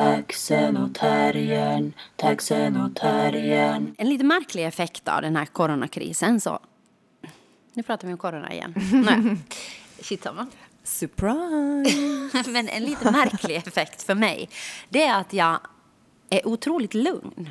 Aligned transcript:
Taxen 0.00 0.76
och 0.76 0.94
terriern, 0.94 1.92
taxen 2.16 2.76
och 2.76 2.96
terriern. 2.96 3.94
En 3.98 4.08
lite 4.08 4.24
märklig 4.24 4.66
effekt 4.66 5.08
av 5.08 5.22
den 5.22 5.36
här 5.36 5.46
coronakrisen 5.46 6.40
så... 6.40 6.58
Nu 7.72 7.82
pratar 7.82 8.06
vi 8.06 8.12
om 8.12 8.18
corona 8.18 8.52
igen. 8.52 8.74
Nej. 8.92 9.36
Shit 10.00 10.22
samma. 10.22 10.46
Surprise! 10.84 12.50
Men 12.50 12.68
en 12.68 12.84
lite 12.84 13.10
märklig 13.10 13.56
effekt 13.56 14.02
för 14.02 14.14
mig 14.14 14.48
det 14.88 15.02
är 15.02 15.20
att 15.20 15.32
jag 15.32 15.58
är 16.30 16.48
otroligt 16.48 16.94
lugn. 16.94 17.50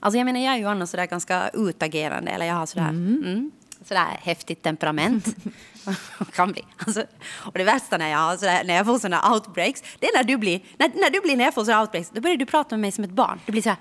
Alltså 0.00 0.18
jag 0.18 0.24
menar, 0.24 0.40
jag 0.40 0.54
är 0.54 0.58
ju 0.58 0.66
annars 0.66 0.88
sådär 0.88 1.06
ganska 1.06 1.48
utagerande 1.48 2.30
eller 2.30 2.46
jag 2.46 2.54
har 2.54 2.66
sådär, 2.66 2.88
mm. 2.88 3.50
Sådär 3.88 4.06
häftigt 4.22 4.62
temperament. 4.62 5.36
kan 6.34 6.52
bli. 6.52 6.62
Alltså, 6.86 7.04
och 7.30 7.52
det 7.58 7.64
värsta 7.64 7.96
när 7.96 8.10
jag, 8.10 8.18
har 8.18 8.36
sådär, 8.36 8.64
när 8.64 8.74
jag 8.74 8.86
får 8.86 8.98
sådana 8.98 9.32
outbreaks, 9.34 9.82
det 9.98 10.06
är 10.06 10.16
när 10.16 10.24
du 10.24 10.36
blir, 10.36 10.60
när, 10.78 10.88
när 10.94 11.10
du 11.10 11.20
blir 11.20 11.36
när 11.36 11.44
jag 11.44 11.54
får 11.54 11.64
sådana 11.64 11.82
outbreaks, 11.82 12.10
då 12.10 12.20
börjar 12.20 12.36
du 12.36 12.46
prata 12.46 12.74
med 12.76 12.80
mig 12.80 12.92
som 12.92 13.04
ett 13.04 13.10
barn. 13.10 13.40
Du 13.46 13.52
blir 13.52 13.62
såhär, 13.62 13.78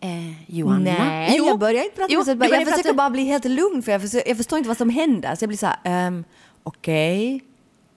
eh, 0.00 0.54
Johanna? 0.56 0.80
Nej, 1.04 1.34
Jo. 1.38 1.46
jag 1.46 1.58
börjar 1.58 1.84
inte 1.84 1.96
prata 1.96 2.12
Jo, 2.12 2.18
med 2.18 2.26
så 2.26 2.32
du 2.32 2.36
bara, 2.38 2.48
börjar 2.48 2.60
Jag 2.60 2.68
försöker 2.68 2.82
prata- 2.82 2.96
bara 2.96 3.10
bli 3.10 3.24
helt 3.24 3.44
lugn 3.44 3.82
för 3.82 3.92
jag, 3.92 4.00
försöker, 4.00 4.28
jag 4.28 4.36
förstår 4.36 4.56
inte 4.58 4.68
vad 4.68 4.78
som 4.78 4.90
händer. 4.90 5.34
Så 5.36 5.42
jag 5.42 5.48
blir 5.48 5.58
så 5.58 5.66
här, 5.66 5.76
ehm, 5.84 6.24
okej, 6.62 7.40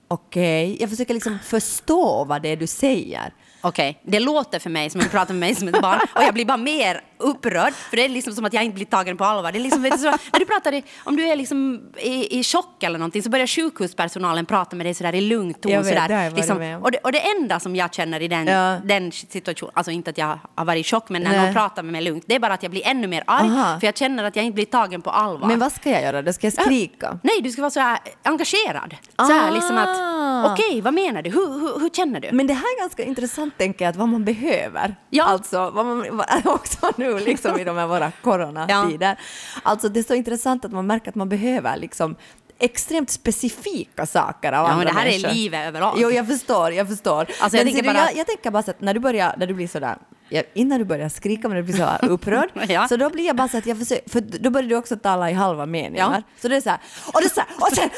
okej. 0.08 0.78
Jag 0.82 0.90
försöker 0.90 1.14
liksom 1.14 1.40
förstå 1.44 2.24
vad 2.26 2.42
det 2.42 2.50
är 2.50 2.58
du 2.58 2.68
säger. 2.68 3.34
Okej, 3.62 4.02
det 4.04 4.20
låter 4.20 4.60
för 4.60 4.70
mig 4.70 4.90
som 4.90 5.00
att 5.00 5.06
du 5.06 5.10
pratar 5.12 5.34
med 5.34 5.40
mig 5.40 5.56
som 5.56 5.68
ett 5.68 5.82
barn 5.82 6.00
och 6.16 6.24
jag 6.24 6.34
blir 6.34 6.46
bara 6.46 6.58
mer 6.58 7.02
upprörd 7.18 7.74
för 7.74 7.98
det 7.98 8.06
är 8.06 8.10
liksom 8.10 8.34
som 8.34 8.46
att 8.46 8.54
jag 8.54 8.64
inte 8.64 8.76
blir 8.76 8.86
tagen 8.86 9.18
på 9.18 9.24
allvar. 9.26 9.52
Det 9.52 9.58
är 9.58 9.62
liksom, 9.62 9.82
vet 9.82 9.92
du, 9.92 9.98
så, 9.98 10.04
när 10.34 10.40
du 10.40 10.46
pratar 10.46 10.74
i, 10.74 10.84
om 11.04 11.16
du 11.16 11.24
är 11.28 11.36
liksom 11.36 11.82
i, 11.98 12.40
i 12.40 12.44
chock 12.44 12.84
eller 12.84 13.00
någonting 13.00 13.24
så 13.24 13.30
börjar 13.30 13.48
sjukhuspersonalen 13.48 14.46
prata 14.46 14.76
med 14.76 14.86
dig 14.86 14.94
sådär 14.94 15.16
i 15.16 15.22
lugn 15.22 15.54
ton. 15.54 15.72
Jag 15.72 15.84
vet, 15.84 15.88
sådär, 15.94 16.08
det 16.08 16.14
har 16.16 16.24
jag 16.24 16.32
varit 16.32 16.38
liksom, 16.38 16.80
och, 16.84 16.92
det, 16.92 16.98
och 16.98 17.12
det 17.12 17.20
enda 17.20 17.60
som 17.60 17.76
jag 17.76 17.94
känner 17.94 18.22
i 18.22 18.28
den, 18.28 18.48
Ja. 18.48 18.78
den 18.84 19.12
situationen, 19.12 19.72
alltså 19.76 19.92
inte 19.92 20.10
att 20.10 20.18
jag 20.18 20.40
har 20.56 20.66
varit 20.66 20.86
i 20.86 20.90
chock 20.90 21.10
men 21.10 21.22
när 21.24 21.32
Nej. 21.32 21.46
någon 21.46 21.54
pratar 21.54 21.84
med 21.84 21.92
mig 21.92 22.02
lugnt, 22.02 22.24
det 22.28 22.36
är 22.36 22.40
bara 22.40 22.54
att 22.54 22.64
jag 22.64 22.72
blir 22.72 22.88
ännu 22.88 23.08
mer 23.08 23.24
arg 23.28 23.48
Aha. 23.50 23.80
för 23.80 23.88
jag 23.88 23.98
känner 23.98 24.24
att 24.24 24.36
jag 24.36 24.46
inte 24.46 24.56
blir 24.56 24.66
tagen 24.66 25.02
på 25.02 25.10
allvar. 25.10 25.48
Men 25.48 25.60
vad 25.60 25.72
ska 25.72 25.90
jag 25.90 26.02
göra? 26.04 26.22
Då 26.22 26.34
ska 26.34 26.48
jag 26.48 26.54
skrika? 26.54 27.20
Nej, 27.24 27.42
du 27.42 27.52
ska 27.52 27.62
vara 27.62 27.72
så 27.72 27.80
här 27.80 28.00
engagerad. 28.24 28.96
Så 29.18 29.24
här, 29.34 29.52
liksom 29.52 29.78
att, 29.78 30.16
Ah. 30.36 30.54
okej, 30.54 30.82
vad 30.82 30.94
menar 30.94 31.22
du? 31.22 31.30
Hur, 31.30 31.48
hur, 31.60 31.80
hur 31.80 31.90
känner 31.90 32.20
du? 32.20 32.30
Men 32.32 32.48
det 32.48 32.54
här 32.54 32.62
är 32.78 32.80
ganska 32.80 33.04
intressant, 33.04 33.58
tänker 33.58 33.86
jag, 33.86 33.90
att 33.90 33.96
vad 33.96 34.08
man 34.10 34.26
behöver. 34.26 34.96
Ja. 35.10 35.24
Alltså, 35.24 35.70
vad 35.70 35.86
man, 35.86 36.06
också 36.46 36.92
nu 36.98 37.05
liksom 37.14 37.60
i 37.60 37.64
de 37.64 37.78
här 37.78 37.88
våra 37.88 38.12
coronatider. 38.24 39.20
Alltså, 39.64 39.90
det 39.90 40.00
är 40.00 40.04
så 40.04 40.14
intressant 40.14 40.66
att 40.66 40.72
man 40.72 40.88
märker 40.88 41.10
att 41.10 41.16
man 41.16 41.30
behöver 41.30 41.78
liksom 41.78 42.16
extremt 42.60 43.10
specifika 43.10 44.06
saker 44.06 44.52
av 44.52 44.66
Ja, 44.66 44.72
andra 44.72 44.78
men 44.78 44.86
det 44.86 45.00
här 45.00 45.06
människor. 45.08 45.30
är 45.30 45.34
livet 45.34 45.68
överlag. 45.68 45.96
Jo, 45.98 46.12
jag 46.12 46.28
förstår, 46.28 46.72
jag 46.72 46.88
förstår. 46.88 47.20
Alltså, 47.20 47.42
jag 47.44 47.52
Men 47.54 47.66
tänker 47.74 47.82
du, 47.82 47.88
bara- 47.94 48.06
jag, 48.12 48.16
jag 48.18 48.28
tänker 48.28 48.52
bara 48.52 48.64
så 48.64 48.72
att 48.72 48.82
när 48.82 48.94
du 48.94 49.00
börjar, 49.00 49.36
när 49.38 49.48
du 49.48 49.54
blir 49.54 49.68
sådär, 49.68 49.98
ja, 50.30 50.42
innan 50.54 50.80
du 50.80 50.86
börjar 50.86 51.10
skrika 51.10 51.48
men 51.50 51.58
du 51.58 51.64
blir 51.64 51.76
så 51.78 52.06
upprörd, 52.08 52.50
Ja. 52.70 52.88
så 52.88 52.98
då 52.98 53.10
blir 53.10 53.26
jag 53.28 53.36
bara 53.36 53.48
så 53.48 53.58
att 53.58 53.66
jag 53.66 53.78
försöker, 53.80 54.10
för 54.10 54.22
då 54.22 54.50
börjar 54.50 54.70
du 54.70 54.76
också 54.76 54.96
tala 54.96 55.32
i 55.32 55.34
halva 55.34 55.66
meningar. 55.66 56.14
Ja. 56.16 56.42
Så 56.42 56.48
det 56.48 56.56
är 56.56 56.62
så 56.62 56.70
här, 56.70 56.80
och 57.14 57.22
det 57.22 57.26
är 57.28 57.30
så 57.30 57.40
här, 57.42 57.50
och 57.62 57.74
sen, 57.76 57.90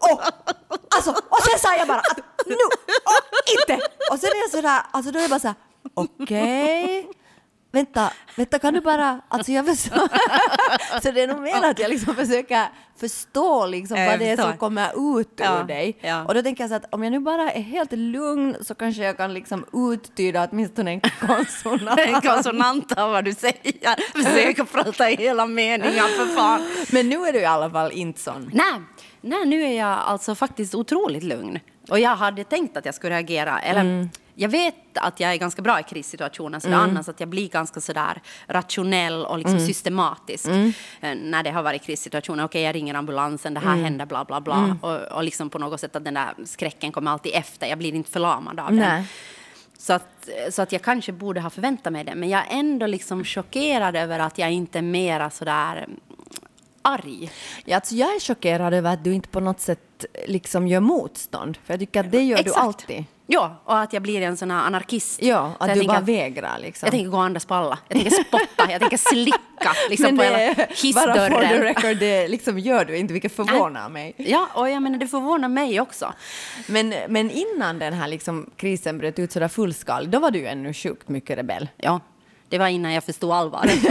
och, 0.00 0.12
och, 0.12 0.20
alltså, 0.96 1.10
och 1.10 1.38
sen 1.42 1.58
sa 1.58 1.76
jag 1.76 1.88
bara 1.88 1.98
att 2.00 2.18
nu, 2.46 2.54
och 2.54 3.60
inte! 3.60 3.84
Och 4.12 4.18
sen 4.18 4.28
är 4.30 4.40
jag 4.42 4.50
sådär, 4.50 4.80
alltså 4.90 5.12
då 5.12 5.18
är 5.18 5.22
jag 5.22 5.30
bara 5.30 5.40
så 5.40 5.46
här, 5.48 5.56
okej, 5.94 7.08
vänta, 7.78 8.12
vänta 8.36 8.58
kan 8.58 8.74
du 8.74 8.80
bara, 8.80 9.20
alltså 9.28 9.52
jag 9.52 9.66
förstår. 9.66 10.08
så 11.02 11.10
det 11.10 11.22
är 11.22 11.26
nog 11.28 11.40
mer 11.40 11.64
att 11.70 11.78
jag 11.78 11.90
liksom 11.90 12.14
försöker 12.14 12.66
förstå 13.00 13.66
liksom 13.66 13.96
jag 13.98 14.10
vad 14.10 14.18
det 14.18 14.28
är 14.30 14.36
som 14.36 14.56
kommer 14.56 15.20
ut 15.20 15.32
Ja, 15.36 15.60
ur 15.60 15.64
dig. 15.64 15.98
ja. 16.00 16.24
Och 16.24 16.34
då 16.34 16.42
tänker 16.42 16.62
jag 16.62 16.70
så 16.70 16.74
att 16.76 16.94
om 16.94 17.02
jag 17.04 17.10
nu 17.10 17.18
bara 17.20 17.50
är 17.52 17.60
helt 17.62 17.92
lugn 17.92 18.56
så 18.60 18.74
kanske 18.74 19.02
jag 19.02 19.16
kan 19.16 19.34
liksom 19.34 19.64
uttyda 19.92 20.48
åtminstone 20.50 20.90
en 20.92 21.00
konsonant. 21.26 22.00
en 22.00 22.20
konsonant 22.20 22.92
av 22.98 23.10
vad 23.10 23.24
du 23.24 23.34
säger. 23.34 24.22
Försök 24.22 24.58
att 24.58 24.72
prata 24.72 25.10
i 25.10 25.16
hela 25.16 25.46
meningar 25.46 26.08
för 26.18 26.26
fan. 26.26 26.60
Men 26.92 27.08
nu 27.08 27.16
är 27.26 27.32
du 27.32 27.38
i 27.38 27.44
alla 27.44 27.70
fall 27.70 27.92
inte 27.92 28.20
sån. 28.20 28.50
Nej, 28.54 28.80
nej, 29.20 29.46
nu 29.46 29.62
är 29.62 29.78
jag 29.78 29.98
alltså 29.98 30.34
faktiskt 30.34 30.74
otroligt 30.74 31.22
lugn. 31.22 31.58
Och 31.90 31.98
jag 32.00 32.16
hade 32.16 32.44
tänkt 32.44 32.76
att 32.76 32.84
jag 32.84 32.94
skulle 32.94 33.14
reagera. 33.14 33.60
Eller, 33.60 34.08
Jag 34.40 34.48
vet 34.48 34.74
att 34.94 35.20
jag 35.20 35.32
är 35.32 35.36
ganska 35.36 35.62
bra 35.62 35.80
i 35.80 35.82
krissituationer, 35.82 36.60
så 36.60 36.68
det 36.68 36.74
är 36.74 36.78
annars 36.78 37.08
att 37.08 37.20
jag 37.20 37.28
blir 37.28 37.48
ganska 37.48 37.80
sådär 37.80 38.22
rationell 38.46 39.26
och 39.26 39.38
liksom 39.38 39.60
systematisk 39.60 40.46
eh, 40.46 41.14
när 41.14 41.42
det 41.42 41.50
har 41.50 41.62
varit 41.62 41.82
krissituationer. 41.82 42.44
Okej, 42.44 42.62
jag 42.62 42.74
ringer 42.74 42.94
ambulansen, 42.94 43.54
det 43.54 43.60
här 43.60 43.76
händer, 43.76 44.06
bla 44.06 44.24
bla 44.24 44.40
bla. 44.40 44.76
Och, 44.80 45.16
och 45.16 45.24
liksom 45.24 45.50
på 45.50 45.58
något 45.58 45.80
sätt 45.80 45.96
att 45.96 46.04
den 46.04 46.14
där 46.14 46.34
skräcken 46.44 46.92
kommer 46.92 47.10
alltid 47.10 47.32
efter. 47.34 47.66
Jag 47.66 47.78
blir 47.78 47.94
inte 47.94 48.10
förlamad 48.10 48.60
av 48.60 48.66
den. 48.66 48.76
Nej. 48.76 49.04
Så 49.78 49.92
att, 49.92 50.28
så 50.50 50.62
att 50.62 50.72
jag 50.72 50.82
kanske 50.82 51.12
borde 51.12 51.40
ha 51.40 51.50
förväntat 51.50 51.92
mig 51.92 52.04
det. 52.04 52.14
Men 52.14 52.28
jag 52.28 52.40
är 52.40 52.58
ändå 52.58 52.86
liksom 52.86 53.24
chockerad 53.24 53.96
över 53.96 54.18
att 54.18 54.38
jag 54.38 54.52
inte 54.52 54.78
är 54.78 54.82
mera 54.82 55.30
sådär 55.30 55.76
mm, 55.76 56.00
arg. 56.82 57.30
Ja, 57.64 57.76
alltså 57.76 57.94
jag 57.94 58.14
är 58.14 58.20
chockerad 58.20 58.74
över 58.74 58.92
att 58.92 59.04
du 59.04 59.14
inte 59.14 59.28
på 59.28 59.40
något 59.40 59.60
sätt 59.60 60.04
liksom 60.26 60.68
gör 60.68 60.80
motstånd. 60.80 61.58
För 61.64 61.72
jag 61.72 61.80
tycker 61.80 62.00
att 62.00 62.12
det 62.12 62.22
gör 62.22 62.42
du 62.42 62.54
alltid. 62.54 63.04
Ja, 63.30 63.62
och 63.64 63.78
att 63.80 63.92
jag 63.92 64.02
blir 64.02 64.22
en 64.22 64.36
sån 64.36 64.50
här 64.50 64.58
anarkist. 64.66 65.22
Ja, 65.22 65.52
att 65.58 65.68
du 65.68 65.74
tänker- 65.74 65.88
bara 65.88 66.00
vägrar 66.00 66.58
liksom. 66.58 66.86
Jag 66.86 66.90
tänker 66.92 67.08
gå 67.10 67.16
och 67.16 67.22
andas 67.22 67.44
på 67.46 67.54
alla. 67.54 67.78
Jag 67.88 68.00
tänker 68.02 68.24
spotta, 68.24 68.70
jag 68.72 68.80
tänker 68.80 68.96
slicka 68.96 69.38
liksom 69.90 70.04
Men 70.06 70.16
på 70.16 70.22
hela 70.22 70.38
är 70.40 70.54
bara 70.54 70.66
for 70.66 70.74
the 70.74 70.86
hissdörren. 70.86 71.62
record, 71.62 71.96
det 71.98 72.28
liksom 72.28 72.58
gör 72.58 72.84
du 72.84 72.96
inte, 72.96 73.12
vilket 73.12 73.36
förvånar 73.36 73.88
mig. 73.88 74.14
Ja, 74.16 74.48
och 74.54 74.70
jag 74.70 74.82
menar 74.82 74.98
det 74.98 75.06
förvånar 75.06 75.48
mig 75.48 75.80
också. 75.80 76.12
Men, 76.66 76.94
men 77.08 77.30
innan 77.30 77.78
den 77.78 77.92
här 77.92 78.08
liksom 78.08 78.50
krisen 78.56 78.98
bröt 78.98 79.18
ut 79.18 79.32
sådär 79.32 79.48
fullskalig, 79.48 80.10
då 80.10 80.18
var 80.18 80.30
du 80.30 80.46
ännu 80.46 80.74
sjukt 80.74 81.08
mycket 81.08 81.38
rebell. 81.38 81.68
Ja, 81.76 82.00
det 82.48 82.58
var 82.58 82.68
innan 82.68 82.92
jag 82.92 83.04
förstod 83.04 83.32
allvaret. 83.32 83.84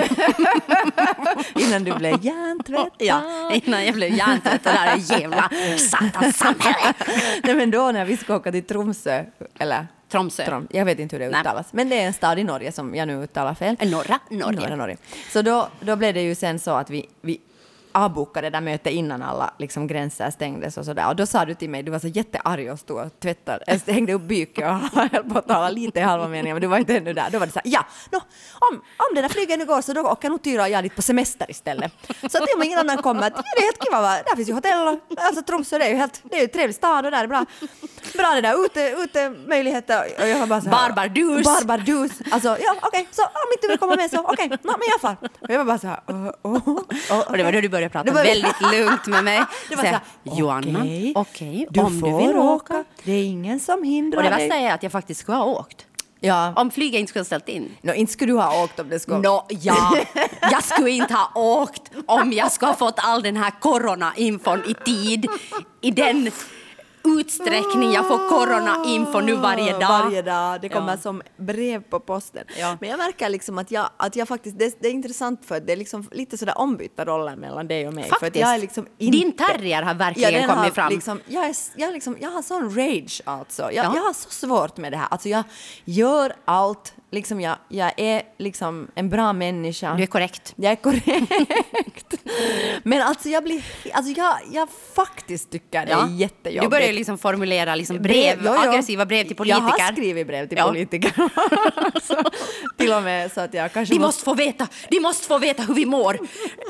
Innan 1.55 1.83
du 1.83 1.93
blev 1.93 2.25
hjärntvättad. 2.25 2.91
ja, 2.97 3.51
innan 3.53 3.85
jag 3.85 3.95
blev 3.95 4.13
hjärntvättad 4.13 4.73
det 4.73 4.79
här 4.79 5.19
jävla 5.19 5.49
satans 5.77 6.37
samhälle. 6.37 6.93
Nej 7.43 7.55
men 7.55 7.71
då 7.71 7.91
när 7.91 8.05
vi 8.05 8.17
ska 8.17 8.35
åka 8.35 8.51
till 8.51 8.63
Tromsö, 8.63 9.23
eller 9.59 9.87
Tromsö. 10.11 10.45
Trom, 10.45 10.67
jag 10.71 10.85
vet 10.85 10.99
inte 10.99 11.15
hur 11.15 11.23
det 11.23 11.29
Nej. 11.29 11.41
uttalas, 11.41 11.65
men 11.71 11.89
det 11.89 12.01
är 12.01 12.07
en 12.07 12.13
stad 12.13 12.39
i 12.39 12.43
Norge 12.43 12.71
som 12.71 12.95
jag 12.95 13.07
nu 13.07 13.23
uttalar 13.23 13.53
fel. 13.53 13.75
Norra 13.81 14.19
Norge. 14.29 14.59
Norra 14.59 14.75
Norge. 14.75 14.97
Så 15.33 15.41
då, 15.41 15.67
då 15.79 15.95
blev 15.95 16.13
det 16.13 16.21
ju 16.21 16.35
sen 16.35 16.59
så 16.59 16.71
att 16.71 16.89
vi, 16.89 17.09
vi 17.21 17.39
avbokade 17.97 18.47
det 18.47 18.51
där 18.57 18.61
mötet 18.61 18.93
innan 18.93 19.21
alla 19.21 19.53
liksom, 19.59 19.87
gränser 19.87 20.31
stängdes 20.31 20.77
och 20.77 20.85
sådär. 20.85 21.07
Och 21.07 21.15
då 21.15 21.25
sa 21.25 21.45
du 21.45 21.53
till 21.53 21.69
mig, 21.69 21.83
du 21.83 21.91
var 21.91 21.99
så 21.99 22.07
jättearg 22.07 22.71
och 22.71 22.79
stod 22.79 22.97
och 22.97 23.19
tvättade, 23.19 23.79
hängde 23.87 24.13
upp 24.13 24.21
byket 24.21 24.65
och 24.65 24.99
höll 25.11 25.23
på 25.23 25.39
att 25.39 25.47
tala 25.47 25.69
lite 25.69 25.99
i 25.99 26.03
halva 26.03 26.27
meningen, 26.27 26.55
men 26.55 26.61
du 26.61 26.67
var 26.67 26.77
inte 26.77 26.97
ännu 26.97 27.13
där. 27.13 27.29
Då 27.31 27.39
var 27.39 27.45
det 27.45 27.51
så 27.51 27.59
här, 27.63 27.71
ja, 27.71 27.85
no, 28.11 28.17
om, 28.59 28.75
om 28.75 29.15
den 29.15 29.21
där 29.21 29.29
flygen 29.29 29.59
nu 29.59 29.65
går 29.65 29.81
så 29.81 29.93
då 29.93 30.01
åker 30.01 30.29
nog 30.29 30.43
Tyra 30.43 30.61
och 30.63 30.69
jag 30.69 30.83
dit 30.83 30.95
på 30.95 31.01
semester 31.01 31.51
istället. 31.51 31.93
Så 32.29 32.43
att 32.43 32.55
om 32.55 32.63
ingen 32.63 32.79
annan 32.79 32.97
kommer, 32.97 33.27
att, 33.27 33.33
ja, 33.35 33.43
det 33.55 33.61
är 33.61 33.65
helt 33.65 33.83
kiva, 33.83 34.01
va? 34.01 34.17
där 34.25 34.35
finns 34.35 34.49
ju 34.49 34.53
hotell 34.53 34.87
och 34.87 34.99
alltså 35.17 35.41
Tromsö 35.41 35.77
det 35.77 35.85
är 35.85 35.89
ju 35.89 35.95
helt, 35.95 36.21
det 36.23 36.35
är 36.35 36.39
ju 36.39 36.43
en 36.43 36.49
trevlig 36.49 36.75
stad 36.75 37.05
och 37.05 37.11
där 37.11 37.23
är 37.23 37.27
bra, 37.27 37.45
bra 38.17 38.29
det 38.35 38.41
där 38.41 38.65
ute, 38.65 38.95
ute 39.03 39.29
möjligheter. 39.29 40.03
Och 40.21 40.27
jag 40.27 40.39
var 40.39 40.47
bara 40.47 40.61
så 40.61 40.69
här, 40.69 40.89
Barbardus. 40.89 41.45
Barbardus. 41.45 42.11
Alltså, 42.31 42.47
ja 42.47 42.75
okej, 42.81 43.07
så 43.11 43.23
om 43.23 43.49
inte 43.51 43.67
du 43.67 43.67
vill 43.67 43.79
komma 43.79 43.95
med 43.95 44.09
så 44.09 44.19
okej, 44.23 44.47
no, 44.49 44.57
men 44.63 44.87
jag 44.91 45.01
far. 45.01 45.15
Och 45.41 45.49
jag 45.49 45.57
var 45.57 45.65
bara 45.65 45.77
så 45.77 45.87
här, 45.87 45.99
oh, 46.07 46.29
oh, 46.41 46.67
oh, 47.11 47.27
Och 47.27 47.37
det 47.37 47.43
var 47.43 47.51
då 47.51 47.61
du 47.61 47.69
började 47.69 47.86
prata 47.89 48.03
Det 48.05 48.11
var- 48.11 48.23
väldigt 48.23 48.61
lugnt 48.61 49.05
med 49.07 49.23
mig. 49.23 49.37
Det 49.69 49.75
var 49.75 49.83
Så 49.83 49.89
här, 49.89 49.99
Joanna, 50.23 50.79
okej, 50.79 51.13
okej, 51.15 51.67
du 51.69 51.79
om 51.79 52.01
du 52.01 52.17
vill 52.17 52.35
åka. 52.35 52.83
Det 53.03 53.11
är 53.11 53.23
ingen 53.23 53.59
som 53.59 53.83
hindrar 53.83 54.17
Och 54.17 54.23
det 54.23 54.29
dig. 54.29 54.47
värsta 54.47 54.55
är 54.59 54.73
att 54.73 54.83
jag 54.83 54.91
faktiskt 54.91 55.19
skulle 55.21 55.37
ha 55.37 55.45
åkt. 55.45 55.85
Ja. 56.19 56.53
Om 56.55 56.71
flyget 56.71 56.99
inte 56.99 57.09
skulle 57.09 57.19
ha 57.21 57.25
ställt 57.25 57.49
in. 57.49 57.71
No, 57.81 57.93
inte 57.93 58.13
skulle 58.13 58.33
du 58.33 58.37
ha 58.37 58.63
åkt 58.63 58.79
om 58.79 58.89
det 58.89 58.99
skulle... 58.99 59.17
Nå, 59.17 59.45
ja, 59.49 59.97
jag 60.41 60.63
skulle 60.63 60.89
inte 60.91 61.13
ha 61.13 61.31
åkt 61.41 61.81
om 62.05 62.33
jag 62.33 62.51
skulle 62.51 62.71
ha 62.71 62.77
fått 62.77 62.95
all 62.97 63.21
den 63.23 63.37
här 63.37 63.51
corona-infon 63.59 64.63
i 64.67 64.73
tid. 64.85 65.27
I 65.81 65.91
den 65.91 66.31
utsträckning 67.19 67.91
jag 67.91 68.07
får 68.07 68.29
corona-info 68.29 69.19
nu 69.19 69.35
varje 69.35 69.71
dag. 69.71 69.87
Varje 69.89 70.21
dag. 70.21 70.61
Det 70.61 70.69
kommer 70.69 70.91
Ja. 70.91 70.97
som 70.97 71.21
brev 71.37 71.81
på 71.83 71.99
posten. 71.99 72.43
Ja. 72.59 72.77
Men 72.81 72.89
jag 72.89 72.97
märker 72.97 73.29
liksom 73.29 73.57
att 73.57 73.71
jag, 73.71 73.89
att 73.97 74.15
jag 74.15 74.27
faktiskt, 74.27 74.59
det, 74.59 74.81
det 74.81 74.87
är 74.87 74.91
intressant 74.91 75.45
för 75.45 75.59
det 75.59 75.73
är 75.73 75.77
liksom 75.77 76.07
lite 76.11 76.37
sådär 76.37 76.57
ombytta 76.57 77.05
roller 77.05 77.35
mellan 77.35 77.67
dig 77.67 77.87
och 77.87 77.93
mig. 77.93 78.03
För 78.03 78.09
Faktiskt. 78.19 78.35
jag 78.41 78.55
är 78.55 78.59
liksom 78.59 78.87
inte... 78.97 79.17
Din 79.17 79.31
terrier 79.31 79.81
har 79.81 79.93
verkligen 79.93 80.33
den 80.33 80.41
kommit 80.49 80.63
har 80.63 80.69
fram. 80.69 80.91
Liksom, 80.91 81.19
jag, 81.27 81.45
är, 81.45 81.55
jag, 81.75 81.93
liksom, 81.93 82.17
jag 82.19 82.29
har 82.29 82.41
sån 82.41 82.75
rage 82.77 83.21
alltså. 83.25 83.61
Jag, 83.61 83.73
Ja. 83.85 83.91
jag 83.95 84.01
har 84.01 84.13
så 84.13 84.29
svårt 84.29 84.77
med 84.77 84.91
det 84.93 84.97
här. 84.97 85.07
Alltså 85.11 85.29
jag 85.29 85.43
gör 85.85 86.33
allt. 86.45 86.93
Liksom 87.17 87.41
jag, 87.41 87.57
jag 87.69 87.91
är 87.97 88.21
liksom 88.37 88.87
en 88.95 89.09
bra 89.09 89.33
människa. 89.33 89.93
Du 89.93 90.03
är 90.03 90.07
korrekt. 90.07 90.53
Jag 90.55 90.71
är 90.71 90.75
korrekt. 90.75 92.13
Men 92.83 93.01
alltså 93.01 93.29
jag 93.29 93.43
blir... 93.43 93.63
Alltså 93.93 94.11
jag, 94.11 94.37
jag 94.51 94.67
faktiskt 94.95 95.51
tycker 95.51 95.85
det 95.85 95.91
är 95.91 96.07
jättejobbigt. 96.07 96.63
Du 96.63 96.69
börjar 96.69 96.87
ju 96.87 96.93
liksom 96.93 97.17
formulera 97.17 97.75
liksom 97.75 98.01
brev, 98.01 98.39
jo, 98.43 98.51
jo. 98.55 98.69
aggressiva 98.69 99.05
brev 99.05 99.27
till 99.27 99.35
politiker. 99.35 99.73
Jag 99.77 99.85
har 99.85 99.91
skrivit 99.93 100.27
brev 100.27 100.47
till 100.47 100.57
Ja. 100.57 100.67
politiker. 100.67 101.13
så, 102.07 102.15
till 102.77 102.93
och 102.93 103.03
med 103.03 103.31
så 103.31 103.41
att 103.41 103.53
jag 103.53 103.73
kanske 103.73 103.93
De 103.95 103.99
måste 103.99 104.23
få 104.23 104.33
veta, 104.33 104.67
de 104.89 104.99
måste 104.99 105.27
få 105.27 105.37
veta 105.37 105.63
hur 105.63 105.73
vi 105.73 105.85
mår. 105.85 106.13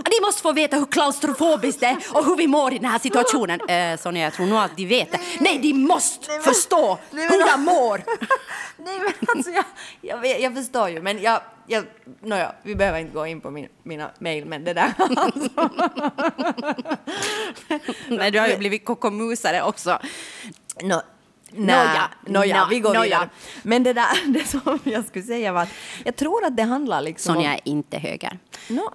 De 0.03 0.25
måste 0.25 0.41
få 0.41 0.53
veta 0.53 0.77
hur 0.77 0.85
klaustrofobiskt 0.85 1.79
det 1.79 1.85
är 1.85 1.97
och 2.13 2.25
hur 2.25 2.35
vi 2.35 2.47
mår 2.47 2.73
i 2.73 2.77
den 2.77 2.91
här 2.91 2.99
situationen. 2.99 3.61
Eh, 3.69 3.99
Sonja, 3.99 4.23
jag 4.23 4.33
tror 4.33 4.45
nog 4.45 4.59
att 4.59 4.77
de 4.77 4.85
vet 4.85 5.11
det. 5.11 5.19
Nej, 5.39 5.59
de 5.59 5.73
måste 5.73 6.39
förstå 6.43 6.97
hur 7.11 7.47
jag 7.47 7.59
mår. 7.59 8.03
Nej 8.77 8.99
men 8.99 9.13
alltså 9.35 9.51
jag, 9.51 9.63
jag, 10.01 10.17
vet, 10.17 10.36
jag 10.41 10.55
förstår 10.55 10.89
ju 10.89 11.01
men 11.01 11.21
jag, 11.21 11.41
jag 11.67 11.85
nåja, 12.21 12.55
vi 12.63 12.75
behöver 12.75 12.99
inte 12.99 13.13
gå 13.13 13.27
in 13.27 13.41
på 13.41 13.51
min, 13.51 13.67
mina 13.83 14.11
mejl 14.19 14.45
men 14.45 14.63
det 14.63 14.73
där 14.73 14.93
alltså. 14.97 15.69
Nej, 18.09 18.31
du 18.31 18.39
har 18.39 18.47
ju 18.47 18.57
blivit 18.57 18.85
kokomusare 18.85 19.61
också. 19.63 19.99
No, 20.83 21.01
Nåja, 21.51 22.09
nåja, 22.25 22.61
nå- 22.63 22.67
vi 22.69 22.79
går 22.79 22.93
nåja. 22.93 23.03
vidare. 23.03 23.29
Men 23.63 23.83
det 23.83 23.93
där, 23.93 24.07
det 24.33 24.45
som 24.47 24.79
jag 24.83 25.05
skulle 25.05 25.25
säga 25.25 25.51
var 25.51 25.61
att 25.61 25.69
jag 26.05 26.15
tror 26.15 26.45
att 26.45 26.57
det 26.57 26.63
handlar 26.63 27.01
liksom 27.01 27.33
Sonja 27.35 27.49
om... 27.49 27.55
är 27.55 27.59
inte 27.63 27.97
höger. 27.97 28.39
Nå, 28.67 28.93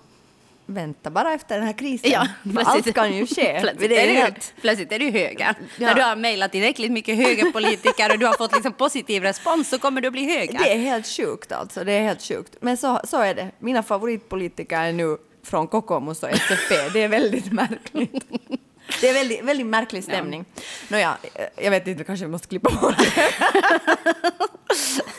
vänta 0.74 1.10
bara 1.10 1.32
efter 1.32 1.54
den 1.58 1.66
här 1.66 1.72
krisen. 1.72 2.10
Ja, 2.10 2.26
Allt 2.64 2.94
kan 2.94 3.16
ju 3.16 3.26
ske. 3.26 3.58
Plötsligt 3.60 3.90
Det 3.90 4.00
är, 4.10 4.14
helt- 4.14 4.54
plötsligt 4.60 4.92
är 4.92 4.98
du 4.98 5.10
höger. 5.10 5.54
Ja. 5.78 5.86
När 5.86 5.94
du 5.94 6.02
har 6.02 6.16
mejlat 6.16 6.52
tillräckligt 6.52 6.92
mycket 6.92 7.16
högerpolitiker 7.16 8.12
och 8.12 8.18
du 8.18 8.26
har 8.26 8.34
fått 8.34 8.52
liksom 8.52 8.72
positiv 8.72 9.22
respons 9.22 9.68
så 9.68 9.78
kommer 9.78 10.00
du 10.00 10.10
bli 10.10 10.36
höger. 10.36 10.58
Det 10.58 10.72
är 10.72 10.78
helt 10.78 11.06
sjukt 11.06 11.52
alltså, 11.52 11.84
det 11.84 11.92
är 11.92 12.02
helt 12.02 12.22
sjukt. 12.22 12.56
Men 12.60 12.76
så, 12.76 13.00
så 13.04 13.20
är 13.20 13.34
det. 13.34 13.50
Mina 13.58 13.82
favoritpolitiker 13.82 14.80
är 14.80 14.92
nu 14.92 15.16
från 15.44 15.66
Kokoomus 15.68 16.22
och 16.22 16.30
SFP. 16.30 16.74
Det 16.92 17.02
är 17.02 17.08
väldigt 17.08 17.52
märkligt. 17.52 18.24
Det 19.00 19.08
är 19.08 19.14
väldigt, 19.14 19.44
väldigt 19.44 19.66
märklig 19.66 20.04
stämning. 20.04 20.44
Nåja, 20.90 21.18
jag 21.56 21.70
vet 21.70 21.86
inte, 21.86 22.04
kanske 22.04 22.26
vi 22.26 22.30
måste 22.30 22.48
klippa 22.48 22.70
bort 22.80 22.98
det. 22.98 23.32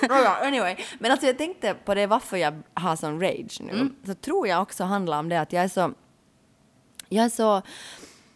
Nåja, 0.10 0.30
anyway. 0.30 0.76
Men 1.00 1.12
alltså 1.12 1.28
jag 1.28 1.38
tänkte 1.38 1.76
på 1.86 1.94
det 1.94 2.08
varför 2.08 2.38
jag 2.38 2.64
har 2.74 2.96
sån 2.96 3.22
rage 3.22 3.62
nu. 3.62 3.90
Så 4.06 4.14
tror 4.14 4.48
jag 4.48 4.62
också 4.62 4.84
handlar 4.84 5.20
om 5.20 5.30
det 5.30 5.42
att 5.42 5.54
jag 5.54 5.64
är 5.64 5.68
så... 5.68 5.94
Jag 7.10 7.26
är 7.26 7.30
så 7.30 7.62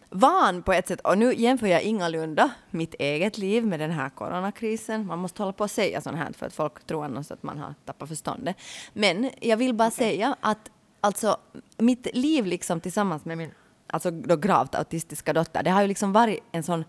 van 0.09 0.63
på 0.63 0.73
ett 0.73 0.87
sätt, 0.87 1.01
och 1.01 1.17
nu 1.17 1.33
jämför 1.33 1.67
jag 1.67 1.81
ingalunda 1.81 2.49
mitt 2.69 2.93
eget 2.99 3.37
liv 3.37 3.65
med 3.65 3.79
den 3.79 3.91
här 3.91 4.09
coronakrisen. 4.09 5.07
Man 5.07 5.19
måste 5.19 5.41
hålla 5.41 5.53
på 5.53 5.63
att 5.63 5.71
säga 5.71 6.01
sånt 6.01 6.17
här 6.17 6.31
för 6.31 6.45
att 6.45 6.53
folk 6.53 6.87
tror 6.87 7.05
annars 7.05 7.31
att 7.31 7.43
man 7.43 7.57
har 7.57 7.73
tappat 7.85 8.09
förståndet. 8.09 8.57
Men 8.93 9.31
jag 9.41 9.57
vill 9.57 9.73
bara 9.73 9.91
säga 9.91 10.35
att 10.41 10.71
alltså 11.01 11.37
mitt 11.77 12.07
liv 12.13 12.45
liksom 12.45 12.81
tillsammans 12.81 13.25
med 13.25 13.37
min 13.37 13.51
alltså 13.87 14.11
då 14.11 14.35
gravt 14.35 14.75
autistiska 14.75 15.33
dotter, 15.33 15.63
det 15.63 15.69
har 15.71 15.81
ju 15.81 15.87
liksom 15.87 16.13
varit 16.13 16.39
en 16.51 16.63
sån 16.63 16.85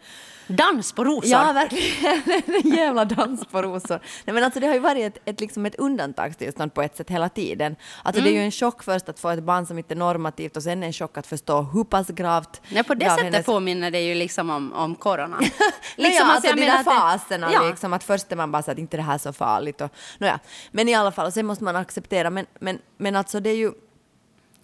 Dans 0.50 0.92
på 0.92 1.04
rosor. 1.04 1.30
Ja, 1.30 1.52
verkligen. 1.52 2.22
En 2.64 2.70
jävla 2.70 3.04
dans 3.04 3.46
på 3.46 3.62
rosor. 3.62 4.00
Nej, 4.24 4.34
men 4.34 4.44
alltså, 4.44 4.60
det 4.60 4.66
har 4.66 4.74
ju 4.74 4.80
varit 4.80 5.04
ett, 5.16 5.22
ett, 5.28 5.40
liksom 5.40 5.66
ett 5.66 5.74
undantagstillstånd 5.74 6.74
på 6.74 6.82
ett 6.82 6.96
sätt 6.96 7.10
hela 7.10 7.28
tiden. 7.28 7.76
Alltså, 8.02 8.22
Det 8.22 8.28
är 8.30 8.32
ju 8.32 8.38
en 8.38 8.50
chock 8.50 8.82
först 8.82 9.08
att 9.08 9.20
få 9.20 9.28
ett 9.28 9.42
barn 9.42 9.66
som 9.66 9.78
inte 9.78 9.94
är 9.94 9.96
normativt 9.96 10.56
och 10.56 10.62
sen 10.62 10.82
en 10.82 10.92
chock 10.92 11.18
att 11.18 11.26
förstå 11.26 11.62
hur 11.62 11.84
pass 11.84 12.08
gravt... 12.08 12.60
Nej, 12.72 12.84
på 12.84 12.94
det 12.94 13.04
grav 13.04 13.16
sättet 13.16 13.32
hennes- 13.32 13.46
påminner 13.46 13.90
det 13.90 14.00
ju 14.00 14.14
liksom 14.14 14.50
om, 14.50 14.72
om 14.72 14.94
corona. 14.94 15.36
liksom, 15.96 16.26
ja, 16.28 16.32
alltså 16.32 16.48
jag 16.48 16.56
de 16.56 16.66
där 16.66 16.82
faserna, 16.84 17.50
Ja. 17.52 17.62
liksom, 17.68 17.92
att 17.92 18.04
först 18.04 18.32
är 18.32 18.36
man 18.36 18.52
bara 18.52 18.62
så 18.62 18.70
att 18.70 18.78
inte 18.78 18.96
det 18.96 19.02
här 19.02 19.14
är 19.14 19.18
så 19.18 19.32
farligt. 19.32 19.80
Och, 19.80 19.90
nåja. 20.18 20.38
Men 20.70 20.88
i 20.88 20.94
alla 20.94 21.12
fall, 21.12 21.26
och 21.26 21.32
sen 21.32 21.46
måste 21.46 21.64
man 21.64 21.76
acceptera. 21.76 22.30
Men, 22.30 22.46
men, 22.60 22.78
men 22.96 23.16
alltså 23.16 23.40
det 23.40 23.50
är 23.50 23.56
ju... 23.56 23.72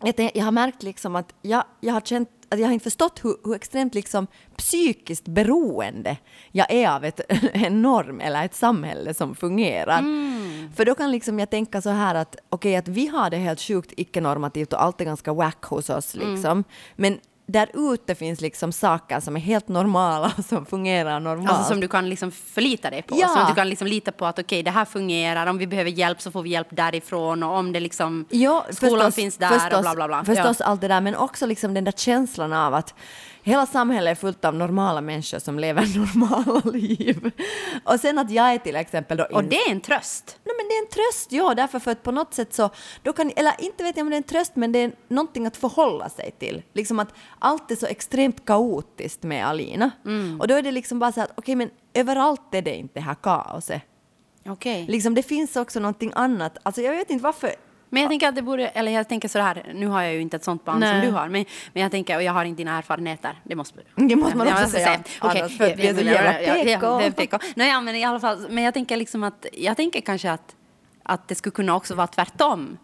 Jag, 0.04 0.30
jag 0.34 0.44
har 0.44 0.52
märkt 0.52 0.82
liksom 0.82 1.16
att 1.16 1.34
jag, 1.42 1.64
jag 1.80 1.92
har 1.92 2.00
känt 2.00 2.28
att 2.48 2.60
jag 2.60 2.66
har 2.66 2.72
inte 2.72 2.84
förstått 2.84 3.20
hur, 3.24 3.36
hur 3.44 3.54
extremt 3.54 3.94
liksom 3.94 4.26
psykiskt 4.56 5.28
beroende 5.28 6.16
jag 6.52 6.72
är 6.72 6.90
av 6.90 7.04
ett, 7.04 7.20
en 7.52 7.82
norm 7.82 8.20
eller 8.20 8.44
ett 8.44 8.54
samhälle 8.54 9.14
som 9.14 9.34
fungerar. 9.34 10.02
För 10.74 10.84
då 10.84 10.94
kan 10.94 11.10
liksom 11.10 11.38
jag 11.38 11.50
tänka 11.50 11.80
så 11.80 11.90
här 11.90 12.14
att 12.14 12.36
okej 12.48 12.76
att 12.76 12.88
vi 12.88 13.06
har 13.06 13.30
det 13.30 13.36
helt 13.36 13.60
sjukt 13.60 13.92
icke-normativt 13.96 14.72
och 14.72 14.82
allt 14.82 15.00
är 15.00 15.04
ganska 15.04 15.32
wack 15.32 15.64
hos 15.64 15.90
oss 15.90 16.14
liksom. 16.14 16.64
Men 16.96 17.18
där 17.46 17.92
ute 17.92 18.14
finns 18.14 18.40
liksom 18.40 18.72
saker 18.72 19.20
som 19.20 19.36
är 19.36 19.40
helt 19.40 19.68
normala 19.68 20.32
som 20.48 20.66
fungerar 20.66 21.20
normalt. 21.20 21.50
Alltså 21.50 21.68
som 21.68 21.80
du 21.80 21.88
kan 21.88 22.08
liksom 22.08 22.30
förlita 22.30 22.90
dig 22.90 23.02
på. 23.02 23.16
Ja. 23.18 23.40
Att 23.40 23.48
du 23.48 23.54
kan 23.54 23.68
liksom 23.68 23.86
lita 23.86 24.12
på 24.12 24.26
att 24.26 24.38
okej, 24.38 24.62
det 24.62 24.70
här 24.70 24.84
fungerar. 24.84 25.46
Om 25.46 25.58
vi 25.58 25.66
behöver 25.66 25.90
hjälp 25.90 26.20
så 26.20 26.30
får 26.30 26.42
vi 26.42 26.50
hjälp 26.50 26.68
därifrån. 26.70 27.42
Och 27.42 27.56
om 27.56 27.72
det 27.72 27.80
liksom 27.80 28.26
Ja, 28.30 28.66
skolan 28.70 28.98
förstås, 28.98 29.14
finns 29.14 29.36
där 29.36 29.48
förstås, 29.48 29.74
och 29.74 29.82
bla 29.82 29.94
bla 29.94 30.06
bla. 30.08 30.24
Förstås 30.24 30.60
allt 30.60 30.80
det 30.80 30.88
där, 30.88 31.00
men 31.00 31.16
också 31.16 31.46
liksom 31.46 31.74
den 31.74 31.84
där 31.84 31.92
känslan 31.92 32.52
av 32.52 32.74
att 32.74 32.94
hela 33.44 33.66
samhället 33.66 34.10
är 34.10 34.20
fullt 34.20 34.44
av 34.44 34.54
normala 34.54 35.00
människor 35.00 35.38
som 35.38 35.58
lever 35.58 35.98
normala 35.98 36.70
liv. 36.70 37.30
Och 37.84 38.00
sen 38.00 38.18
att 38.18 38.30
jag 38.30 38.54
är 38.54 38.58
till 38.58 38.76
exempel 38.76 39.16
då... 39.16 39.24
Och 39.24 39.44
det 39.44 39.56
är 39.56 39.70
en 39.70 39.80
tröst. 39.80 40.38
Nej, 40.44 40.54
men 40.58 40.68
det 40.68 40.74
är 40.74 40.82
en 40.82 40.88
tröst, 40.88 41.32
ja, 41.32 41.54
därför 41.54 41.78
för 41.78 41.90
att 41.90 42.02
på 42.02 42.12
något 42.12 42.34
sätt 42.34 42.54
så, 42.54 42.70
då 43.02 43.12
kan, 43.12 43.32
eller 43.36 43.52
inte 43.58 43.84
vet 43.84 43.96
jag 43.96 44.04
om 44.04 44.10
det 44.10 44.16
är 44.16 44.18
en 44.18 44.22
tröst, 44.22 44.56
men 44.56 44.72
det 44.72 44.78
är 44.78 44.92
någonting 45.08 45.46
att 45.46 45.56
förhålla 45.56 46.08
sig 46.08 46.30
till. 46.38 46.62
Liksom 46.72 46.98
att 46.98 47.14
allt 47.38 47.70
är 47.70 47.76
så 47.76 47.86
extremt 47.86 48.44
kaotiskt 48.44 49.22
med 49.22 49.46
Alina. 49.46 49.90
Mm. 50.04 50.40
Och 50.40 50.48
då 50.48 50.54
är 50.54 50.62
det 50.62 50.72
liksom 50.72 50.98
bara 50.98 51.12
så 51.12 51.20
att, 51.20 51.32
okej, 51.34 51.56
men 51.56 51.70
överallt 51.94 52.54
är 52.54 52.62
det 52.62 52.76
inte 52.76 52.94
det 52.94 53.00
här 53.00 53.14
kaoset. 53.14 53.82
Okej. 54.46 54.86
Liksom 54.88 55.14
det 55.14 55.22
finns 55.22 55.56
också 55.56 55.80
någonting 55.80 56.12
annat, 56.14 56.58
alltså 56.62 56.82
jag 56.82 56.92
vet 56.92 57.10
inte 57.10 57.24
varför, 57.24 57.50
Men 57.94 58.02
jag 58.02 58.10
tänker 58.10 58.28
att 58.28 58.34
det 58.34 58.42
borde, 58.42 58.68
eller 58.68 58.92
jag 58.92 59.08
tänker 59.08 59.28
så 59.28 59.38
här, 59.38 59.72
nu 59.74 59.86
har 59.86 60.02
jag 60.02 60.14
ju 60.14 60.20
inte 60.20 60.36
ett 60.36 60.44
sånt 60.44 60.64
barn 60.64 60.80
Nej. 60.80 61.00
som 61.00 61.10
du 61.10 61.16
har, 61.16 61.28
men, 61.28 61.44
men 61.72 61.82
jag 61.82 61.90
tänker, 61.90 62.16
och 62.16 62.22
jag 62.22 62.32
har 62.32 62.44
inte 62.44 62.60
dina 62.60 62.78
erfarenheter, 62.78 63.38
det 63.44 63.54
måste 63.54 63.80
Det 63.94 64.16
måste 64.16 64.36
man 64.36 64.48
också 64.48 64.66
säga. 64.66 65.00
Okej. 65.20 65.40
Annars 65.40 65.58
för 65.58 65.64
att 65.64 65.78
vi 65.78 65.86
är 65.86 65.94
så 65.94 66.00
jävla 66.00 66.32
PK. 67.12 67.38
Nej, 67.54 67.68
ja, 67.68 67.80
men 67.80 67.96
i 67.96 68.04
alla 68.04 68.20
fall, 68.20 68.46
men 68.50 68.64
jag 68.64 68.74
tänker 68.74 68.96
liksom 68.96 69.22
att, 69.22 69.46
jag 69.52 69.76
tänker 69.76 70.00
kanske 70.00 70.30
att, 70.30 70.54
att 71.02 71.28
det 71.28 71.34
skulle 71.34 71.52
kunna 71.52 71.76
också 71.76 71.94
vara 71.94 72.06
tvärtom. 72.06 72.78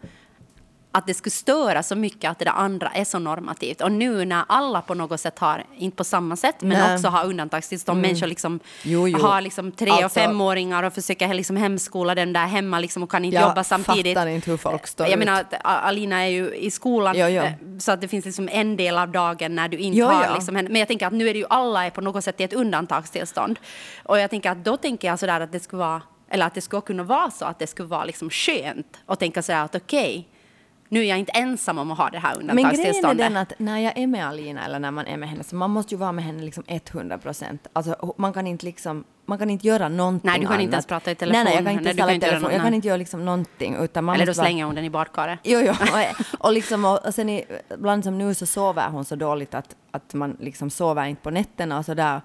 Att 0.93 1.07
det 1.07 1.15
skulle 1.15 1.31
störa 1.31 1.83
så 1.83 1.97
mycket 1.97 2.31
att 2.31 2.39
det 2.39 2.51
andra 2.51 2.89
är 2.89 3.05
så 3.05 3.19
normativt. 3.19 3.81
Och 3.81 3.93
nu 3.93 4.25
när 4.25 4.45
alla 4.49 4.83
på 4.83 4.95
något 4.95 5.21
sätt 5.21 5.39
har, 5.39 5.65
inte 5.77 5.97
på 5.97 6.05
samma 6.05 6.37
sätt, 6.37 6.55
men 6.61 6.69
Nej. 6.79 6.95
också 6.95 7.09
har 7.09 7.25
undantagstillstånd, 7.27 8.01
människor 8.01 8.27
liksom 8.27 8.61
Jo, 8.83 9.09
jo. 9.09 9.19
har 9.19 9.41
liksom 9.41 9.73
tre 9.73 9.91
och 9.91 10.03
Alltså- 10.03 10.21
femåringar 10.21 10.83
och 10.83 10.93
försöker 10.93 11.35
liksom 11.35 11.57
hemskola 11.57 12.15
den 12.15 12.33
där 12.33 12.47
hemma 12.47 12.79
liksom 12.79 13.03
och 13.03 13.11
kan 13.11 13.25
inte 13.25 13.35
Jag 13.37 13.49
jobba 13.49 13.65
samtidigt. 13.65 14.15
fattar 14.19 14.27
inte 14.31 14.51
hur 14.51 14.57
folk 14.57 14.87
står 14.87 15.07
Jag 15.07 15.13
ut. 15.13 15.19
menar 15.19 15.41
att 15.41 15.55
Alina 15.65 16.21
är 16.21 16.29
ju 16.29 16.55
i 16.55 16.71
skolan 16.71 17.15
Jo, 17.19 17.27
eh, 17.27 17.53
så 17.79 17.93
att 17.93 18.01
det 18.01 18.09
finns 18.09 18.25
liksom 18.25 18.49
en 18.53 18.77
del 18.77 18.99
av 18.99 19.09
dagen 19.09 19.55
när 19.55 19.69
du 19.69 19.77
inte 19.77 20.03
har 20.05 20.35
liksom 20.35 20.57
henne. 20.57 20.69
Men 20.69 20.79
jag 20.79 20.89
tänker 20.89 21.07
att 21.07 21.13
nu 21.13 21.29
är 21.29 21.33
det 21.33 21.39
ju 21.39 21.47
alla 21.51 21.87
är 21.87 21.91
på 21.91 22.01
något 22.01 22.25
sätt 22.25 22.41
i 22.41 22.45
ett 22.45 22.53
undantagstillstånd. 22.53 23.59
Och 24.05 24.19
jag 24.19 24.31
tänker 24.31 24.51
att 24.51 24.65
då 24.65 24.77
tänker 24.77 25.09
jag 25.09 25.19
sådär 25.19 25.41
att 25.41 25.53
det 25.53 25.61
skulle 25.61 25.81
vara, 25.81 26.03
eller 26.31 26.47
att 26.47 26.55
det 26.55 26.61
skulle 26.61 26.83
kunna 26.83 27.03
vara 27.03 27.31
så 27.31 27.45
att 27.45 27.59
det 27.59 27.67
skulle 27.67 27.89
vara 27.89 28.05
liksom 28.05 28.31
skönt 28.31 28.99
och 29.07 29.19
tänka 29.19 29.43
sådär 29.43 29.65
att 29.65 29.75
okej, 29.75 30.29
nu 30.93 31.01
är 31.01 31.05
jag 31.05 31.19
inte 31.19 31.33
ensam 31.33 31.79
om 31.79 31.91
att 31.91 31.99
ha 31.99 32.11
det 32.11 32.19
här 32.19 32.37
Men 32.37 32.47
grejen 32.47 32.59
är 32.59 32.63
undantagstillståndet. 32.63 33.19
den 33.27 33.37
att 33.37 33.53
när 33.59 33.79
jag 33.79 33.99
är 33.99 34.07
med 34.07 34.27
Alina 34.27 34.65
eller 34.65 34.79
när 34.79 34.91
man 34.91 35.07
är 35.07 35.17
med 35.17 35.29
henne 35.29 35.45
så 35.45 35.57
man 35.57 35.71
måste 35.71 35.95
ju 35.95 35.99
vara 35.99 36.13
med 36.13 36.25
henne 36.25 36.43
liksom 36.43 36.65
100 36.67 37.19
procent. 37.19 37.67
Alltså 37.73 38.15
man 38.19 38.33
kan 38.33 38.47
inte 38.47 38.67
liksom 38.67 39.05
man 39.27 39.39
kan 39.39 39.51
inte 39.51 39.67
göra 39.67 39.89
någonting 39.89 40.31
Nej, 40.31 40.41
du 40.41 40.47
kan 40.47 40.53
annat. 40.53 40.63
inte 40.63 40.75
ens 40.75 40.87
prata 40.87 41.11
i 41.11 41.15
telefon. 41.15 41.45
Nej, 41.45 41.45
nej, 41.45 41.55
jag 41.55 41.65
kan 41.65 41.73
inte 41.73 41.93
ställa 41.95 42.13
inte 42.13 42.27
telefon. 42.27 42.43
något, 42.43 42.53
Jag 42.53 42.63
kan 42.63 42.75
inte 42.75 42.89
göra 42.89 42.97
liksom 42.97 43.25
någonting. 43.25 43.77
Utan 43.81 44.05
man 44.05 44.15
Eller 44.15 44.27
då 44.27 44.31
bara- 44.33 44.45
slänger 44.45 44.65
hon 44.65 44.75
den 44.75 44.85
i 44.85 44.91
badkaret. 44.91 45.39
Jo, 45.43 45.61
jo. 45.65 45.73
Och, 45.73 46.47
och, 46.47 46.53
liksom, 46.53 46.85
och, 46.85 47.07
och 47.07 47.15
sen 47.15 47.29
ibland 47.75 48.05
som 48.05 48.19
nu 48.19 48.35
så 48.35 48.47
sover 48.47 48.89
hon 48.89 49.05
så 49.05 49.17
dåligt 49.17 49.55
att, 49.55 49.77
att 49.91 50.15
man 50.15 50.37
liksom 50.41 50.71
sover 50.71 51.05
inte 51.07 51.23
på 51.23 51.31
nätterna 51.31 51.79
och 51.79 51.85
sådär. 51.85 52.21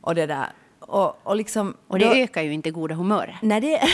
Och 0.00 0.14
det 0.14 0.26
där. 0.26 0.46
Och, 0.80 1.26
och 1.26 1.36
liksom... 1.36 1.74
Och 1.86 1.98
det 1.98 2.04
då- 2.04 2.14
ökar 2.14 2.42
ju 2.42 2.52
inte 2.52 2.70
goda 2.70 2.94
humöret. 2.94 3.34
Nej, 3.42 3.60
det... 3.60 3.80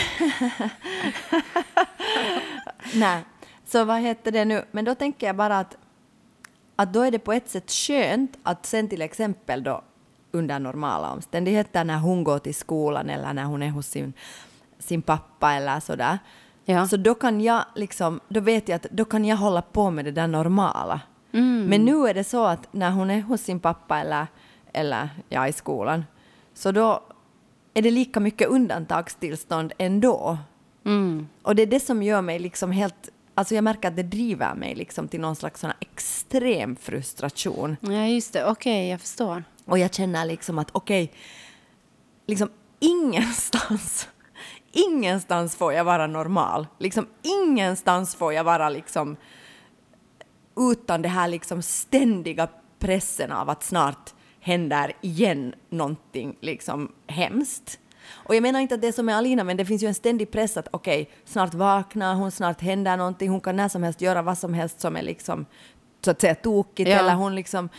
Nej, 2.93 3.23
så 3.65 3.85
vad 3.85 3.99
heter 3.99 4.31
det 4.31 4.45
nu? 4.45 4.65
Men 4.71 4.85
då 4.85 4.95
tänker 4.95 5.27
jag 5.27 5.35
bara 5.35 5.59
att, 5.59 5.77
att 6.75 6.93
då 6.93 7.01
är 7.01 7.11
det 7.11 7.19
på 7.19 7.33
ett 7.33 7.49
sätt 7.49 7.71
skönt 7.71 8.37
att 8.43 8.65
sen 8.65 8.89
till 8.89 9.01
exempel 9.01 9.63
då 9.63 9.81
under 10.31 10.59
normala 10.59 11.11
omständigheter 11.11 11.83
när 11.83 11.97
hon 11.97 12.23
går 12.23 12.39
till 12.39 12.55
skolan 12.55 13.09
eller 13.09 13.33
när 13.33 13.43
hon 13.43 13.63
är 13.63 13.69
hos 13.69 13.87
sin, 13.87 14.13
sin 14.79 15.01
pappa 15.01 15.53
eller 15.53 15.79
sådär. 15.79 16.19
Ja. 16.65 16.87
Så 16.87 16.97
då 16.97 17.15
kan 17.15 17.41
jag 17.41 17.65
liksom, 17.75 18.19
då 18.27 18.39
vet 18.39 18.69
jag 18.69 18.75
att 18.75 18.87
då 18.91 19.05
kan 19.05 19.25
jag 19.25 19.37
hålla 19.37 19.61
på 19.61 19.91
med 19.91 20.05
det 20.05 20.11
där 20.11 20.27
normala. 20.27 21.01
Men 21.69 21.85
nu 21.85 22.07
är 22.07 22.13
det 22.13 22.23
så 22.23 22.45
att 22.45 22.73
när 22.73 22.91
hon 22.91 23.09
är 23.09 23.21
hos 23.21 23.41
sin 23.41 23.59
pappa 23.59 23.99
eller, 23.99 24.27
eller 24.73 25.09
ja, 25.29 25.47
i 25.47 25.53
skolan, 25.53 26.05
så 26.53 26.71
då 26.71 27.03
är 27.73 27.81
det 27.81 27.91
lika 27.91 28.19
mycket 28.19 28.47
undantagstillstånd 28.47 29.73
ändå. 29.77 30.37
Mm. 30.85 31.27
Och 31.41 31.55
det 31.55 31.61
är 31.61 31.67
det 31.67 31.79
som 31.79 32.03
gör 32.03 32.21
mig 32.21 32.39
liksom 32.39 32.71
helt... 32.71 33.09
Alltså 33.35 33.55
jag 33.55 33.63
märker 33.63 33.87
att 33.87 33.95
det 33.95 34.03
driver 34.03 34.55
mig 34.55 34.75
liksom 34.75 35.07
till 35.07 35.19
någon 35.19 35.35
slags 35.35 35.61
sån 35.61 35.71
extrem 35.79 36.75
frustration. 36.75 37.77
Ja, 37.81 38.07
just 38.07 38.33
det. 38.33 38.45
Okej, 38.45 38.89
jag 38.89 39.01
förstår. 39.01 39.43
Och 39.65 39.79
jag 39.79 39.93
känner 39.93 40.25
liksom 40.25 40.59
att 40.59 40.69
okej, 40.71 41.11
liksom 42.27 42.49
ingenstans, 42.79 44.07
ingenstans 44.71 45.55
får 45.55 45.73
jag 45.73 45.83
vara 45.83 46.07
normal. 46.07 46.67
Liksom 46.79 47.07
ingenstans 47.21 48.15
får 48.15 48.33
jag 48.33 48.43
vara 48.43 48.69
liksom 48.69 49.17
utan 50.57 51.01
det 51.01 51.09
här 51.09 51.27
liksom 51.27 51.61
ständiga 51.61 52.47
pressen 52.79 53.31
av 53.31 53.49
att 53.49 53.63
snart 53.63 54.13
händer 54.39 54.93
igen 55.01 55.55
någonting 55.69 56.37
liksom 56.41 56.91
hemskt. 57.07 57.79
Och 58.13 58.35
jag 58.35 58.41
menar 58.41 58.59
inte 58.59 58.75
att 58.75 58.81
det 58.81 58.87
är 58.87 58.91
som 58.91 59.05
med 59.05 59.15
Alina, 59.17 59.43
men 59.43 59.57
det 59.57 59.65
finns 59.65 59.83
ju 59.83 59.87
en 59.87 59.95
ständig 59.95 60.31
press 60.31 60.57
att 60.57 60.67
okej, 60.71 61.09
snart 61.25 61.53
vaknar 61.53 62.15
hon, 62.15 62.31
snart 62.31 62.61
händer 62.61 62.97
någonting, 62.97 63.29
hon 63.29 63.41
kan 63.41 63.55
när 63.55 63.69
som 63.69 63.83
helst 63.83 64.01
göra 64.01 64.21
vad 64.21 64.37
som 64.37 64.53
helst 64.53 64.79
som 64.79 64.95
är 64.95 65.01
liksom 65.01 65.45
så 66.05 66.11
att 66.11 66.21
säga 66.21 66.35
tokigt 66.35 66.89
Ja. 66.89 66.99
eller 66.99 67.13
hon 67.15 67.35
liksom... 67.35 67.69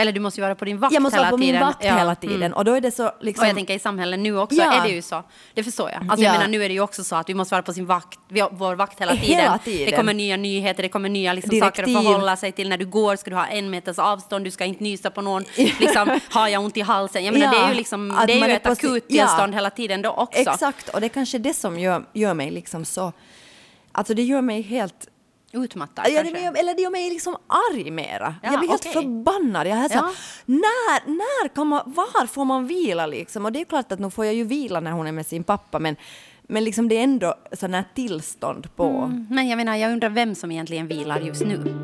Eller 0.00 0.12
du 0.12 0.20
måste 0.20 0.40
ju 0.40 0.42
vara 0.42 0.54
på 0.54 0.64
din 0.64 0.78
vakt 0.78 0.94
Jag 0.94 1.02
måste 1.02 1.16
hela 1.16 1.24
vara 1.30 1.30
på 1.30 1.38
tiden. 1.38 1.54
min 1.54 1.66
vakt 1.66 1.84
Ja. 1.84 1.96
hela 1.96 2.14
tiden. 2.14 2.36
Mm. 2.42 2.52
Och 2.52 2.64
då 2.64 2.72
är 2.72 2.80
det 2.80 2.90
så 2.90 3.12
liksom... 3.20 3.42
Och 3.42 3.48
jag 3.48 3.56
tänker 3.56 3.74
i 3.74 3.78
samhället 3.78 4.20
nu 4.20 4.38
också 4.38 4.56
Ja. 4.58 4.72
är 4.72 4.88
det 4.88 4.94
ju 4.94 5.02
så. 5.02 5.22
Det 5.54 5.64
förstår 5.64 5.90
jag. 5.90 6.00
Alltså 6.02 6.24
Ja. 6.24 6.32
jag 6.32 6.32
menar 6.38 6.48
nu 6.48 6.64
är 6.64 6.68
det 6.68 6.74
ju 6.74 6.80
också 6.80 7.04
så 7.04 7.16
att 7.16 7.28
vi 7.28 7.34
måste 7.34 7.54
vara 7.54 7.62
på 7.62 7.72
sin 7.72 7.86
vakt, 7.86 8.18
vår 8.50 8.74
vakt 8.74 9.00
hela 9.00 9.12
Hela 9.18 9.58
tiden. 9.58 9.58
tiden. 9.78 9.90
Det 9.90 9.96
kommer 9.96 10.14
nya 10.14 10.36
nyheter, 10.36 10.82
det 10.82 10.88
kommer 10.88 11.08
nya 11.08 11.32
liksom, 11.32 11.60
saker 11.60 11.82
att 11.84 11.92
förhålla 11.92 12.36
sig 12.36 12.52
till. 12.52 12.68
När 12.68 12.78
du 12.78 12.86
går 12.86 13.16
ska 13.16 13.30
du 13.30 13.36
ha 13.36 13.46
en 13.46 13.70
meters 13.70 13.98
avstånd, 13.98 14.44
du 14.44 14.50
ska 14.50 14.64
inte 14.64 14.82
nysa 14.84 15.10
på 15.10 15.22
någon. 15.22 15.44
Liksom, 15.56 16.20
har 16.30 16.48
jag 16.48 16.64
ont 16.64 16.76
i 16.76 16.80
halsen? 16.80 17.24
Jag 17.24 17.32
menar 17.34 17.46
Ja, 17.54 17.60
det 17.60 17.64
är 17.66 17.68
ju, 17.68 17.74
liksom, 17.74 18.10
att 18.10 18.26
det 18.26 18.32
är 18.40 18.48
ju 18.48 18.54
ett 18.54 18.66
akuttillstånd 18.66 19.52
ja. 19.52 19.56
hela 19.56 19.70
tiden 19.70 20.02
då 20.02 20.10
också. 20.10 20.40
Exakt, 20.40 20.88
och 20.88 21.00
det 21.00 21.06
är 21.06 21.08
kanske 21.08 21.38
det 21.38 21.54
som 21.54 21.78
gör, 21.78 22.04
gör 22.12 22.34
mig 22.34 22.50
liksom 22.50 22.84
så... 22.84 23.12
Alltså 23.92 24.14
det 24.14 24.22
gör 24.22 24.40
mig 24.42 24.62
helt... 24.62 25.08
Utmattad 25.52 26.04
Ja, 26.08 26.22
kanske. 26.22 26.40
gör, 26.44 26.54
eller 26.58 26.74
gör 26.80 26.90
mig 26.90 27.10
liksom 27.10 27.36
arg 27.72 27.90
mera. 27.90 28.34
Ja, 28.42 28.50
jag 28.50 28.60
blir 28.60 28.68
helt 28.68 28.82
okej. 28.86 28.92
förbannad. 28.92 29.66
Jag 29.66 29.78
är 29.78 29.88
så, 29.88 29.94
Ja. 29.94 30.10
när, 30.46 31.06
när 31.10 31.48
kan 31.48 31.66
man, 31.66 31.82
var 31.86 32.26
får 32.26 32.44
man 32.44 32.66
vila 32.66 33.06
liksom? 33.06 33.44
Och 33.44 33.52
det 33.52 33.60
är 33.60 33.64
klart 33.64 33.92
att 33.92 33.98
nu 33.98 34.10
får 34.10 34.24
jag 34.24 34.34
ju 34.34 34.44
vila 34.44 34.80
när 34.80 34.90
hon 34.90 35.06
är 35.06 35.12
med 35.12 35.26
sin 35.26 35.44
pappa, 35.44 35.78
men, 35.78 35.96
men 36.42 36.64
liksom 36.64 36.88
det 36.88 36.98
är 36.98 37.04
ändå 37.04 37.34
sådana 37.52 37.76
här 37.76 37.84
tillstånd 37.94 38.76
på... 38.76 38.84
Mm, 38.84 39.26
Men 39.30 39.48
jag 39.48 39.56
menar, 39.56 39.76
jag 39.76 39.92
undrar 39.92 40.08
vem 40.10 40.34
som 40.34 40.52
egentligen 40.52 40.86
vilar 40.88 41.20
just 41.20 41.42
nu. 41.42 41.74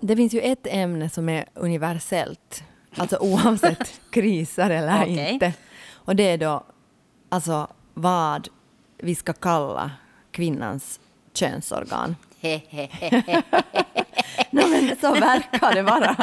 Det 0.00 0.16
finns 0.16 0.32
ju 0.34 0.40
ett 0.40 0.66
ämne 0.70 1.10
som 1.10 1.28
är 1.28 1.44
universellt, 1.54 2.62
alltså 2.96 3.16
oavsett 3.16 4.00
kriser 4.10 4.70
eller 4.70 5.02
Okej. 5.02 5.32
inte. 5.32 5.52
Och 5.94 6.16
det 6.16 6.22
är 6.22 6.38
då 6.38 6.64
alltså 7.28 7.68
vad 7.94 8.48
vi 8.98 9.14
ska 9.14 9.32
kalla 9.32 9.90
kvinnans 10.30 11.00
könsorgan. 11.34 12.16
Nej, 14.50 14.66
men 14.70 14.96
så 15.00 15.12
verkar 15.14 15.74
det 15.74 15.82
vara. 15.82 16.16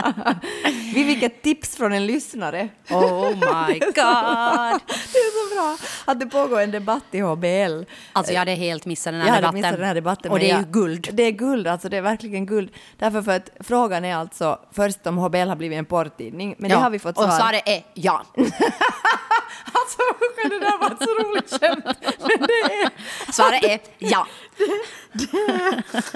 Vi 0.94 1.06
fick 1.06 1.24
ett 1.24 1.42
tips 1.42 1.76
från 1.78 1.94
en 1.94 2.06
lyssnare. 2.06 2.70
Oh 2.90 3.30
my 3.30 3.80
god! 3.80 3.94
Det 3.94 5.20
är 5.20 5.50
så 5.50 5.56
bra 5.56 5.78
att 6.06 6.20
det 6.20 6.26
pågår 6.26 6.60
en 6.62 6.72
debatt 6.72 7.04
i 7.12 7.20
HBL. 7.20 7.84
Alltså 8.14 8.34
jag 8.34 8.40
hade 8.40 8.52
helt 8.54 8.86
missat 8.86 9.14
den 9.14 9.22
här 9.22 9.28
Jag 9.28 9.38
debatten. 9.38 9.56
missat 9.56 9.78
den 9.78 9.88
här 9.88 9.96
debatten. 9.96 10.32
Och 10.32 10.40
det 10.40 10.46
är 10.46 10.50
jag- 10.54 10.60
ju 10.60 10.72
guld. 10.72 11.10
Det 11.14 11.24
är 11.24 11.32
guld, 11.32 11.68
alltså 11.68 11.90
det 11.90 11.98
är 11.98 12.02
verkligen 12.02 12.46
guld. 12.46 12.70
Därför 12.98 13.22
för 13.22 13.32
att 13.32 13.50
frågan 13.60 14.06
är 14.06 14.16
alltså 14.16 14.60
först 14.72 15.08
om 15.08 15.18
HBL 15.18 15.48
har 15.48 15.56
blivit 15.56 15.78
en 15.78 15.86
porrtidning, 15.86 16.56
men 16.58 16.70
det 16.70 16.76
har 16.76 16.90
vi 16.90 17.00
fått 17.00 17.16
svar. 17.16 17.28
Och 17.28 17.34
svaret 17.34 17.62
är 17.66 17.84
ja. 17.94 18.26
Alltså 19.74 19.98
usch, 20.02 20.50
det 20.50 20.60
där 20.60 20.78
var 20.80 20.88
ett 20.92 21.04
så 21.04 21.24
roligt 21.24 21.50
skämt. 21.60 21.86
Men 22.20 22.48
det 22.48 22.74
är, 22.74 22.90
Svaret 23.32 23.64
är 23.64 23.80
ja. 24.00 24.28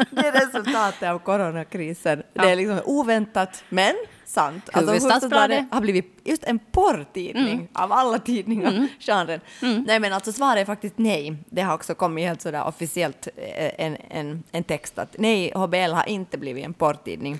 Det 0.10 0.28
är 0.28 0.32
resultatet 0.32 1.10
av 1.10 1.20
coronakrisen. 1.20 2.24
Ja. 2.34 2.42
Det 2.44 2.50
är 2.50 2.56
liksom 2.56 2.80
oväntat, 2.86 3.64
men 3.70 3.96
sant. 4.25 4.70
Alltså, 4.74 4.94
Hufvudstadsbladet. 4.94 5.66
har 5.72 5.82
blivit 5.82 6.22
just 6.24 6.44
en 6.44 6.60
porrtidning 6.60 7.68
av 7.74 7.92
alla 7.92 8.20
tidningar, 8.20 8.88
genren. 9.00 9.42
Nej 9.88 10.00
men 10.00 10.14
alltså 10.14 10.32
svaret 10.32 10.62
är 10.62 10.66
faktiskt 10.66 10.98
nej. 10.98 11.36
Det 11.50 11.62
har 11.62 11.74
också 11.74 11.96
kommit 11.96 12.25
helt 12.25 12.42
sådär 12.42 12.64
officiellt 12.66 13.28
eh, 13.36 13.86
en, 13.86 13.98
en, 14.10 14.44
en 14.52 14.64
text 14.64 15.00
att 15.00 15.16
nej, 15.20 15.52
HBL 15.56 15.92
har 15.92 16.10
inte 16.10 16.38
blivit 16.38 16.66
en 16.66 16.74
porrtidning. 16.74 17.40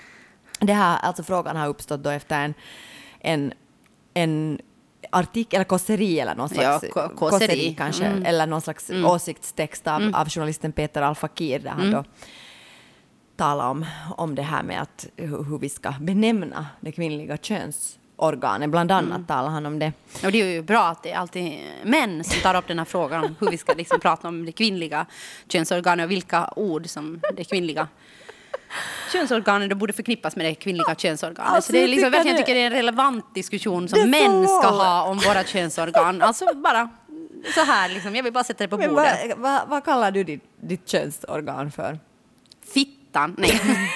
Det 0.60 0.74
här, 0.74 0.98
alltså 0.98 1.24
frågan 1.24 1.56
har 1.56 1.68
uppstått 1.68 2.04
då 2.04 2.10
efter 2.10 2.36
en, 2.44 2.54
en, 3.20 3.54
en 4.14 4.60
artikel, 5.16 5.58
eller 5.58 5.66
kåseri 5.66 6.20
eller 6.20 6.36
någon 6.36 6.50
slags 6.50 6.84
Ja, 6.84 6.90
ko- 6.94 7.16
kåseri. 7.16 7.76
kanske, 7.78 8.06
Mm. 8.06 8.26
eller 8.26 8.48
någon 8.48 8.62
slags 8.62 8.90
åsiktstext 9.06 9.88
av, 9.88 10.12
av 10.16 10.30
journalisten 10.30 10.72
Peter 10.72 11.02
Al-Fakir 11.02 11.60
där 11.60 11.70
han 11.70 11.92
då 11.92 12.04
talar 13.38 13.70
om, 13.70 13.86
om 14.18 14.36
det 14.36 14.42
här 14.42 14.64
med 14.64 14.82
att, 14.82 15.08
hur, 15.16 15.44
hur 15.44 15.58
vi 15.58 15.70
ska 15.70 15.94
benämna 16.02 16.68
det 16.82 16.92
kvinnliga 16.92 17.38
könsorganet. 17.38 18.70
Bland 18.70 18.92
annat 18.92 19.28
talar 19.28 19.50
han 19.50 19.66
om 19.66 19.80
det. 19.80 19.94
Och 20.26 20.32
det 20.32 20.42
är 20.42 20.46
ju 20.46 20.62
bra 20.62 20.84
att 20.88 21.04
det 21.04 21.12
är 21.12 21.18
alltid 21.18 21.60
män 21.84 22.24
som 22.24 22.42
tar 22.42 22.56
upp 22.58 22.68
den 22.68 22.78
här 22.80 22.86
frågan 22.86 23.24
om 23.26 23.36
hur 23.40 23.52
vi 23.52 23.58
ska 23.58 23.74
liksom 23.74 24.00
prata 24.00 24.28
om 24.28 24.46
det 24.46 24.52
kvinnliga 24.52 25.06
könsorganet 25.48 26.04
och 26.06 26.12
vilka 26.12 26.50
ord 26.56 26.88
som 26.90 27.22
det 27.38 27.44
kvinnliga 27.44 27.88
könsorganet 29.12 29.70
då 29.70 29.76
borde 29.76 29.94
förknippas 29.94 30.36
med 30.36 30.46
det 30.46 30.56
kvinnliga 30.56 30.96
könsorganet. 30.96 31.52
Alltså, 31.52 31.68
så 31.68 31.72
det 31.74 31.78
är 31.80 31.82
jag 31.82 31.90
liksom, 31.90 32.06
tycker 32.12 32.18
verkligen 32.18 32.36
det- 32.38 32.42
tycker 32.44 32.56
det 32.56 32.62
är 32.62 32.66
en 32.66 32.72
relevant 32.74 33.36
diskussion 33.36 33.90
som 33.90 34.10
män 34.10 34.48
ska 34.48 34.68
ha 34.68 35.04
om 35.04 35.18
våra 35.18 35.44
könsorgan. 35.44 36.22
Alltså 36.22 36.46
bara 36.56 36.90
så 37.56 37.62
här 37.64 37.90
liksom, 37.90 38.16
jag 38.16 38.24
vill 38.24 38.34
bara 38.34 38.44
sätta 38.44 38.64
det 38.64 38.68
på 38.68 38.78
Men 38.78 38.90
bordet. 38.96 39.18
vad, 39.28 39.38
vad, 39.38 39.68
vad 39.70 39.86
kallar 39.86 40.12
du 40.12 40.24
ditt, 40.24 40.44
ditt 40.62 40.90
könsorgan 40.90 41.72
för? 41.72 42.00
Fittan, 42.74 43.36
nej. 43.38 43.62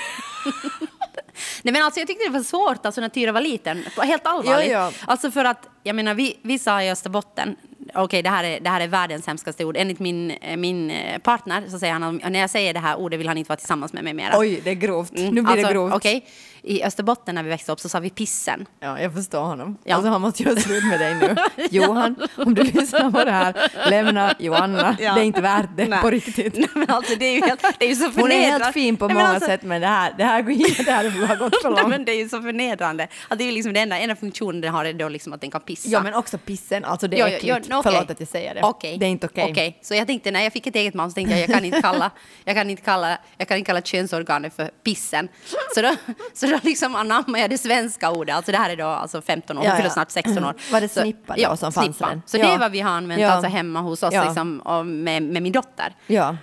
Nej 1.63 1.73
men 1.73 1.83
alltså 1.83 1.99
jag 1.99 2.07
tyckte 2.07 2.23
det 2.25 2.29
var 2.33 2.43
svårt 2.43 2.85
alltså 2.85 3.01
när 3.01 3.09
Tyra 3.09 3.31
var 3.31 3.41
liten, 3.41 3.83
helt 4.03 4.27
allvarligt. 4.27 4.71
Ja, 4.71 4.91
ja. 4.91 4.91
Alltså 5.07 5.31
för 5.31 5.45
att, 5.45 5.69
jag 5.83 5.95
menar 5.95 6.13
vi, 6.13 6.39
vi 6.41 6.59
sa 6.59 6.81
i 6.83 6.91
Österbotten, 6.91 7.55
okej 7.95 8.21
det, 8.23 8.29
här 8.29 8.43
är, 8.43 8.59
det 8.59 8.69
här 8.69 8.81
är 8.81 8.87
världens 8.87 9.27
hemskaste 9.27 9.65
ord, 9.65 9.77
enligt 9.77 9.99
min, 9.99 10.31
eh, 10.31 10.57
min 10.57 10.91
eh, 10.91 11.17
partner 11.17 11.63
så 11.69 11.79
säger 11.79 11.93
han 11.93 12.03
om, 12.03 12.21
när 12.29 12.39
jag 12.39 12.49
säger 12.49 12.73
det 12.73 12.79
här 12.79 12.95
ordet 12.95 13.19
vill 13.19 13.27
han 13.27 13.37
inte 13.37 13.49
vara 13.49 13.57
tillsammans 13.57 13.93
med 13.93 14.03
mig 14.03 14.13
mera. 14.13 14.33
Oj, 14.39 14.61
det 14.63 14.69
är 14.69 14.75
grovt. 14.75 15.17
Mm, 15.17 15.35
Nu 15.35 15.41
blir 15.41 15.51
alltså, 15.51 15.67
det 15.67 15.73
grovt. 15.73 15.93
Okej, 15.95 16.25
i 16.63 16.83
Österbotten 16.83 17.35
när 17.35 17.43
vi 17.43 17.49
växte 17.49 17.71
upp 17.71 17.79
så 17.79 17.89
sa 17.89 17.99
vi 17.99 18.09
pissen. 18.09 18.65
Ja, 18.79 18.99
jag 19.01 19.13
förstår 19.13 19.39
honom. 19.41 19.77
Ja. 19.83 19.95
Alltså 19.95 20.09
han 20.11 20.21
måste 20.21 20.43
göra 20.43 20.55
slut 20.55 20.83
med 20.83 20.99
dig 20.99 21.15
nu. 21.15 21.35
Johan, 21.71 22.15
om 22.37 22.53
du 22.55 22.63
lyssnar 22.63 23.11
på 23.11 23.25
det 23.25 23.31
här, 23.31 23.71
lämna 23.89 24.33
Joanna. 24.39 24.95
Ja. 24.99 25.13
Det 25.13 25.21
är 25.21 25.23
inte 25.25 25.41
värt 25.41 25.69
det 25.77 25.87
Nej. 25.87 26.01
på 26.01 26.09
riktigt. 26.09 26.57
Nej, 26.57 26.67
men 26.73 26.89
alltså 26.89 27.15
det 27.15 27.25
är 27.25 27.33
ju, 27.35 27.41
helt, 27.41 27.61
det 27.79 27.85
är 27.85 27.89
ju 27.89 27.95
så 27.95 28.09
Hon 28.21 28.31
är 28.31 28.39
helt 28.39 28.73
fin 28.73 28.97
på 28.97 29.07
Nej, 29.07 29.13
många 29.15 29.27
alltså- 29.27 29.45
sätt, 29.49 29.63
men 29.63 29.81
det 29.81 29.87
här, 29.87 30.13
det 30.17 30.23
här, 30.23 30.41
går, 30.41 30.85
det 30.85 30.91
här 30.91 31.27
har 31.27 31.35
gått 31.35 31.61
för 31.61 31.69
Nej, 31.69 31.77
långt. 31.81 31.89
men 31.89 32.05
det 32.05 32.11
är 32.11 32.17
ju 32.17 32.29
så 32.29 32.41
förnedrande. 32.41 33.07
Att 33.27 33.37
det 33.37 33.43
är 33.43 33.45
ju 33.45 33.51
liksom 33.51 33.73
det 33.73 33.79
enda, 33.79 33.97
enda 33.99 34.15
funktionen 34.15 34.61
den 34.61 34.73
har 34.73 34.85
är 34.85 34.93
då 34.93 35.09
liksom 35.09 35.33
att 35.33 35.41
den 35.41 35.51
kan 35.51 35.61
pissa. 35.61 35.89
Ja, 35.89 36.01
men 36.01 36.13
också 36.13 36.37
pissen. 36.37 36.85
Alltså 36.85 37.07
det 37.07 37.15
är 37.17 37.19
Ja, 37.19 37.27
ja, 37.29 37.35
äckligt. 37.37 37.67
ja, 37.69 37.79
okej. 37.79 37.91
Förlåt 37.91 38.11
att 38.11 38.19
jag 38.19 38.29
säger 38.29 38.55
det. 38.55 38.61
Okej. 38.63 38.97
Det 38.97 39.05
är 39.05 39.09
inte 39.09 39.27
okej. 39.27 39.51
Okej, 39.51 39.79
så 39.81 39.95
jag 39.95 40.07
tänkte 40.07 40.31
när 40.31 40.43
jag 40.43 40.53
fick 40.53 40.67
ett 40.67 40.75
eget 40.75 40.93
man 40.93 41.11
så 41.11 41.15
tänkte 41.15 41.33
jag 41.35 41.41
jag 41.49 41.55
kan 41.55 41.65
inte 41.65 41.81
kalla, 41.81 42.11
jag 42.45 42.55
kan 42.55 42.69
inte 42.69 42.81
kalla, 42.83 43.17
jag 43.37 43.47
kan 43.47 43.57
inte 43.57 43.67
kalla 43.67 43.81
könsorganet 43.81 44.55
för 44.55 44.67
pissen. 44.83 45.27
Så 45.75 45.81
då, 45.81 45.95
så 46.33 46.47
då 46.49 46.59
liksom 46.63 46.95
anammade 46.95 47.39
jag 47.39 47.49
det 47.49 47.57
svenska 47.57 48.11
ordet, 48.11 48.35
alltså 48.35 48.51
det 48.51 48.57
här 48.57 48.69
är 48.69 48.75
då 48.75 48.85
alltså 48.85 49.21
15 49.21 49.57
år, 49.57 49.63
Ja, 49.63 49.69
hon 49.69 49.77
fyller 49.77 49.89
ja. 49.89 49.93
snart 49.93 50.11
16 50.11 50.43
år. 50.45 50.53
Var 50.71 50.81
det 50.81 50.87
snippa 50.89 51.35
då 51.35 51.41
ja, 51.41 51.57
som 51.57 51.71
fanns 51.71 51.97
snippa. 51.97 52.09
den? 52.09 52.21
Så 52.25 52.37
Ja. 52.37 52.47
det 52.47 52.53
är 52.53 52.57
vad 52.59 52.71
vi 52.71 52.79
har 52.79 52.91
använt 52.91 53.21
Ja. 53.21 53.31
alltså 53.31 53.49
hemma 53.51 53.81
hos 53.81 54.03
oss 54.03 54.13
Ja. 54.13 54.23
liksom, 54.25 54.57
med, 55.03 55.23
med 55.23 55.43
min 55.43 55.51
dotter. 55.51 55.95
Ja. 56.07 56.35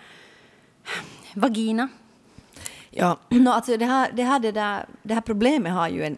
Vagina. 1.34 1.88
Ja, 2.98 3.18
no, 3.28 3.48
alltså 3.48 3.76
det, 3.76 3.84
här, 3.84 4.10
det, 4.12 4.22
här, 4.22 4.38
det, 4.38 4.52
där, 4.52 4.86
det 5.02 5.14
här 5.14 5.20
problemet 5.20 5.72
har 5.72 5.88
ju 5.88 6.04
en... 6.04 6.16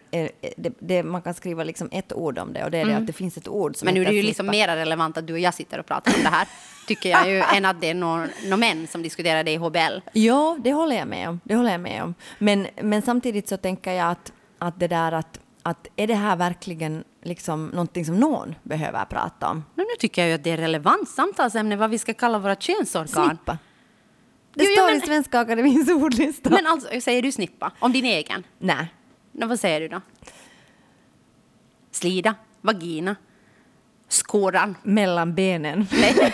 Det, 0.57 0.73
det, 0.79 1.03
man 1.03 1.21
kan 1.21 1.33
skriva 1.33 1.63
liksom 1.63 1.89
ett 1.91 2.13
ord 2.13 2.37
om 2.37 2.53
det 2.53 2.63
och 2.63 2.71
det 2.71 2.77
är 2.77 2.85
det 2.85 2.97
att 2.97 3.07
det 3.07 3.13
finns 3.13 3.37
ett 3.37 3.47
ord 3.47 3.75
som 3.75 3.89
Mm. 3.89 3.95
Men 3.95 4.03
nu 4.03 4.09
är 4.09 4.11
det 4.13 4.17
ju 4.21 4.27
liksom 4.27 4.47
mera 4.47 4.75
relevant 4.75 5.17
att 5.17 5.27
du 5.27 5.33
och 5.33 5.39
jag 5.39 5.53
sitter 5.53 5.79
och 5.79 5.85
pratar 5.85 6.13
om 6.17 6.23
det 6.23 6.29
här, 6.29 6.47
tycker 6.87 7.09
jag 7.09 7.29
ju, 7.29 7.43
än 7.55 7.65
att 7.65 7.81
det 7.81 7.89
är 7.89 7.93
några 7.93 8.27
nå 8.45 8.57
män 8.57 8.87
som 8.87 9.01
diskuterar 9.01 9.43
det 9.43 9.51
i 9.51 9.57
HBL. 9.57 9.99
Ja, 10.13 10.57
det 10.63 10.73
håller 10.73 10.95
jag 10.95 11.07
med 11.07 11.29
om. 11.29 11.39
Det 11.43 11.55
håller 11.55 11.71
jag 11.71 11.81
med 11.81 12.03
om. 12.03 12.13
Men, 12.37 12.67
men 12.81 13.01
samtidigt 13.01 13.47
så 13.49 13.57
tänker 13.57 13.91
jag 13.91 14.11
att, 14.11 14.33
att 14.59 14.79
det 14.79 14.87
där 14.87 15.11
att, 15.11 15.39
att 15.63 15.87
är 15.95 16.07
det 16.07 16.15
här 16.15 16.35
verkligen 16.35 17.03
liksom 17.23 17.67
någonting 17.67 18.05
som 18.05 18.19
någon 18.19 18.55
behöver 18.63 19.05
prata 19.05 19.49
om? 19.49 19.65
Nu 19.75 19.83
tycker 19.99 20.21
jag 20.21 20.29
ju 20.29 20.35
att 20.35 20.43
det 20.43 20.51
är 20.51 20.57
relevant 20.57 21.09
samtalsämne 21.09 21.75
vad 21.75 21.89
vi 21.89 21.97
ska 21.97 22.13
kalla 22.13 22.39
våra 22.39 22.55
könsorgan. 22.55 23.27
Snippa. 23.29 23.57
Det 24.59 24.65
Jo, 24.65 24.69
jo, 24.69 24.75
står 24.75 24.87
men- 24.91 24.97
i 24.97 25.05
Svenska 25.05 25.39
Akademins 25.39 25.89
ordlista. 26.03 26.49
Men 26.49 26.67
alltså, 26.67 27.01
säger 27.01 27.21
du 27.21 27.31
snippa? 27.31 27.71
Om 27.79 27.91
din 27.91 28.05
egen? 28.05 28.43
Nej. 28.59 28.93
Vad 29.31 29.59
säger 29.59 29.79
du 29.81 29.87
då? 29.87 30.01
Slida? 31.91 32.35
Vagina? 32.61 33.15
Skåran? 34.09 34.75
Mellan 34.83 35.35
benen. 35.35 35.87
Nej. 35.91 36.13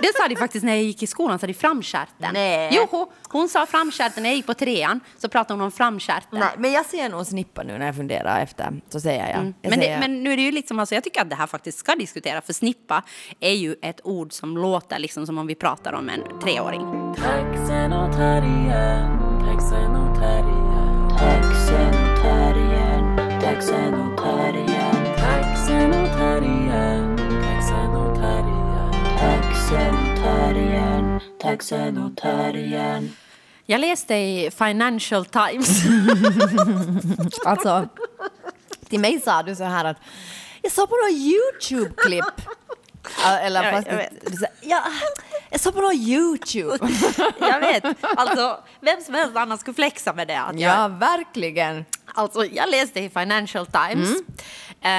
Det 0.00 0.16
sa 0.16 0.28
de 0.28 0.36
faktiskt 0.36 0.64
när 0.64 0.74
jag 0.74 0.82
gick 0.82 1.02
i 1.02 1.06
skolan, 1.06 1.38
sa 1.38 1.46
de 1.46 1.54
framskärten. 1.54 2.30
Nej. 2.32 2.70
Jo, 2.72 3.10
hon, 3.28 3.48
sa 3.48 3.66
framskärten 3.66 4.22
när 4.22 4.30
jag 4.30 4.36
gick 4.36 4.46
på 4.46 4.54
trean, 4.54 5.00
så 5.18 5.28
pratade 5.28 5.54
hon 5.54 5.60
om 5.60 5.72
framskärten. 5.72 6.38
Nej, 6.38 6.48
men 6.58 6.72
jag 6.72 6.86
ser 6.86 7.08
nog 7.08 7.26
snippa 7.26 7.62
nu 7.62 7.78
när 7.78 7.86
jag 7.86 7.96
funderar 7.96 8.40
efter. 8.40 8.80
Så 8.88 9.00
säger 9.00 9.20
jag. 9.20 9.28
jag 9.28 9.38
Mm. 9.38 9.54
Men, 9.62 9.70
det, 9.70 9.76
säger, 9.76 10.00
men 10.00 10.22
nu 10.22 10.32
är 10.32 10.36
det 10.36 10.42
ju 10.42 10.52
liksom, 10.52 10.78
alltså, 10.78 10.94
jag 10.94 11.04
tycker 11.04 11.20
att 11.20 11.30
det 11.30 11.36
här 11.36 11.46
faktiskt 11.46 11.78
ska 11.78 11.94
diskuteras, 11.94 12.44
för 12.44 12.52
snippa 12.52 13.02
är 13.40 13.52
ju 13.52 13.76
ett 13.82 14.00
ord 14.04 14.32
som 14.32 14.56
låter 14.56 14.98
liksom 14.98 15.26
som 15.26 15.38
om 15.38 15.46
vi 15.46 15.54
pratar 15.54 15.92
om 15.92 16.08
en 16.08 16.40
treåring. 16.40 17.14
Taxen 17.14 17.92
och 17.92 18.12
terriern, 18.12 19.40
taxen 19.40 19.96
och 19.96 20.16
terriern. 20.18 21.08
Taxen 21.18 21.88
och 21.88 22.22
terriern, 22.22 23.40
taxen 23.40 23.94
och 23.94 24.15
taxen 31.40 31.98
och 31.98 32.16
terriern. 32.16 33.10
Jag 33.66 33.80
läste 33.80 34.14
i 34.14 34.50
Financial 34.58 35.24
Times 35.26 35.68
Alltså, 37.44 37.88
till 38.88 39.00
mig 39.00 39.20
sa 39.20 39.42
du 39.42 39.56
så 39.56 39.64
här 39.64 39.84
att 39.84 39.96
jag 40.62 40.72
såg 40.72 40.88
på 40.88 40.94
något 40.94 41.12
YouTube-klipp 41.18 42.42
Ja, 43.24 43.38
Eller 43.38 43.62
Jag- 43.64 43.72
fast 43.74 43.86
jag 43.86 43.94
här, 43.96 44.08
ja, 44.60 44.84
jag 45.50 45.60
såg 45.60 45.74
på 45.74 45.80
någon 45.80 45.94
YouTube. 45.94 46.78
Jag 47.40 47.60
vet. 47.60 47.84
Alltså, 48.16 48.58
vem 48.80 49.00
som 49.00 49.14
helst 49.14 49.36
annan 49.36 49.58
skulle 49.58 49.74
flexa 49.74 50.12
med 50.12 50.28
det. 50.28 50.40
Att 50.40 50.60
jag, 50.60 50.78
Ja, 50.78 50.88
verkligen. 50.88 51.84
alltså, 52.14 52.44
jag 52.44 52.68
läste 52.70 53.00
i 53.00 53.08
Financial 53.10 53.66
Times. 53.66 54.08
av 54.10 54.16
Du 54.86 54.92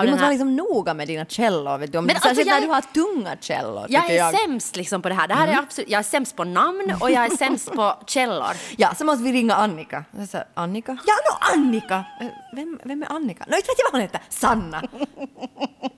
den 0.00 0.10
måste 0.10 0.20
vara 0.22 0.30
liksom 0.30 0.56
noga 0.56 0.94
med 0.94 1.08
dina 1.08 1.24
källor. 1.24 1.78
Vet 1.78 1.92
du? 1.92 1.98
Om, 1.98 2.04
Men 2.04 2.16
alltså, 2.16 2.28
särskilt 2.28 2.48
jag- 2.48 2.60
när 2.60 2.66
du 2.66 2.72
har 2.72 2.80
tunga 2.80 3.36
källor. 3.40 3.86
jag 3.88 4.10
är 4.10 4.16
jag. 4.16 4.34
sämst 4.38 4.76
liksom 4.76 5.02
på 5.02 5.08
det 5.08 5.14
här. 5.14 5.28
Det 5.28 5.34
här 5.34 5.48
är 5.48 5.58
absolut, 5.58 5.90
jag 5.90 5.98
är 5.98 6.02
sämst 6.02 6.36
på 6.36 6.44
namn 6.44 6.96
och 7.00 7.10
jag 7.10 7.24
är 7.24 7.36
sämst 7.36 7.72
på 7.72 7.94
källor. 8.06 8.52
Ja, 8.76 8.94
så 8.94 9.04
måste 9.04 9.24
vi 9.24 9.32
ringa 9.32 9.54
Annika. 9.54 10.04
Sa, 10.30 10.38
Annika? 10.54 10.96
Ja, 11.06 11.14
no, 11.14 11.54
Annika! 11.60 12.04
Eh, 12.20 12.26
Vem, 12.56 12.78
vem 12.84 13.02
är 13.02 13.12
Annika? 13.12 13.44
No, 13.48 13.56
inte 13.56 13.68
vet 13.70 13.78
jag 13.78 13.84
vad 13.84 13.92
hon 13.92 14.00
heter. 14.00 14.20
Sanna. 14.28 14.82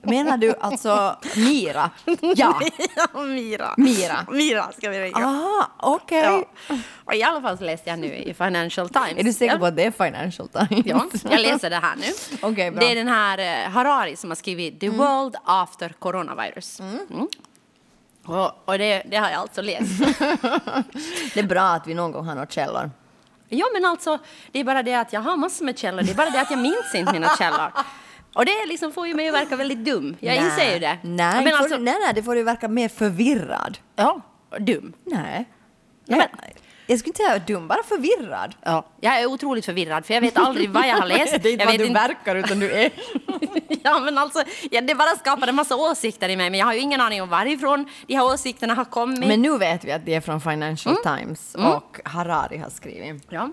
Menar 0.01 0.37
du 0.37 0.53
alltså 0.61 1.17
Mira? 1.35 1.89
Ja. 2.35 2.59
Mira. 3.15 3.73
Mira. 3.77 4.25
Mira 4.31 4.71
ska 4.77 4.89
vi 4.89 4.99
ringa. 5.03 5.17
Aha, 5.25 5.67
okej. 5.79 6.19
Ja. 6.69 6.75
Och 7.05 7.15
I 7.15 7.23
alla 7.23 7.41
fall 7.41 7.57
så 7.57 7.63
läste 7.63 7.89
jag 7.89 7.99
nu 7.99 8.07
i 8.15 8.33
Financial 8.33 8.89
Times. 8.89 9.13
Är 9.17 9.23
du 9.23 9.33
säker 9.33 9.53
Ja. 9.53 9.59
på 9.59 9.65
att 9.65 9.75
det 9.75 9.83
är 9.83 9.91
Financial 9.91 10.47
Times? 10.47 10.85
Ja, 10.85 11.05
jag 11.31 11.39
läser 11.41 11.69
det 11.69 11.75
här 11.75 11.95
nu. 11.95 12.37
Okej, 12.51 12.71
bra. 12.71 12.79
det 12.79 12.91
är 12.91 12.95
den 12.95 13.07
här 13.07 13.36
eh, 13.39 13.69
Harari 13.69 14.15
som 14.15 14.29
har 14.29 14.35
skrivit 14.35 14.79
The 14.79 14.89
World 14.89 15.35
After 15.43 15.89
Coronavirus. 15.99 16.79
Mm. 16.79 17.27
Och, 18.25 18.51
och 18.69 18.77
det, 18.77 19.03
det 19.05 19.17
har 19.17 19.29
jag 19.29 19.39
alltså 19.39 19.61
läst. 19.61 19.99
Det 21.33 21.39
är 21.39 21.43
bra 21.47 21.61
att 21.63 21.87
vi 21.87 21.93
någon 21.93 22.11
gång 22.11 22.25
har 22.25 22.35
några 22.35 22.47
källor. 22.47 22.91
ja, 23.49 23.65
men 23.73 23.85
alltså, 23.85 24.19
det 24.51 24.59
är 24.59 24.63
bara 24.63 24.83
det 24.83 24.93
att 24.93 25.13
jag 25.13 25.21
har 25.21 25.37
massor 25.37 25.65
med 25.65 25.77
källor. 25.79 26.01
Det 26.03 26.11
är 26.11 26.15
bara 26.15 26.29
det 26.29 26.41
att 26.41 26.51
jag 26.51 26.59
minns 26.59 26.95
inte 26.95 27.13
mina 27.13 27.35
källor. 27.37 27.71
Och 28.33 28.45
det 28.45 28.65
liksom 28.67 28.91
får 28.91 29.07
ju 29.07 29.13
mig 29.13 29.27
att 29.27 29.33
verka 29.33 29.55
väldigt 29.55 29.85
dum. 29.85 30.15
Jag 30.19 30.35
Nej. 30.35 30.45
inser 30.45 30.73
ju 30.73 30.79
det. 30.79 30.97
Nej, 31.01 31.43
men 31.43 31.53
alltså, 31.55 31.77
nej, 31.77 31.95
nej, 32.05 32.13
det 32.15 32.23
får 32.23 32.35
du 32.35 32.43
verka 32.43 32.67
mer 32.67 32.89
förvirrad. 32.89 33.77
ja, 33.95 34.21
dum. 34.59 34.93
Nej. 35.03 35.45
Ja, 36.05 36.17
men- 36.17 36.27
jag 36.87 36.99
skulle 36.99 37.09
inte 37.09 37.23
säga 37.23 37.39
dum, 37.39 37.67
bara 37.67 37.83
förvirrad. 37.83 38.55
Ja. 38.63 38.85
Jag 39.01 39.21
är 39.21 39.25
otroligt 39.25 39.65
förvirrad 39.65 40.05
för 40.05 40.13
jag 40.13 40.21
vet 40.21 40.37
aldrig 40.37 40.69
vad 40.69 40.87
jag 40.87 40.95
har 40.95 41.05
läst. 41.17 41.43
det 41.43 41.49
är 41.49 41.51
inte 41.51 41.63
jag 41.63 41.71
vad 41.71 41.77
vet 41.77 41.87
du 41.87 41.93
verkar, 41.93 42.35
utan 42.35 42.59
du 42.59 42.71
är. 42.71 42.91
Ja, 43.83 43.99
men 43.99 44.17
alltså, 44.17 44.43
ja, 44.71 44.81
det 44.81 44.95
bara 44.95 45.15
skapade 45.15 45.49
en 45.49 45.55
massa 45.55 45.75
åsikter 45.75 46.29
i 46.29 46.35
mig, 46.35 46.49
men 46.49 46.59
jag 46.59 46.65
har 46.65 46.73
ju 46.73 46.79
ingen 46.79 47.01
aning 47.01 47.21
om 47.21 47.29
varifrån 47.29 47.85
de 48.07 48.13
här 48.15 48.25
åsikterna 48.25 48.73
har 48.73 48.85
kommit. 48.85 49.27
Men 49.27 49.41
nu 49.41 49.57
vet 49.57 49.85
vi 49.85 49.91
att 49.91 50.05
det 50.05 50.13
är 50.13 50.21
från 50.21 50.41
Financial 50.41 50.95
Mm. 51.05 51.17
Times 51.17 51.55
och 51.55 51.99
Harari 52.05 52.57
har 52.57 52.69
skrivit. 52.69 53.23
Ja. 53.29 53.49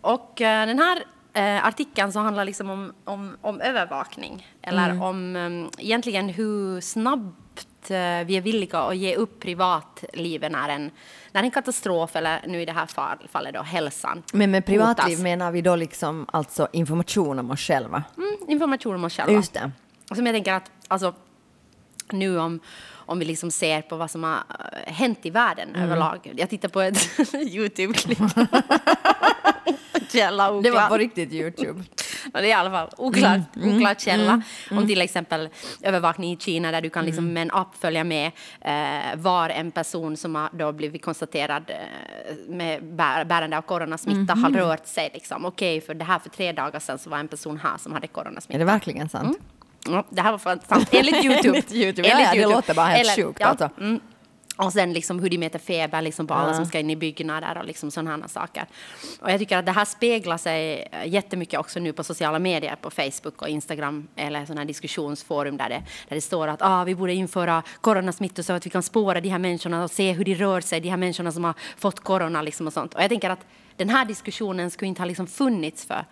Och 0.00 0.40
eh, 0.40 0.66
den 0.66 0.78
här 0.78 1.02
eh, 1.32 1.66
artikeln 1.66 2.12
så 2.12 2.18
handlar 2.18 2.44
liksom 2.44 2.70
om, 2.70 2.92
om, 3.04 3.36
om 3.40 3.60
övervakning. 3.60 4.46
Eller 4.62 5.02
om 5.02 5.36
um, 5.36 5.70
egentligen 5.78 6.28
hur 6.28 6.80
snabbt 6.80 7.49
vi 7.88 8.36
är 8.36 8.40
villiga 8.40 8.78
att 8.78 8.96
ge 8.96 9.14
upp 9.16 9.40
privatlivet 9.40 10.52
när 10.52 10.68
en, 10.68 10.90
när 11.32 11.42
en 11.42 11.50
katastrof, 11.50 12.16
eller 12.16 12.40
nu 12.46 12.62
i 12.62 12.64
det 12.64 12.72
här 12.72 12.86
fall, 12.86 13.18
fallet 13.32 13.54
då 13.54 13.62
hälsan, 13.62 14.22
Men 14.32 14.50
med 14.50 14.66
privatliv 14.66 15.04
hotas. 15.08 15.22
menar 15.22 15.52
vi 15.52 15.62
då 15.62 15.76
liksom 15.76 16.26
alltså 16.32 16.68
information 16.72 17.38
om 17.38 17.50
oss 17.50 17.60
själva? 17.60 18.02
Mm, 18.16 18.36
information 18.48 18.94
om 18.94 19.04
oss 19.04 19.16
själva. 19.16 19.32
Just 19.32 19.54
det. 19.54 19.70
Som 20.14 20.26
jag 20.26 20.34
tänker 20.34 20.52
att 20.52 20.70
alltså, 20.88 21.14
nu 22.12 22.38
om, 22.38 22.60
om 22.92 23.18
vi 23.18 23.24
liksom 23.24 23.50
ser 23.50 23.82
på 23.82 23.96
vad 23.96 24.10
som 24.10 24.24
har 24.24 24.36
eh, 24.86 24.92
hänt 24.92 25.18
i 25.22 25.30
världen 25.30 25.68
Mm. 25.68 25.82
överlag. 25.82 26.32
Jag 26.36 26.50
tittar 26.50 26.68
på 26.68 26.80
ett 26.80 27.18
Youtube-klipp. 27.34 28.18
Det 30.12 30.70
var 30.70 30.88
på 30.88 30.96
riktigt 30.98 31.32
Youtube. 31.32 31.84
Men 32.32 32.42
det 32.42 32.48
är 32.48 32.50
i 32.50 32.52
alla 32.52 32.70
fall 32.70 32.88
oklar, 32.96 33.42
Mm, 33.56 33.76
oklar 33.76 33.94
källa. 33.94 34.42
Om 34.70 34.86
till 34.86 35.00
exempel 35.00 35.48
övervakning 35.82 36.32
i 36.32 36.36
Kina 36.36 36.70
där 36.70 36.80
du 36.80 36.90
kan 36.90 37.00
Mm. 37.00 37.06
liksom 37.06 37.32
med 37.32 37.42
en 37.42 37.50
app 37.50 37.74
följa 37.80 38.04
med 38.04 38.30
eh, 38.60 39.16
var 39.16 39.48
en 39.48 39.70
person 39.70 40.16
som 40.16 40.34
har 40.34 40.48
då 40.52 40.72
blivit 40.72 41.04
konstaterad 41.04 41.62
eh, 41.70 41.76
med 42.48 42.84
bär, 42.84 43.24
bärande 43.24 43.58
av 43.58 43.62
coronasmitta 43.62 44.34
har 44.34 44.50
rört 44.50 44.86
sig. 44.86 45.10
Liksom. 45.14 45.44
Okej, 45.46 45.80
för 45.80 45.94
det 45.94 46.04
här 46.04 46.18
för 46.18 46.30
tre 46.30 46.52
dagar 46.52 46.80
sedan 46.80 46.98
så 46.98 47.10
var 47.10 47.18
en 47.18 47.28
person 47.28 47.58
här 47.62 47.78
som 47.78 47.92
hade 47.92 48.06
Är 48.06 48.08
coronasmitta. 48.08 48.58
det 48.58 48.64
verkligen 48.64 49.08
sant? 49.08 49.38
Ja, 49.88 50.04
det 50.10 50.20
här 50.22 50.30
var 50.30 50.38
sant. 50.38 50.68
Enligt 50.92 51.24
Youtube. 51.24 51.48
Enligt 51.48 51.72
YouTube. 51.72 52.08
Ja, 52.08 52.20
ja, 52.20 52.32
det 52.34 52.46
låter 52.54 52.74
bara 52.74 52.86
helt 52.86 53.16
sjukt, 53.16 53.42
alltså. 53.42 53.70
Mm. 53.80 54.00
Och 54.64 54.72
sen 54.72 54.92
liksom 54.92 55.18
hur 55.18 55.30
de 55.30 55.38
mäter 55.38 55.58
feber 55.58 56.02
liksom 56.02 56.26
på 56.26 56.34
alla 56.34 56.54
som 56.54 56.66
ska 56.66 56.78
in 56.78 56.90
i 56.90 56.96
byggnader 56.96 57.58
och 57.58 57.64
liksom 57.64 57.90
sådana 57.90 58.28
saker. 58.28 58.66
Och 59.20 59.30
jag 59.30 59.38
tycker 59.38 59.58
att 59.58 59.66
det 59.66 59.72
här 59.72 59.84
speglar 59.84 60.36
sig 60.36 60.88
eh, 60.92 61.08
jättemycket 61.08 61.60
också 61.60 61.80
nu 61.80 61.92
på 61.92 62.04
sociala 62.04 62.38
medier, 62.38 62.76
på 62.76 62.90
Facebook 62.90 63.42
och 63.42 63.48
Instagram 63.48 64.08
eller 64.16 64.44
sådana 64.44 64.60
här 64.60 64.66
diskussionsforum 64.66 65.56
där 65.56 65.68
det, 65.68 65.82
där 66.08 66.16
det 66.16 66.20
står 66.20 66.48
att 66.48 66.62
ah, 66.62 66.84
vi 66.84 66.94
borde 66.94 67.14
införa 67.14 67.62
coronasmittor 67.80 68.42
så 68.42 68.52
att 68.52 68.66
vi 68.66 68.70
kan 68.70 68.82
spåra 68.82 69.20
de 69.20 69.28
här 69.28 69.38
människorna 69.38 69.84
och 69.84 69.90
se 69.90 70.12
hur 70.12 70.24
de 70.24 70.34
rör 70.34 70.60
sig, 70.60 70.80
de 70.80 70.88
här 70.88 70.96
människorna 70.96 71.32
som 71.32 71.44
har 71.44 71.54
fått 71.76 72.00
corona 72.00 72.42
liksom 72.42 72.66
och 72.66 72.72
sånt. 72.72 72.94
Och 72.94 73.02
jag 73.02 73.08
tänker 73.08 73.30
att 73.30 73.46
den 73.76 73.88
här 73.88 74.04
diskussionen 74.04 74.70
skulle 74.70 74.88
inte 74.88 75.00
ha 75.00 75.06
liksom 75.06 75.26
funnits 75.26 75.84
för 75.84 76.04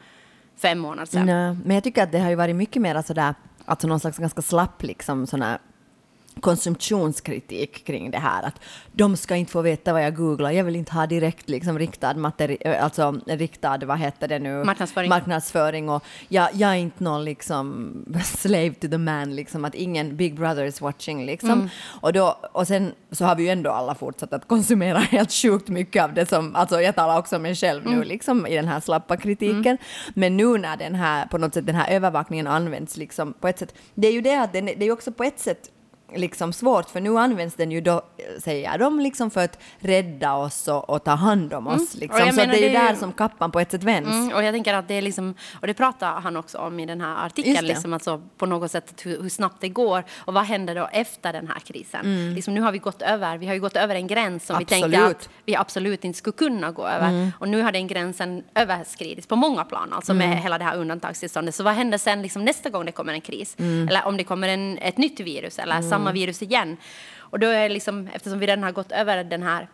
fem 0.57 0.79
månader 0.79 1.07
sedan. 1.07 1.27
Nej, 1.27 1.57
men 1.65 1.75
jag 1.75 1.85
tycker 1.85 2.03
att 2.03 2.13
det 2.13 2.19
har 2.19 2.31
ju 2.31 2.37
varit 2.37 2.57
mycket 2.57 2.83
mer 2.83 3.03
sådär, 3.03 3.35
alltså 3.65 3.89
någon 3.89 4.01
slags 4.01 4.19
ganska 4.19 4.43
slapp 4.43 4.83
liksom 4.83 5.27
sån 5.27 5.43
här 5.43 5.59
konsumtionskritik 6.41 7.85
kring 7.87 8.11
det 8.11 8.19
här. 8.19 8.43
Att 8.43 8.61
de 8.93 9.17
ska 9.17 9.37
inte 9.37 9.53
få 9.53 9.63
veta 9.63 9.93
vad 9.93 10.05
jag 10.05 10.17
googlar. 10.17 10.51
Jag 10.51 10.65
vill 10.65 10.77
inte 10.77 10.93
ha 10.93 11.07
direkt 11.07 11.49
liksom 11.49 11.79
riktad, 11.79 12.15
materi- 12.15 12.81
alltså 12.81 13.21
riktad, 13.27 13.79
vad 13.87 13.99
heter 13.99 14.29
det 14.29 14.39
nu? 14.39 14.65
Marknadsföring. 14.65 15.09
Marknadsföring 15.09 15.89
och 15.89 16.05
jag, 16.29 16.49
jag 16.53 16.71
är 16.71 16.75
inte 16.75 17.05
någon 17.05 17.25
liksom 17.25 17.93
slave 18.25 18.73
to 18.75 18.89
the 18.89 18.99
man, 18.99 19.37
liksom 19.37 19.65
att 19.65 19.75
ingen 19.75 20.17
Big 20.17 20.35
Brother 20.37 20.65
is 20.65 20.81
watching 20.81 21.27
liksom. 21.27 21.51
Mm. 21.51 21.69
Och, 22.01 22.13
då, 22.13 22.39
och 22.53 22.67
sen 22.67 22.93
så 23.11 23.25
har 23.25 23.37
vi 23.37 23.43
ju 23.43 23.49
ändå 23.49 23.71
alla 23.71 23.95
fortsatt 23.95 24.33
att 24.33 24.49
konsumera 24.49 24.99
helt 25.11 25.33
sjukt 25.33 25.69
mycket 25.69 26.05
av 26.05 26.15
det 26.15 26.27
som, 26.27 26.57
alltså 26.57 26.81
jag 26.81 26.95
talar 26.95 27.19
också 27.19 27.37
om 27.37 27.43
mig 27.43 27.55
själv 27.55 27.85
nu 27.87 27.93
Mm. 27.99 28.09
liksom 28.09 28.47
i 28.47 28.55
den 28.55 28.69
här 28.69 28.81
slappa 28.81 29.17
kritiken. 29.17 29.79
Men 30.15 30.37
nu 30.37 30.59
när 30.59 30.77
den 30.77 30.95
här, 30.95 31.27
på 31.27 31.39
något 31.39 31.55
sätt 31.55 31.67
den 31.67 31.75
här 31.75 31.91
övervakningen 31.91 32.47
används 32.47 32.97
liksom 32.97 33.33
på 33.33 33.49
ett 33.49 33.59
sätt, 33.59 33.75
det 33.95 34.09
är 34.09 34.13
ju 34.13 34.21
det 34.21 34.41
att 34.41 34.53
den, 34.53 34.67
det 34.67 34.85
är 34.85 34.93
också 34.93 35.13
på 35.13 35.25
ett 35.25 35.39
sätt 35.41 35.71
liksom 36.15 36.53
svårt, 36.53 36.91
för 36.91 37.01
nu 37.01 37.19
används 37.19 37.55
den 37.55 37.71
ju 37.71 37.81
då, 37.81 38.03
säger 38.39 38.79
de, 38.79 39.01
liksom 39.01 39.31
för 39.31 39.45
att 39.45 39.59
rädda 39.79 40.35
oss 40.35 40.69
och, 40.69 40.91
och 40.91 41.05
ta 41.05 41.11
hand 41.11 41.55
om 41.55 41.67
oss. 41.67 41.95
Mm. 41.95 42.01
Liksom. 42.01 42.33
Så 42.33 42.37
det 42.37 42.43
är 42.43 42.47
ju 42.47 42.53
det 42.53 42.65
är 42.77 42.83
ju- 42.83 42.89
där 42.89 42.95
som 42.95 43.13
kappan 43.13 43.51
på 43.51 43.61
ett 43.61 43.71
sätt 43.71 43.85
vänds. 43.85 44.11
Mm, 44.11 44.33
och 44.35 44.43
jag 44.45 44.55
tänker 44.55 44.75
att 44.75 44.89
det 44.89 44.95
är 44.95 45.03
liksom, 45.03 45.35
och 45.61 45.67
det 45.67 45.75
pratar 45.75 46.21
han 46.21 46.37
också 46.37 46.59
om 46.59 46.81
i 46.81 46.87
den 46.87 47.01
här 47.01 47.27
artikeln, 47.27 47.67
liksom 47.67 47.93
alltså 47.93 48.23
på 48.39 48.47
något 48.47 48.71
sätt 48.71 48.95
hur, 49.05 49.23
hur 49.23 49.29
snabbt 49.29 49.61
det 49.61 49.69
går 49.69 50.05
och 50.19 50.35
vad 50.35 50.45
händer 50.45 50.75
då 50.75 50.89
efter 50.93 51.33
den 51.33 51.49
här 51.49 51.59
krisen? 51.61 52.35
Liksom 52.35 52.55
nu 52.55 52.61
har 52.61 52.73
vi 52.73 52.79
gått 52.79 53.03
över, 53.03 53.39
vi 53.39 53.47
har 53.47 53.55
ju 53.55 53.61
gått 53.61 53.77
över 53.77 53.95
en 53.95 54.07
gräns 54.07 54.47
som 54.47 54.59
vi 54.59 54.65
tänkte 54.65 54.89
Mm. 54.89 55.01
Absolut. 55.01 55.17
att 55.23 55.29
vi 55.45 55.57
absolut 55.57 56.05
inte 56.05 56.19
skulle 56.19 56.37
kunna 56.37 56.73
gå 56.73 56.87
över. 56.87 57.31
Och 57.39 57.49
nu 57.49 57.63
har 57.63 57.73
den 57.73 57.87
gränsen 57.87 58.45
överskridits 58.55 59.27
på 59.27 59.37
många 59.37 59.65
plan, 59.65 59.93
alltså 59.93 60.13
Mm. 60.13 60.29
med 60.31 60.39
hela 60.43 60.59
det 60.59 60.65
här 60.65 60.77
undantagstillståndet. 60.77 61.55
Så 61.55 61.63
vad 61.63 61.75
händer 61.75 61.99
sen 61.99 62.23
liksom 62.23 62.45
nästa 62.45 62.71
gång 62.71 62.85
det 62.85 62.93
kommer 62.93 63.13
en 63.13 63.21
kris? 63.21 63.57
Mm. 63.59 63.89
Eller 63.89 64.07
om 64.07 64.17
det 64.17 64.25
kommer 64.25 64.49
en, 64.49 64.79
ett 64.79 64.99
nytt 64.99 65.21
virus 65.21 65.59
eller 65.59 65.83
samma 65.99 66.13
virus 66.13 66.43
igen? 66.43 66.77
Och 67.31 67.39
då 67.39 67.47
är 67.47 67.69
liksom, 67.69 68.09
eftersom 68.13 68.39
vi 68.39 68.47
redan 68.47 68.63
har 68.63 68.73
gått 68.73 68.93
över 68.93 69.25
den 69.25 69.43
här 69.43 69.69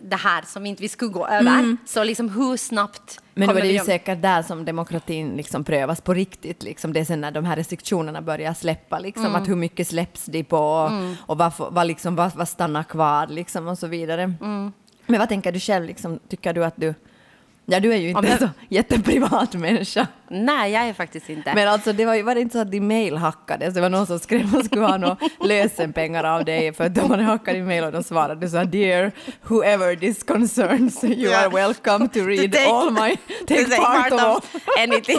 det 0.00 0.16
här 0.16 0.42
som 0.46 0.66
inte 0.66 0.82
vi 0.82 0.88
skulle 0.88 1.10
gå 1.12 1.26
över. 1.28 1.76
Så 1.86 2.04
liksom 2.04 2.28
hur 2.30 2.56
snabbt 2.56 3.20
Mm. 3.36 3.46
Men 3.46 3.56
då 3.56 3.60
är 3.62 3.66
det 3.66 3.72
ju 3.72 3.78
säkert 3.78 4.22
där 4.22 4.42
som 4.42 4.64
demokratin 4.64 5.36
liksom 5.36 5.64
prövas 5.64 6.00
på 6.00 6.14
riktigt. 6.14 6.62
Liksom. 6.62 6.92
Det 6.92 7.00
är 7.00 7.04
sen 7.04 7.20
när 7.20 7.30
de 7.30 7.44
här 7.44 7.56
restriktionerna 7.56 8.22
börjar 8.22 8.54
släppa, 8.54 8.98
liksom, 8.98 9.24
Mm. 9.26 9.42
att 9.42 9.48
hur 9.48 9.56
mycket 9.56 9.88
släpps 9.88 10.24
de 10.26 10.44
på 10.44 10.58
och, 10.58 10.90
och 11.26 11.38
vad, 11.38 11.52
vad, 11.58 11.86
liksom, 11.86 12.16
vad, 12.16 12.34
vad 12.36 12.48
stannar 12.48 12.82
kvar 12.82 13.26
liksom, 13.26 13.68
och 13.68 13.78
så 13.78 13.86
vidare. 13.86 14.22
Mm. 14.22 14.72
Men 15.06 15.18
vad 15.20 15.28
tänker 15.28 15.52
du 15.52 15.60
själv? 15.60 15.84
Liksom, 15.86 16.18
tycker 16.28 16.52
du 16.52 16.64
att 16.64 16.76
du... 16.76 16.94
Ja, 17.66 17.80
du 17.80 17.92
är 17.92 17.96
ju 17.96 18.08
inte 18.08 18.18
Om 18.18 18.26
jag- 18.26 18.38
så 18.38 18.48
jätteprivat 18.68 19.54
människa. 19.54 20.06
Nej, 20.28 20.72
jag 20.72 20.88
är 20.88 20.92
faktiskt 20.92 21.30
inte. 21.30 21.54
Men 21.54 21.68
alltså, 21.68 21.92
det 21.92 22.04
var, 22.04 22.22
var 22.22 22.34
det 22.34 22.40
inte 22.40 22.52
så 22.52 22.58
att 22.58 22.70
din 22.70 22.86
mail 22.88 23.16
hackades? 23.16 23.74
Det 23.74 23.80
var 23.80 23.88
någon 23.90 24.06
som 24.06 24.18
skrev 24.18 24.46
att 24.46 24.52
man 24.52 24.64
skulle 24.64 24.82
ha 24.82 24.96
några 24.96 25.16
lösenpengar 25.40 26.24
av 26.24 26.44
dig 26.44 26.72
för 26.72 26.84
att 26.84 26.94
de 26.94 27.10
hade 27.10 27.22
hackat 27.22 27.54
din 27.54 27.66
mail 27.66 27.84
och 27.84 27.92
de 27.92 28.02
svarade 28.02 28.48
så 28.48 28.56
här 28.56 28.64
Dear 28.64 29.12
whoever 29.42 29.96
this 29.96 30.22
concerns, 30.22 31.04
you 31.04 31.14
Ja. 31.30 31.38
are 31.38 31.48
welcome 31.48 32.08
to 32.08 32.18
read 32.20 32.54
take- 32.54 32.66
all 32.66 32.90
my... 32.90 33.16
Take, 33.48 33.76
part, 33.76 34.12
of 34.12 34.20
all. 34.20 34.40
anything. 34.78 35.18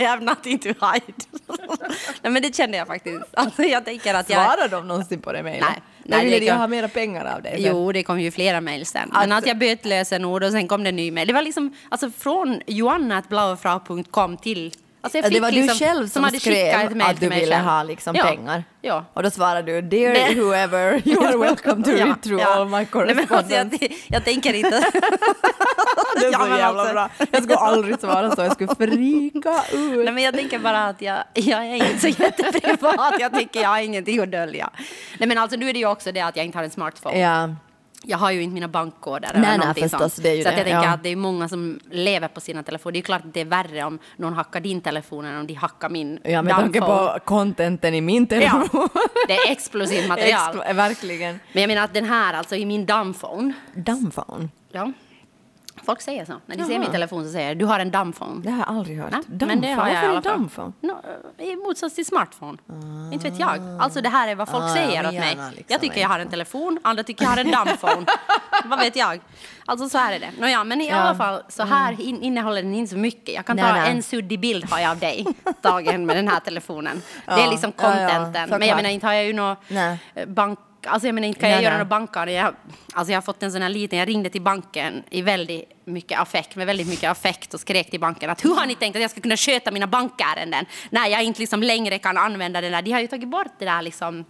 I 0.00 0.04
have 0.04 0.24
nothing 0.24 0.58
to 0.58 0.68
hide. 0.68 1.12
Nej, 2.22 2.32
men 2.32 2.42
det 2.42 2.54
kände 2.56 2.76
jag 2.76 2.86
faktiskt. 2.86 3.24
Alltså, 3.32 3.62
jag 3.62 3.84
tänker 3.84 4.14
att 4.14 4.30
jag... 4.30 4.44
Svarade 4.46 4.76
de 4.76 4.88
någonsin 4.88 5.20
på 5.20 5.32
det 5.32 5.42
mejlet? 5.42 5.68
Nej. 5.70 5.82
Nej, 6.04 6.18
Nej, 6.24 6.40
ville 6.40 6.52
de 6.52 6.58
ha 6.58 6.66
mera 6.66 6.88
pengar 6.88 7.34
av 7.36 7.42
dig? 7.42 7.54
Jo, 7.58 7.92
det 7.92 8.02
kom 8.02 8.20
ju 8.20 8.30
flera 8.30 8.60
mejl 8.60 8.86
sen. 8.86 9.10
Men 9.12 9.32
Att- 9.32 9.38
att 9.38 9.46
jag 9.46 9.58
bytte 9.58 9.88
lösenord 9.88 10.44
och 10.44 10.50
sen 10.50 10.68
kom 10.68 10.82
det 10.82 10.88
en 10.88 10.96
ny 10.96 11.10
mejl. 11.10 11.26
Det 11.28 11.34
var 11.34 11.42
liksom 11.42 11.74
alltså 11.88 12.10
från 12.10 12.60
joanna.blauefrau.com 12.66 14.36
till 14.42 14.72
Alltså 15.04 15.18
jag 15.18 15.24
Ja, 15.24 15.28
det 15.28 15.34
fick 15.34 15.42
var 15.42 15.50
liksom- 15.50 15.78
du 15.78 15.84
själv 15.84 16.08
som 16.08 16.24
ett 16.24 16.40
skrev 16.40 17.02
att 17.02 17.20
du 17.20 17.28
ville 17.28 17.56
ha 17.56 17.82
liksom 17.82 18.16
Ja. 18.16 18.24
pengar. 18.24 18.64
Ja. 18.80 19.04
Och 19.14 19.22
då 19.22 19.30
svarade 19.30 19.72
du, 19.72 19.80
dear 19.82 20.12
Nej. 20.12 20.34
whoever, 20.40 21.02
you 21.08 21.26
are 21.26 21.36
welcome 21.36 21.84
to 21.84 21.90
Ja, 21.90 22.06
read 22.06 22.22
through 22.22 22.42
ja. 22.42 22.54
all 22.54 22.64
my 22.68 22.70
Nej, 22.70 22.86
men 22.92 23.00
alltså, 23.18 23.26
correspondence. 23.34 23.76
jag, 23.80 23.92
jag 24.08 24.24
tänker 24.24 24.54
inte... 24.54 24.70
det 26.20 26.26
är 26.26 26.32
så 26.32 26.48
jävla 26.48 26.64
alltså- 26.64 26.92
bra. 26.92 27.08
Jag 27.30 27.42
skulle 27.42 27.56
aldrig 27.58 28.00
svara 28.00 28.30
så, 28.36 28.42
jag 28.42 28.52
skulle 28.52 28.74
frika 28.74 29.54
ut. 29.72 30.04
Nej, 30.04 30.12
men 30.12 30.22
jag 30.24 30.34
tänker 30.34 30.58
bara 30.58 30.84
att 30.86 31.02
jag, 31.02 31.18
jag 31.34 31.66
är 31.66 31.74
inte 31.74 31.98
så 31.98 32.08
jätteprivat. 32.08 33.14
Jag 33.20 33.34
tycker 33.34 33.60
jag 33.62 33.68
har 33.68 33.78
ingenting 33.80 34.20
att 34.20 34.30
dölja. 34.30 34.70
Nej, 35.18 35.28
men 35.28 35.38
alltså, 35.38 35.56
nu 35.56 35.68
är 35.68 35.72
det 35.72 35.78
ju 35.78 35.86
också 35.86 36.12
det 36.12 36.20
att 36.20 36.36
jag 36.36 36.46
inte 36.46 36.58
har 36.58 36.64
en 36.64 36.70
smartphone. 36.70 37.18
Ja, 37.18 37.48
Jag 38.04 38.18
har 38.18 38.30
ju 38.30 38.42
inte 38.42 38.54
mina 38.54 38.68
bankkoder 38.68 39.20
Nej, 39.20 39.30
eller 39.34 39.48
nej, 39.48 39.58
någonting 39.58 39.82
förstås, 39.88 40.14
sånt. 40.14 40.22
det 40.22 40.30
är 40.30 40.34
ju 40.34 40.42
så 40.42 40.48
det, 40.48 40.56
jag 40.56 40.64
tänker 40.64 40.82
ja. 40.82 40.88
att 40.94 41.02
det 41.02 41.08
är 41.08 41.16
många 41.16 41.48
som 41.48 41.80
lever 41.90 42.28
på 42.28 42.40
sina 42.40 42.62
telefoner. 42.62 42.92
Det 42.92 42.98
är 42.98 43.02
klart 43.02 43.24
att 43.24 43.34
det 43.34 43.40
är 43.40 43.44
värre 43.44 43.84
om 43.84 43.98
någon 44.16 44.32
hackar 44.32 44.60
din 44.60 44.80
telefon 44.80 45.24
än 45.24 45.40
om 45.40 45.46
de 45.46 45.54
hackar 45.54 45.88
min 45.88 46.18
ja 46.24 46.42
med 46.42 46.54
tanke 46.54 46.80
på 46.80 47.18
contenten 47.24 47.94
i 47.94 48.00
min 48.00 48.22
Ja, 48.30 48.38
telefon. 48.50 48.88
det 49.28 49.32
är 49.36 49.52
explosivt 49.52 50.08
material. 50.08 50.54
Explo- 50.56 50.74
verkligen. 50.74 51.40
Men 51.52 51.62
jag 51.62 51.68
menar 51.68 51.82
att 51.84 51.94
den 51.94 52.04
här, 52.04 52.34
alltså 52.34 52.56
i 52.56 52.66
min 52.66 52.86
dammphone, 52.86 53.52
Dumbphone. 53.74 54.48
ja. 54.72 54.92
Folk 55.84 56.00
säger 56.00 56.24
så. 56.24 56.32
När 56.46 56.56
de 56.56 56.64
ser 56.64 56.70
Jaha. 56.72 56.80
min 56.80 56.90
telefon 56.90 57.24
så 57.24 57.30
säger 57.32 57.48
de, 57.48 57.54
du 57.54 57.64
har 57.64 57.80
en 57.80 57.90
dammphone. 57.90 58.40
Det 58.42 58.50
har 58.50 58.58
jag 58.58 58.68
aldrig 58.68 58.98
hört. 58.98 59.10
Nej, 59.12 59.20
Dumbphone? 59.26 59.46
men 59.54 59.60
det 59.60 59.72
har 59.72 59.88
jag 59.88 59.94
Varför 60.08 60.22
fall. 60.30 60.38
dumbphone? 60.38 60.72
No, 60.80 60.96
I 61.38 61.56
motsats 61.56 61.94
till 61.94 62.06
smartphone. 62.06 62.58
Inte 63.12 63.30
vet 63.30 63.38
jag. 63.40 63.58
Alltså 63.80 64.00
det 64.00 64.08
här 64.08 64.28
är 64.28 64.34
vad 64.34 64.48
folk 64.48 64.62
Ah, 64.64 64.68
ja, 64.68 64.74
säger 64.74 65.06
åt 65.06 65.14
mig. 65.14 65.36
liksom 65.36 65.64
jag 65.68 65.80
tycker 65.80 66.00
jag 66.00 66.08
har 66.08 66.18
en 66.18 66.28
telefon, 66.28 66.78
andra 66.82 67.02
tycker 67.02 67.24
jag 67.24 67.30
har 67.30 67.36
en 67.36 67.50
dumbphone. 67.50 68.06
vad 68.64 68.78
vet 68.78 68.96
jag? 68.96 69.20
Alltså 69.66 69.88
så 69.88 69.98
här 69.98 70.12
är 70.12 70.20
det. 70.20 70.30
Nåja, 70.38 70.64
men 70.64 70.80
i 70.80 70.88
Ja. 70.88 70.94
Mm. 70.94 71.06
alla 71.06 71.14
fall 71.18 71.42
så 71.48 71.62
här 71.62 72.00
in, 72.00 72.22
innehåller 72.22 72.62
den 72.62 72.74
inte 72.74 72.90
så 72.90 72.98
mycket. 72.98 73.34
Jag 73.34 73.46
kan 73.46 73.56
Nej, 73.56 73.64
ta 73.64 73.72
nej. 73.72 73.90
en 73.90 74.02
suddig 74.02 74.40
bild 74.40 74.70
har 74.70 74.78
jag 74.80 74.90
av 74.90 74.98
dig 74.98 75.26
tagen 75.62 76.06
med 76.06 76.16
den 76.16 76.28
här 76.28 76.40
telefonen. 76.40 77.02
det 77.26 77.32
är 77.32 77.38
Ja, 77.38 77.50
liksom 77.50 77.72
ja, 77.76 77.84
ja, 78.00 78.08
contenten. 78.08 78.58
men 78.58 78.68
jag 78.68 78.76
menar 78.76 78.90
inte 78.90 79.06
har 79.06 79.14
jag 79.14 79.24
ju 79.24 79.38
eh, 80.14 80.26
bank 80.28 80.58
Alltså 80.86 81.08
jag 81.08 81.14
menar 81.14 81.28
inte 81.28 81.40
kan 81.40 81.48
Nej, 81.48 81.56
jag 81.56 81.62
göra 81.62 81.72
nej. 81.74 81.78
några 81.78 81.88
bankar. 81.88 82.26
Jag, 82.26 82.54
alltså 82.92 83.12
jag 83.12 83.16
har 83.16 83.22
fått 83.22 83.42
en 83.42 83.52
sån 83.52 83.62
här 83.62 83.68
liten, 83.68 83.98
jag 83.98 84.08
ringde 84.08 84.30
till 84.30 84.42
banken 84.42 85.02
i 85.10 85.22
väldigt 85.22 85.68
mycket 85.84 86.20
affekt, 86.20 86.56
med 86.56 86.66
väldigt 86.66 86.88
mycket 86.88 87.10
affekt 87.10 87.54
och 87.54 87.60
skrek 87.60 87.90
till 87.90 88.00
banken 88.00 88.30
att 88.30 88.44
hur 88.44 88.54
har 88.54 88.66
ni 88.66 88.74
tänkt 88.74 88.96
att 88.96 89.02
jag 89.02 89.10
ska 89.10 89.20
kunna 89.20 89.36
sköta 89.36 89.70
mina 89.70 89.86
bankärenden 89.86 90.66
när 90.90 91.06
jag 91.06 91.22
inte 91.22 91.40
liksom 91.40 91.62
längre 91.62 91.98
kan 91.98 92.18
använda 92.18 92.60
den 92.60 92.72
där. 92.72 92.82
De 92.82 92.92
har 92.92 93.00
ju 93.00 93.06
tagit 93.06 93.28
bort 93.28 93.52
det 93.58 93.64
där 93.64 93.82
liksom. 93.82 94.24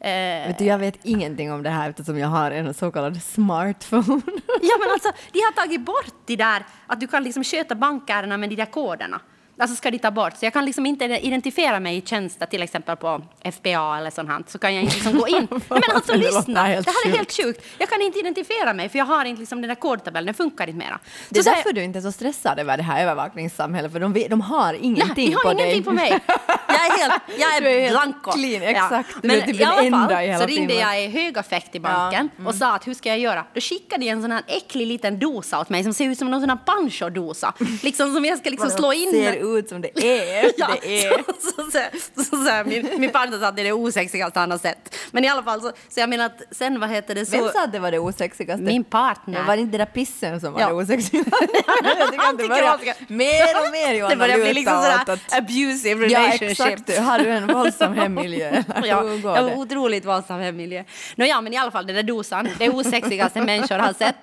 Eh, 0.00 0.10
Vet 0.46 0.58
du, 0.58 0.64
jag 0.64 0.78
vet 0.78 0.98
ingenting 1.02 1.52
om 1.52 1.62
det 1.62 1.70
här 1.70 1.90
eftersom 1.90 2.18
jag 2.18 2.28
har 2.28 2.50
en 2.50 2.74
så 2.74 2.90
kallad 2.90 3.22
smartphone. 3.22 4.20
ja 4.62 4.76
men 4.80 4.90
alltså 4.92 5.12
de 5.32 5.38
har 5.38 5.52
tagit 5.52 5.80
bort 5.80 6.14
det 6.26 6.36
där 6.36 6.66
att 6.86 7.00
du 7.00 7.06
kan 7.06 7.24
liksom 7.24 7.44
sköta 7.44 7.74
bankärendena 7.74 8.36
med 8.36 8.48
de 8.48 8.56
där 8.56 8.66
koderna. 8.66 9.20
Alltså 9.58 9.76
ska 9.76 9.90
de 9.90 9.98
ta 9.98 10.10
bort. 10.10 10.36
Så 10.36 10.44
jag 10.46 10.52
kan 10.52 10.64
liksom 10.64 10.86
inte 10.86 11.04
identifiera 11.04 11.80
mig 11.80 11.96
i 11.96 12.00
tjänster, 12.00 12.46
till 12.46 12.62
exempel 12.62 12.96
på 12.96 13.22
FBA 13.52 13.98
eller 13.98 14.10
sånt 14.10 14.28
här. 14.28 14.42
Så 14.46 14.58
kan 14.58 14.74
jag 14.74 14.82
inte 14.84 14.94
liksom 14.94 15.18
gå 15.18 15.28
in. 15.28 15.46
Nej, 15.50 15.60
men 15.68 15.82
alltså 15.96 16.14
lyssna, 16.14 16.62
det 16.68 16.68
här 16.68 17.06
är 17.06 17.16
helt 17.16 17.32
sjukt. 17.32 17.66
Jag 17.78 17.88
kan 17.88 18.02
inte 18.02 18.18
identifiera 18.18 18.72
mig 18.72 18.88
för 18.88 18.98
jag 18.98 19.04
har 19.06 19.24
inte 19.24 19.40
liksom 19.40 19.60
den 19.60 19.68
där 19.68 19.74
kodtabellen, 19.74 20.26
den 20.26 20.34
funkar 20.34 20.66
inte 20.66 20.78
mera. 20.78 20.98
Det 21.28 21.38
är 21.38 21.42
så 21.42 21.50
därför 21.50 21.72
du 21.72 21.82
inte 21.82 21.98
är 21.98 22.00
så 22.00 22.12
stressad 22.12 22.58
över 22.58 22.76
det 22.76 22.82
här 22.82 23.02
övervakningssamhället, 23.02 23.92
för 23.92 24.00
de, 24.00 24.26
de 24.30 24.40
har 24.40 24.74
ingenting 24.74 25.14
Nej, 25.16 25.26
de 25.26 25.42
på 25.42 25.48
har 25.48 25.54
dig. 25.54 25.64
ingenting 25.64 25.84
på 25.84 25.92
mig. 25.92 26.20
Jag 26.68 26.86
är 26.86 26.98
helt, 26.98 27.22
jag 27.38 27.56
är, 27.56 27.60
Du 27.66 27.68
är 27.68 27.80
helt 27.80 27.92
blanco. 27.92 28.32
clean, 28.32 28.62
exakt. 28.62 29.08
Du 29.22 29.28
Men 29.28 29.36
är 29.40 29.46
typ 29.46 29.60
i 29.60 29.64
alla 29.64 29.90
fall 29.90 30.12
i 30.24 30.26
hela 30.26 30.38
så 30.38 30.46
ringde 30.46 30.74
Finland. 30.74 30.94
jag 30.94 31.04
i 31.04 31.08
hög 31.08 31.38
affekt 31.38 31.74
i 31.74 31.80
banken 31.80 32.28
Ja, 32.32 32.38
mm. 32.38 32.46
och 32.46 32.54
sa 32.54 32.74
att 32.74 32.86
hur 32.86 32.94
ska 32.94 33.08
jag 33.08 33.18
göra? 33.18 33.44
Då 33.54 33.60
skickade 33.60 34.04
de 34.04 34.10
en 34.10 34.22
sån 34.22 34.32
här 34.32 34.42
äcklig 34.46 34.86
liten 34.86 35.18
dosa 35.18 35.60
åt 35.60 35.68
mig 35.68 35.84
som 35.84 35.94
ser 35.94 36.04
ut 36.04 36.18
som 36.18 36.30
någon 36.30 36.40
sån 36.40 36.50
här 36.50 36.58
pancho-dosa. 36.66 37.52
Liksom 37.82 38.14
som 38.14 38.24
jag 38.24 38.38
ska 38.38 38.50
liksom 38.50 38.70
slå 38.70 38.92
in. 38.92 39.10
Ut 39.46 39.68
som 39.68 39.80
det 39.82 39.88
är. 40.40 40.52
Ja, 40.56 40.68
det 40.82 41.06
är. 41.06 41.10
så, 41.40 41.62
så, 41.62 41.70
så, 42.16 42.24
så, 42.24 42.44
så, 42.44 42.62
min, 42.66 42.88
min 43.00 43.10
partner 43.10 43.38
sa 43.38 43.46
att 43.46 43.56
det 43.56 43.62
är 43.62 43.64
det 43.64 43.72
osexigaste 43.72 44.40
han 44.40 44.50
har 44.50 44.58
sett. 44.58 44.94
Men 45.10 45.24
i 45.24 45.28
alla 45.28 45.42
fall, 45.42 45.60
så, 45.60 45.72
så 45.88 46.00
jag 46.00 46.08
menar 46.08 46.26
att 46.26 46.42
sen 46.50 46.80
vad 46.80 46.88
heter 46.90 47.14
det 47.14 47.26
så... 47.26 47.36
Vem 47.36 47.48
sa 47.52 47.64
att 47.64 47.72
det 47.72 47.78
var 47.78 47.90
det 47.90 47.98
osexigaste? 47.98 48.62
Min 48.62 48.84
partner. 48.84 49.34
Men 49.38 49.46
var 49.46 49.56
det 49.56 49.62
inte 49.62 49.78
det 49.78 49.84
där 49.84 49.92
pissen 49.92 50.40
som 50.40 50.52
var 50.52 50.60
Ja. 50.60 50.68
det 50.68 50.74
osexigaste? 50.74 51.30
jag 51.84 52.10
tycker 52.10 52.28
att 52.28 52.38
det 52.38 52.48
börjar 52.48 52.78
det. 52.84 53.14
mer 53.14 53.66
och 53.66 53.72
mer 53.72 53.94
Johanna 53.94 54.08
Det 54.14 54.16
börjar 54.16 54.36
bli 54.38 54.52
liksom 54.54 54.74
sådär 54.82 55.02
att- 55.14 55.34
abusive 55.38 56.06
Ja, 56.06 56.18
relationship. 56.20 56.50
exakt. 56.78 56.98
Har 56.98 57.18
du 57.18 57.28
en 57.30 57.46
våldsam 57.46 57.94
hemmiljö? 57.94 58.62
Ja, 58.76 58.86
jag 58.86 59.04
var 59.18 59.54
otroligt 59.56 60.04
våldsam 60.04 60.40
hemmiljö. 60.40 60.84
Nåja, 61.16 61.40
men 61.40 61.52
i 61.52 61.56
alla 61.56 61.70
fall 61.70 61.86
den 61.86 61.96
där 61.96 62.02
dosan, 62.02 62.48
det 62.58 62.70
osexigaste 62.70 63.40
människor 63.40 63.78
har 63.78 63.92
sett. 63.92 64.16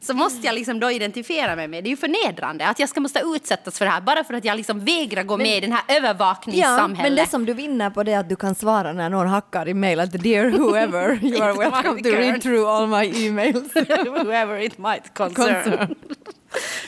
Så 0.00 0.14
måste 0.14 0.46
jag 0.46 0.54
liksom 0.54 0.80
då 0.80 0.90
identifiera 0.90 1.56
mig 1.56 1.68
med. 1.68 1.84
Det 1.84 1.88
är 1.88 1.90
ju 1.90 1.96
förnedrande 1.96 2.66
att 2.66 2.78
jag 2.78 2.88
ska 2.88 3.00
måste 3.00 3.22
utsättas 3.24 3.78
för 3.78 3.84
det 3.84 3.90
här 3.90 4.00
bara 4.00 4.24
för 4.24 4.34
att 4.34 4.44
jag 4.44 4.56
liksom 4.62 4.84
vägrar 4.84 5.22
gå 5.22 5.36
med 5.36 5.56
i 5.56 5.60
den 5.60 5.72
här 5.72 5.82
Ja, 5.88 5.94
övervakningssamhället. 5.96 6.98
men 7.02 7.14
det 7.24 7.30
som 7.30 7.46
du 7.46 7.54
vinner 7.54 7.90
på 7.90 8.02
det 8.02 8.12
är 8.12 8.18
att 8.18 8.28
du 8.28 8.36
kan 8.36 8.54
svara 8.54 8.92
när 8.92 9.08
någon 9.10 9.26
hackar 9.28 9.68
i 9.68 9.74
att 10.00 10.12
dear 10.12 10.50
whoever, 10.50 11.24
you 11.24 11.42
are 11.42 11.52
welcome 11.52 12.02
to 12.02 12.08
read 12.08 12.42
through 12.42 12.68
all 12.70 12.86
my 12.86 13.26
emails. 13.26 13.74
Whoever 14.24 14.60
it 14.60 14.78
might 14.78 15.14
concern. 15.14 15.62
Concern. 15.64 15.94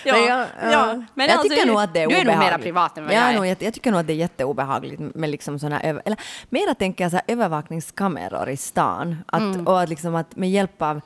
Ja, 0.05 0.15
Men 0.15 0.25
jag, 0.25 0.47
ja. 0.73 1.03
Men 1.15 1.27
jag 1.29 1.31
alltså, 1.39 1.49
tycker 1.49 1.67
nog 1.67 1.81
att 1.81 1.95
det 1.95 2.01
är 2.03 2.09
Du 2.09 2.15
är 2.15 2.19
nog 2.19 2.35
obehagligt. 2.35 2.51
mera 2.53 2.63
privat 2.63 2.99
än 2.99 3.05
vad 3.05 3.15
jag 3.15 3.23
jag 3.23 3.31
är. 3.31 3.35
Nog, 3.35 3.47
jätte- 3.47 3.65
jag 3.65 3.75
tycker 3.75 3.91
nog 3.91 4.01
att 4.01 4.07
det 4.07 4.13
är 4.13 4.17
jätteobehagligt 4.17 5.01
med 5.15 5.31
liksom 5.31 5.59
såna 5.59 5.83
över, 5.83 6.03
eller 6.05 6.19
mera 6.51 6.75
tänker 6.75 7.05
jag 7.05 7.11
så 7.11 7.17
här 7.17 7.25
övervakningskameror 7.29 8.49
i 8.51 8.57
stan. 8.57 9.17
Att, 9.27 9.41
Mm. 9.41 9.67
Och 9.67 9.81
att, 9.81 9.89
liksom 9.89 10.15
att 10.15 10.37
med 10.37 10.51
hjälp 10.51 10.83
av 10.83 11.01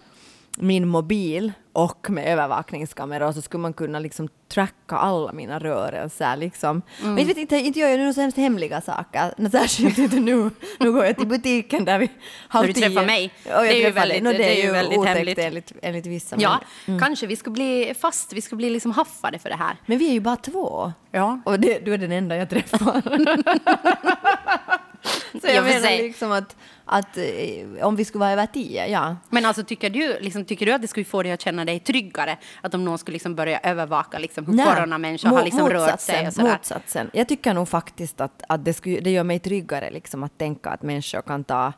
min 0.60 0.88
mobil 0.88 1.52
och 1.72 2.10
med 2.10 2.26
övervakningskameror 2.32 3.32
så 3.32 3.42
skulle 3.42 3.60
man 3.60 3.72
kunna 3.72 3.98
liksom 3.98 4.28
tracka 4.48 4.96
alla 4.96 5.32
mina 5.32 5.58
rörelser. 5.58 6.36
Liksom. 6.36 6.82
Mm. 7.00 7.14
Men 7.14 7.18
jag 7.18 7.26
vet 7.26 7.36
inte, 7.36 7.56
inte 7.56 7.78
gör 7.80 7.88
jag 7.88 7.98
nu 7.98 8.14
så 8.14 8.20
hemskt 8.20 8.36
hemliga 8.36 8.80
saker. 8.80 9.48
Särskilt 9.50 9.98
inte 9.98 10.20
nu. 10.20 10.50
Nu 10.80 10.92
går 10.92 11.04
jag 11.04 11.16
till 11.16 11.26
butiken 11.26 11.84
där 11.84 11.98
vi 11.98 12.10
halv 12.48 12.66
du 12.66 12.72
träffar 12.72 13.06
mig. 13.06 13.32
Och 13.44 13.50
jag 13.50 13.64
Det 13.64 13.82
är 13.82 13.86
ju 13.86 13.90
väldigt- 13.90 14.22
Nå, 14.22 14.32
det 14.32 14.58
är 14.60 14.64
ju 14.64 14.70
väldigt 14.72 14.98
otäckt 14.98 15.16
hemligt. 15.16 15.38
Enligt, 15.38 15.72
enligt 15.82 16.06
vissa. 16.06 16.36
Ja, 16.38 16.60
kanske 17.00 17.26
vi 17.26 17.36
ska 17.36 17.50
bli 17.50 17.94
fast, 18.00 18.32
vi 18.32 18.40
ska 18.40 18.56
bli 18.56 18.70
liksom 18.70 18.90
haffade 18.90 19.38
för 19.38 19.48
det 19.48 19.56
här. 19.56 19.76
Men 19.86 19.98
vi 19.98 20.08
är 20.08 20.12
ju 20.12 20.20
bara 20.20 20.36
två. 20.36 20.92
Ja. 21.10 21.40
Och 21.44 21.60
det, 21.60 21.78
du 21.84 21.94
är 21.94 21.98
den 21.98 22.12
enda 22.12 22.36
jag 22.36 22.50
träffar. 22.50 23.02
Så 25.32 25.46
jag 25.46 25.54
för 25.54 25.80
menar 25.80 25.90
liksom 25.90 26.32
att, 26.32 26.56
att 26.84 27.16
eh, 27.16 27.86
om 27.86 27.96
vi 27.96 28.04
skulle 28.04 28.20
vara 28.20 28.32
över 28.32 28.46
tio, 28.46 28.86
ja. 28.86 29.16
Men 29.30 29.44
alltså, 29.44 29.64
tycker, 29.64 29.90
du, 29.90 30.18
liksom, 30.20 30.44
tycker 30.44 30.66
du 30.66 30.72
att 30.72 30.82
det 30.82 30.88
skulle 30.88 31.04
få 31.04 31.22
dig 31.22 31.32
att 31.32 31.40
känna 31.40 31.64
dig 31.64 31.80
tryggare? 31.80 32.36
Att 32.60 32.74
om 32.74 32.84
någon 32.84 32.98
skulle 32.98 33.12
liksom 33.12 33.34
börja 33.34 33.58
övervaka 33.58 34.18
liksom, 34.18 34.46
hur 34.46 34.64
coronamänniskor 34.64 35.28
har 35.28 35.44
liksom 35.44 35.70
rört 35.70 36.00
sig 36.00 36.26
och 36.26 36.32
sådär? 36.32 36.50
Motsatsen. 36.50 37.10
Jag 37.12 37.28
tycker 37.28 37.54
nog 37.54 37.68
faktiskt 37.68 38.20
att, 38.20 38.42
att 38.48 38.64
det, 38.64 38.74
skulle, 38.74 39.00
det 39.00 39.10
gör 39.10 39.24
mig 39.24 39.38
tryggare 39.38 39.90
liksom, 39.90 40.22
att 40.22 40.38
tänka 40.38 40.70
att 40.70 40.82
människor 40.82 41.22
kan 41.22 41.44
ta 41.44 41.72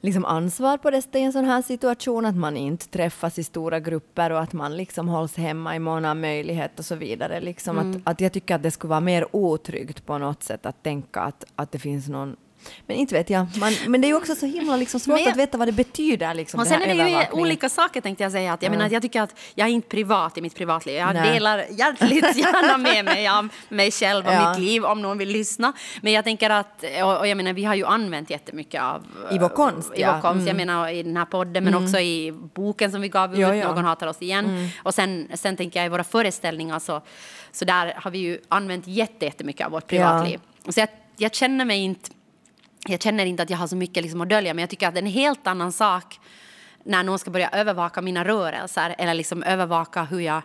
liksom 0.00 0.24
ansvar 0.24 0.78
på 0.78 0.90
det 0.90 1.14
i 1.14 1.22
en 1.22 1.32
sån 1.32 1.44
här 1.44 1.62
situation, 1.62 2.26
att 2.26 2.36
man 2.36 2.56
inte 2.56 2.88
träffas 2.88 3.38
i 3.38 3.44
stora 3.44 3.80
grupper 3.80 4.32
och 4.32 4.40
att 4.40 4.52
man 4.52 4.76
liksom 4.76 5.08
hålls 5.08 5.36
hemma 5.36 5.76
i 5.76 5.78
mån 5.78 6.04
av 6.04 6.16
möjlighet 6.16 6.78
och 6.78 6.84
så 6.84 6.94
vidare. 6.94 7.40
Liksom 7.40 7.78
Mm. 7.78 7.90
att, 7.90 8.12
att 8.12 8.20
jag 8.20 8.32
tycker 8.32 8.54
att 8.54 8.62
det 8.62 8.70
skulle 8.70 8.88
vara 8.88 9.00
mer 9.00 9.36
otryggt 9.36 10.06
på 10.06 10.18
något 10.18 10.42
sätt 10.42 10.66
att 10.66 10.82
tänka 10.82 11.20
att, 11.20 11.44
att 11.56 11.72
det 11.72 11.78
finns 11.78 12.08
någon 12.08 12.36
men 12.86 12.96
inte 12.96 13.14
vet 13.14 13.30
jag. 13.30 13.46
Man, 13.56 13.72
men 13.88 14.00
det 14.00 14.06
är 14.06 14.08
ju 14.08 14.16
också 14.16 14.34
så 14.34 14.46
himla 14.46 14.76
liksom 14.76 15.00
svårt 15.00 15.14
Men 15.14 15.22
jag- 15.24 15.30
att 15.32 15.36
veta 15.38 15.58
vad 15.58 15.68
det 15.68 15.72
betyder. 15.72 16.34
Liksom, 16.34 16.60
Och 16.60 16.66
sen 16.66 16.82
är 16.82 16.94
det 17.04 17.10
ju 17.10 17.40
olika 17.40 17.68
saker 17.68 18.00
tänkte 18.00 18.22
jag 18.24 18.32
säga. 18.32 18.52
Att 18.52 18.62
jag, 18.62 18.70
menar, 18.70 18.86
att 18.86 18.92
jag 18.92 19.02
tycker 19.02 19.22
att 19.22 19.34
jag 19.54 19.68
är 19.68 19.72
inte 19.72 19.88
privat 19.88 20.38
i 20.38 20.42
mitt 20.42 20.54
privatliv. 20.54 20.94
Jag 20.96 21.14
Nej. 21.14 21.32
delar 21.32 21.64
hjärtligt 21.70 22.24
gärna 22.36 22.78
med 22.78 23.04
mig 23.04 23.28
av 23.28 23.48
mig 23.68 23.90
själv 23.90 24.26
och 24.26 24.32
Ja. 24.32 24.50
mitt 24.50 24.58
liv 24.58 24.84
om 24.84 25.02
någon 25.02 25.18
vill 25.18 25.28
lyssna. 25.28 25.72
Men 26.02 26.12
jag 26.12 26.24
tänker 26.24 26.50
att, 26.50 26.84
och, 27.02 27.18
och 27.18 27.26
jag 27.28 27.36
menar 27.36 27.52
vi 27.52 27.64
har 27.64 27.74
ju 27.74 27.84
använt 27.84 28.30
jättemycket 28.30 28.82
av 28.82 29.06
I 29.30 29.38
vår 29.38 29.48
konst, 29.48 29.92
i 29.96 30.00
ja. 30.00 30.12
vår 30.14 30.20
konst. 30.20 30.46
Jag 30.46 30.54
Mm. 30.54 30.66
menar 30.66 30.88
i 30.88 31.02
den 31.02 31.16
här 31.16 31.24
podden 31.24 31.64
men 31.64 31.74
också 31.74 31.98
i 31.98 32.32
boken 32.54 32.90
som 32.92 33.00
vi 33.00 33.08
gav 33.08 33.32
ut, 33.32 33.38
Ja, 33.38 33.54
ja. 33.54 33.68
Någon 33.74 33.84
hatar 33.84 34.06
oss 34.06 34.22
igen. 34.22 34.68
Och 34.82 34.94
sen, 34.94 35.28
sen 35.34 35.56
tänker 35.56 35.80
jag 35.80 35.86
i 35.86 35.88
våra 35.88 36.04
föreställningar 36.04 36.78
så, 36.78 37.02
så 37.52 37.64
där 37.64 37.94
har 37.96 38.10
vi 38.10 38.18
ju 38.18 38.38
använt 38.48 38.86
jätte- 38.86 39.24
jättemycket 39.24 39.66
av 39.66 39.72
vårt 39.72 39.86
privatliv. 39.86 40.40
Så 40.68 40.80
jag, 40.80 40.88
jag 41.16 41.34
känner 41.34 41.64
mig 41.64 41.78
inte 41.78 42.10
jag 42.92 43.02
känner 43.02 43.26
inte 43.26 43.42
att 43.42 43.50
jag 43.50 43.58
har 43.58 43.66
så 43.66 43.76
mycket 43.76 44.02
liksom 44.02 44.20
att 44.20 44.28
dölja 44.28 44.54
men 44.54 44.62
jag 44.62 44.70
tycker 44.70 44.88
att 44.88 44.94
det 44.94 45.00
är 45.00 45.02
en 45.02 45.10
helt 45.10 45.46
annan 45.46 45.72
sak 45.72 46.20
när 46.84 47.02
någon 47.02 47.18
ska 47.18 47.30
börja 47.30 47.48
övervaka 47.48 48.02
mina 48.02 48.24
rörelser 48.24 48.94
eller 48.98 49.14
liksom 49.14 49.42
övervaka 49.42 50.04
hur 50.04 50.20
jag 50.20 50.42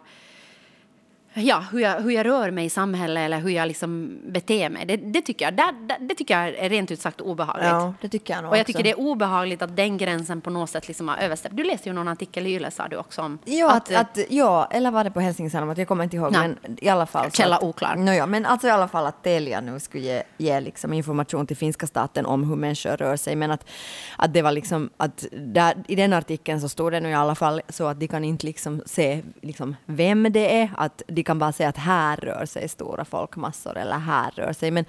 Ja, 1.34 1.66
hur 1.72 1.80
jag, 1.80 2.02
hur 2.02 2.12
jag 2.12 2.26
rör 2.26 2.52
mig 2.52 2.66
i 2.66 2.70
samhället 2.70 3.22
eller 3.22 3.40
hur 3.40 3.50
jag 3.50 3.68
liksom 3.68 4.20
beter 4.28 4.70
mig. 4.70 4.86
Det, 4.86 4.98
det, 4.98 5.22
tycker 5.22 5.46
jag, 5.46 5.54
det, 5.54 5.74
det, 6.00 6.16
tycker 6.16 6.40
jag 6.40 6.56
är 6.56 6.70
rent 6.70 6.92
ut 6.92 7.02
sagt 7.02 7.22
obehagligt. 7.22 7.68
Ja, 7.68 7.94
det 8.02 8.10
tycker 8.10 8.34
jag 8.34 8.44
nog 8.44 8.52
och 8.52 8.58
jag 8.58 8.62
också. 8.62 8.72
tycker 8.74 8.84
det 8.84 8.90
är 8.90 9.00
obehagligt 9.00 9.62
att 9.62 9.76
den 9.76 9.98
gränsen 9.98 10.42
på 10.42 10.50
något 10.50 10.70
sätt 10.70 10.88
liksom 10.88 11.08
har 11.08 11.18
överstäppt. 11.18 11.58
Du 11.58 11.64
läste 11.64 11.90
ju 11.90 11.96
någon 11.96 12.08
artikel 12.08 12.48
i 12.48 12.54
Yle 12.54 12.72
sa 12.72 12.88
du 12.88 12.98
också 12.98 13.22
om 13.22 13.40
Ja, 13.46 13.72
att, 13.72 13.94
att, 13.96 14.18
ja, 14.30 14.68
eller 14.72 14.92
var 14.92 15.04
det 15.04 15.12
på 15.12 15.20
Helsingin? 15.20 15.74
Jag 15.78 15.88
kommer 15.88 16.04
inte 16.04 16.16
ihåg. 16.16 16.32
Nej. 16.32 16.56
Men 16.62 16.78
i 16.82 16.90
alla 16.90 17.06
fall. 17.06 17.32
Källa 17.32 17.56
att, 17.56 17.64
oklar. 17.64 17.96
No, 17.96 18.12
ja, 18.12 18.26
men 18.26 18.46
alltså 18.46 18.68
i 18.68 18.72
alla 18.72 18.88
fall 18.88 19.06
att 19.06 19.24
Telia 19.24 19.62
nu 19.62 19.80
skulle 19.80 20.04
ge, 20.04 20.24
ge 20.38 20.60
liksom 20.60 20.94
information 20.94 21.48
till 21.48 21.58
finska 21.58 21.88
staten 21.88 22.26
om 22.26 22.44
hur 22.50 22.56
människor 22.56 22.98
rör 22.98 23.16
sig. 23.16 23.36
Men 23.36 23.52
att, 23.52 23.70
att 24.18 24.34
det 24.34 24.42
var 24.42 24.52
liksom 24.52 24.90
att 24.98 25.26
där, 25.32 25.84
i 25.88 25.96
den 25.96 26.14
artikeln 26.14 26.62
så 26.62 26.70
stod 26.70 26.92
det 26.92 27.00
nu 27.00 27.10
i 27.10 27.14
alla 27.14 27.36
fall 27.36 27.62
så 27.70 27.88
att 27.88 28.00
de 28.00 28.08
kan 28.08 28.24
inte 28.24 28.46
liksom 28.46 28.82
se 28.86 29.22
liksom 29.42 29.76
vem 29.86 30.32
det 30.32 30.62
är. 30.62 30.72
Att 30.78 31.02
de 31.08 31.23
vi 31.24 31.26
kan 31.26 31.40
bara 31.40 31.52
säga 31.52 31.70
att 31.70 31.78
här 31.78 32.18
rör 32.18 32.46
sig 32.46 32.70
stora 32.70 33.06
folkmassor 33.06 33.78
eller 33.78 33.98
här 33.98 34.32
rör 34.32 34.54
sig. 34.54 34.72
Men 34.72 34.86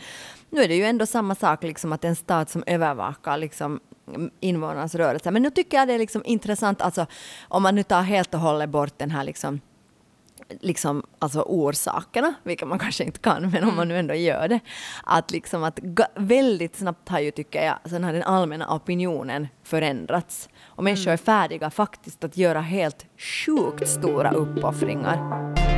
nu 0.51 0.63
är 0.63 0.69
det 0.69 0.75
ju 0.75 0.85
ändå 0.85 1.07
samma 1.07 1.35
sak, 1.35 1.63
liksom 1.63 1.93
att 1.93 2.05
en 2.05 2.17
stat 2.17 2.51
som 2.51 2.65
övervakar 2.67 3.37
liksom, 3.37 3.81
invånarnas 4.41 4.95
rörelser. 4.95 5.31
Men 5.31 5.43
nu 5.43 5.51
tycker 5.51 5.77
jag 5.77 5.89
det 5.89 5.95
är 5.95 5.99
liksom 5.99 6.23
intressant, 6.25 6.81
alltså, 6.81 7.07
om 7.49 7.63
man 7.63 7.75
nu 7.75 7.83
tar 7.83 8.03
helt 8.03 8.35
och 8.35 8.41
hållet 8.41 8.71
bort 8.71 8.99
den 8.99 9.11
här 9.11 9.25
liksom, 9.25 9.61
liksom, 10.61 11.03
alltså 11.19 11.43
orsakerna, 11.43 12.35
vilket 12.43 12.69
man 12.69 12.79
kanske 12.79 13.05
inte 13.05 13.19
kan, 13.19 13.51
men 13.51 13.65
om 13.65 13.77
man 13.77 13.89
nu 13.89 13.99
ändå 13.99 14.15
gör 14.15 14.49
det, 14.49 14.61
att 15.05 15.31
liksom 15.31 15.65
att 15.65 15.79
väldigt 16.15 16.77
snabbt 16.77 17.09
har 17.09 17.21
ju, 17.21 17.31
tycker 17.31 17.65
jag, 17.65 17.79
så 17.91 17.99
den 17.99 18.23
allmänna 18.23 18.75
opinionen 18.75 19.49
förändrats. 19.63 20.49
Och 20.67 20.85
människor 20.85 21.13
är 21.13 21.17
färdiga 21.17 21.71
faktiskt 21.71 22.25
att 22.25 22.37
göra 22.37 22.61
helt 22.61 23.07
sjukt 23.19 23.89
stora 23.89 24.31
uppoffringar. 24.31 25.74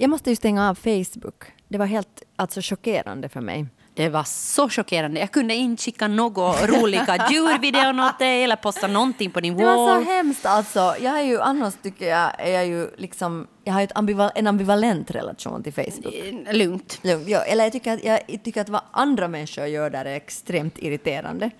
Jag 0.00 0.10
måste 0.10 0.30
ju 0.30 0.36
stänga 0.36 0.68
av 0.68 0.74
Facebook. 0.74 1.44
Det 1.68 1.78
var 1.78 1.86
helt 1.86 2.22
alltså, 2.36 2.60
chockerande 2.62 3.28
för 3.28 3.40
mig. 3.40 3.66
Det 3.94 4.08
var 4.08 4.24
så 4.24 4.68
chockerande. 4.68 5.20
Jag 5.20 5.30
kunde 5.30 5.54
inte 5.54 5.82
skicka 5.82 6.08
några 6.08 6.66
roliga 6.66 7.26
djurvideor 7.30 8.06
åt 8.06 8.18
dig 8.18 8.44
eller 8.44 8.56
posta 8.56 8.86
någonting 8.86 9.30
på 9.30 9.40
din 9.40 9.56
Det 9.56 9.64
wall. 9.64 9.76
var 9.76 10.02
så 10.04 10.10
hemskt 10.10 10.46
alltså. 10.46 10.94
Jag 11.00 11.18
är 11.18 11.22
ju 11.22 11.40
annars 11.40 11.74
tycker 11.82 12.08
jag, 12.08 12.30
är 12.38 12.50
jag 12.52 12.66
ju 12.66 12.90
liksom, 12.96 13.46
jag 13.64 13.72
har 13.72 13.80
ju 13.80 13.88
ambival, 13.94 14.30
en 14.34 14.46
ambivalent 14.46 15.10
relation 15.10 15.62
till 15.62 15.72
Facebook. 15.72 16.14
Eh, 16.46 16.54
Lugnt. 16.56 17.00
Lugnt, 17.02 17.28
ja, 17.28 17.38
eller 17.42 17.64
jag 17.64 17.72
tycker, 17.72 17.92
att, 17.94 18.04
jag 18.04 18.42
tycker 18.44 18.60
att 18.60 18.68
vad 18.68 18.82
andra 18.90 19.28
människor 19.28 19.66
gör 19.66 19.90
där 19.90 20.04
är 20.04 20.14
extremt 20.14 20.78
irriterande. 20.78 21.50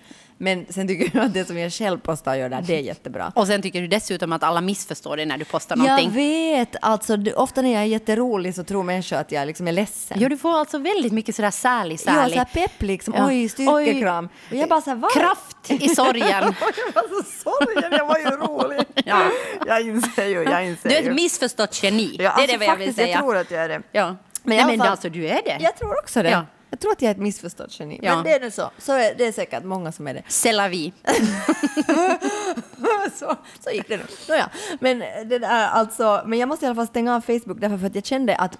Men 0.43 0.65
sen 0.69 0.87
tycker 0.87 1.11
jag 1.17 1.25
att 1.25 1.33
det 1.33 1.45
som 1.45 1.57
jag 1.57 1.71
själv 1.73 1.97
postar 1.99 2.31
och 2.31 2.37
gör 2.37 2.49
där, 2.49 2.61
det 2.61 2.75
är 2.75 2.79
jättebra. 2.79 3.31
Och 3.35 3.47
sen 3.47 3.61
tycker 3.61 3.81
du 3.81 3.87
dessutom 3.87 4.33
att 4.33 4.43
alla 4.43 4.61
missförstår 4.61 5.17
dig 5.17 5.25
när 5.25 5.37
du 5.37 5.45
postar 5.45 5.77
Jag 5.77 5.83
någonting. 5.85 6.11
vet, 6.11 6.75
alltså 6.81 7.17
ofta 7.35 7.61
när 7.61 7.73
jag 7.73 7.81
är 7.81 7.85
jätterolig 7.85 8.55
så 8.55 8.63
tror 8.63 8.83
människor 8.83 9.17
att 9.17 9.31
jag 9.31 9.47
liksom 9.47 9.67
är 9.67 9.71
ledsen. 9.71 10.17
Jo, 10.21 10.29
du 10.29 10.37
får 10.37 10.59
alltså 10.59 10.77
väldigt 10.77 11.13
mycket 11.13 11.35
sådär 11.35 11.51
särlig, 11.51 11.93
Ja, 11.95 11.97
särlig. 12.13 12.33
så 12.33 12.37
här 12.37 12.45
pepp 12.67 12.81
liksom, 12.81 13.13
Ja. 13.17 13.27
oj, 13.27 13.49
styrkekram. 13.49 14.29
Och 14.49 14.55
jag 14.55 14.69
bara 14.69 14.81
så 14.81 14.89
här, 14.89 14.97
va? 14.97 15.09
Kraft 15.13 15.71
i 15.83 15.89
sorgen. 15.89 16.27
Jag 16.93 16.93
var 16.93 17.23
så 17.23 17.29
sorgen, 17.43 17.91
jag 17.91 18.05
var 18.07 18.17
ju 18.17 18.25
rolig. 18.25 18.85
Ja. 19.05 19.21
Jag 19.67 19.81
inser 19.81 20.25
ju, 20.25 20.43
jag 20.43 20.65
inser 20.67 20.89
Du 20.89 20.95
är 20.95 21.09
ett 21.09 21.15
missförstått 21.15 21.83
geni. 21.83 22.15
Ja, 22.19 22.19
det 22.19 22.25
är 22.25 22.29
alltså 22.29 22.47
det 22.47 22.57
vad 22.57 22.67
jag 22.67 22.75
vill 22.77 22.95
säga. 22.95 23.07
Jag 23.07 23.19
tror 23.19 23.37
att 23.37 23.51
jag 23.51 23.63
är 23.63 23.69
det. 23.69 23.81
Ja. 23.91 24.15
Men 24.43 24.57
Nej, 24.57 24.77
men 24.77 24.81
alltså, 24.87 25.09
du 25.09 25.27
är 25.27 25.41
det. 25.45 25.57
Jag 25.61 25.77
tror 25.77 25.99
också 26.03 26.23
det. 26.23 26.29
Ja. 26.29 26.45
Jag 26.71 26.79
tror 26.79 26.91
att 26.91 27.01
jag 27.01 27.09
är 27.09 27.15
ett 27.15 27.21
missförstått 27.21 27.79
geni. 27.79 27.99
Ja. 28.03 28.15
Men 28.15 28.23
det 28.23 28.33
är 28.33 28.39
nu 28.39 28.51
så. 28.51 28.71
så 28.77 28.93
är, 28.93 29.15
det 29.15 29.27
är 29.27 29.31
säkert 29.31 29.63
många 29.63 29.91
som 29.91 30.07
är 30.07 30.13
det. 30.13 30.23
C'est 30.27 30.53
la 30.53 30.67
vie. 30.67 30.91
så, 33.19 33.35
så 33.59 33.71
gick 33.71 33.87
det 33.87 33.97
nu. 33.97 34.03
Nåja. 34.29 34.49
Men, 34.79 34.99
det 34.99 35.39
där, 35.39 35.67
alltså, 35.67 36.23
men 36.25 36.39
jag 36.39 36.49
måste 36.49 36.65
i 36.65 36.67
alla 36.67 36.75
fall 36.75 36.87
stänga 36.87 37.15
av 37.15 37.21
Facebook 37.21 37.59
därför 37.59 37.77
för 37.77 37.87
att 37.87 37.95
jag 37.95 38.05
kände 38.05 38.35
att, 38.35 38.57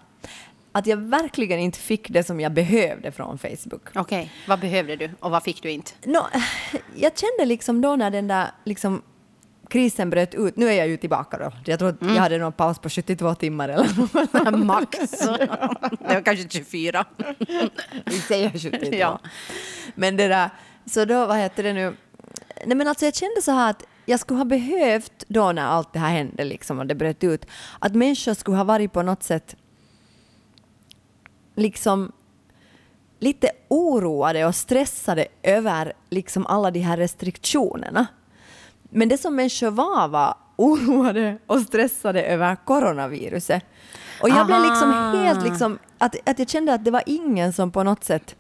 att 0.72 0.88
jag 0.88 0.98
verkligen 0.98 1.60
inte 1.60 1.80
fick 1.80 2.10
det 2.10 2.24
som 2.24 2.40
jag 2.40 2.52
behövde 2.52 3.12
från 3.12 3.38
Facebook. 3.38 3.82
Okej, 3.96 4.32
vad 4.48 4.60
behövde 4.60 4.96
du 4.96 5.10
och 5.20 5.32
vad 5.32 5.44
fick 5.44 5.64
du 5.64 5.72
inte? 5.72 5.92
Nå, 6.04 6.28
jag 6.96 7.18
kände 7.18 7.46
liksom 7.46 7.82
då 7.82 7.96
när 7.96 8.12
den 8.12 8.28
där 8.28 8.52
liksom, 8.64 9.02
krisen 9.72 10.10
bröt 10.10 10.36
ut, 10.36 10.58
nu 10.58 10.68
är 10.68 10.74
jag 10.74 10.88
ju 10.88 10.98
tillbaka 10.98 11.38
då, 11.38 11.52
jag 11.66 11.80
tror 11.80 11.90
att 11.90 12.02
jag 12.02 12.08
hade 12.08 12.38
någon 12.38 12.54
paus 12.54 12.80
på 12.80 12.90
72 12.90 13.36
timmar 13.36 13.70
eller 13.70 13.90
något. 14.54 14.60
Max. 14.66 15.00
det 16.00 16.14
var 16.14 16.22
kanske 16.22 16.50
24. 16.50 17.06
Vi 18.06 18.20
säger 18.20 18.50
72. 18.50 18.96
Ja. 18.96 19.20
Men 19.96 20.18
det 20.18 20.28
där, 20.28 20.50
så 20.86 21.06
då, 21.06 21.26
vad 21.26 21.38
heter 21.38 21.64
det 21.64 21.74
nu, 21.74 21.96
nej 22.66 22.78
men 22.78 22.88
alltså 22.88 23.06
jag 23.06 23.16
kände 23.16 23.42
så 23.42 23.52
här 23.52 23.70
att 23.70 23.84
jag 24.06 24.20
skulle 24.20 24.38
ha 24.38 24.46
behövt 24.46 25.26
då 25.28 25.52
när 25.52 25.66
allt 25.66 25.94
det 25.94 26.00
här 26.00 26.12
hände 26.12 26.44
liksom 26.44 26.80
och 26.80 26.86
det 26.86 26.96
bröt 26.96 27.24
ut, 27.24 27.46
att 27.80 27.96
människor 27.96 28.34
skulle 28.34 28.58
ha 28.58 28.64
varit 28.64 28.94
på 28.94 29.02
något 29.02 29.24
sätt 29.24 29.56
liksom 31.56 32.12
lite 33.20 33.52
oroade 33.68 34.46
och 34.46 34.56
stressade 34.56 35.28
över 35.44 35.94
liksom 36.10 36.46
alla 36.46 36.72
de 36.72 36.80
här 36.80 36.98
restriktionerna. 36.98 38.08
Men 38.92 39.10
det 39.10 39.18
som 39.18 39.36
människor 39.36 39.72
var 39.72 40.08
var 40.08 40.36
oroade 40.56 41.38
och 41.48 41.60
stressade 41.60 42.24
över 42.24 42.56
coronaviruset. 42.56 43.64
Och 44.22 44.30
jag 44.30 44.46
blev 44.46 44.62
liksom 44.62 44.92
Aha. 44.92 45.24
helt 45.24 45.44
liksom, 45.44 45.80
att, 45.98 46.30
att 46.30 46.40
jag 46.40 46.50
kände 46.50 46.74
att 46.74 46.86
det 46.86 46.92
var 46.92 47.04
ingen 47.06 47.54
som 47.54 47.72
på 47.72 47.84
något 47.84 48.04
sätt, 48.04 48.36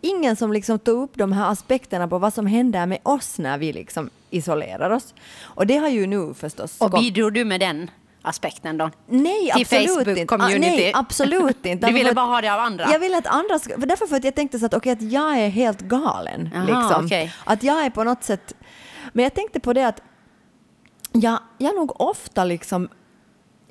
ingen 0.00 0.36
som 0.36 0.52
liksom 0.52 0.78
tog 0.78 1.02
upp 1.02 1.12
de 1.14 1.32
här 1.32 1.50
aspekterna 1.50 2.08
på 2.08 2.18
vad 2.18 2.34
som 2.34 2.46
händer 2.46 2.86
med 2.86 2.98
oss 3.02 3.38
när 3.38 3.58
vi 3.58 3.72
liksom 3.72 4.10
isolerar 4.30 4.90
oss. 4.90 5.14
Och 5.42 5.66
det 5.66 5.76
har 5.76 5.88
ju 5.88 6.06
nu 6.06 6.34
förstås 6.34 6.80
Och 6.80 6.90
bidrog 6.90 7.32
du 7.32 7.44
med 7.44 7.60
den 7.60 7.90
aspekten 8.22 8.78
då? 8.78 8.90
Nej, 9.06 9.50
Till 9.54 9.62
absolut 9.62 9.88
Facebook 9.88 10.18
inte. 10.18 10.34
Ah, 10.34 10.48
nej, 10.48 10.92
absolut 10.94 11.66
inte. 11.66 11.86
Du 11.86 11.92
ville 11.92 12.14
bara 12.14 12.26
ha 12.26 12.40
det 12.40 12.54
av 12.54 12.60
andra? 12.60 12.86
Jag 12.92 12.98
ville 12.98 13.18
att 13.18 13.26
andra 13.26 13.58
ska, 13.58 13.80
för 13.80 13.86
därför 13.86 14.06
för 14.06 14.16
att 14.16 14.24
jag 14.24 14.34
tänkte 14.34 14.58
så 14.58 14.66
att 14.66 14.74
okej, 14.74 14.92
att 14.92 15.02
jag 15.02 15.38
är 15.38 15.48
helt 15.48 15.80
galen. 15.80 16.50
Aha, 16.54 16.64
liksom. 16.64 17.04
okej. 17.06 17.34
Att 17.44 17.62
jag 17.62 17.84
är 17.84 17.90
på 17.90 18.04
något 18.04 18.24
sätt... 18.24 18.54
Men 19.14 19.22
jag 19.22 19.34
tänkte 19.34 19.60
på 19.60 19.72
det 19.72 19.86
att 19.88 20.02
jag, 21.12 21.38
jag 21.58 21.74
nog 21.74 22.00
ofta 22.00 22.44
liksom 22.44 22.88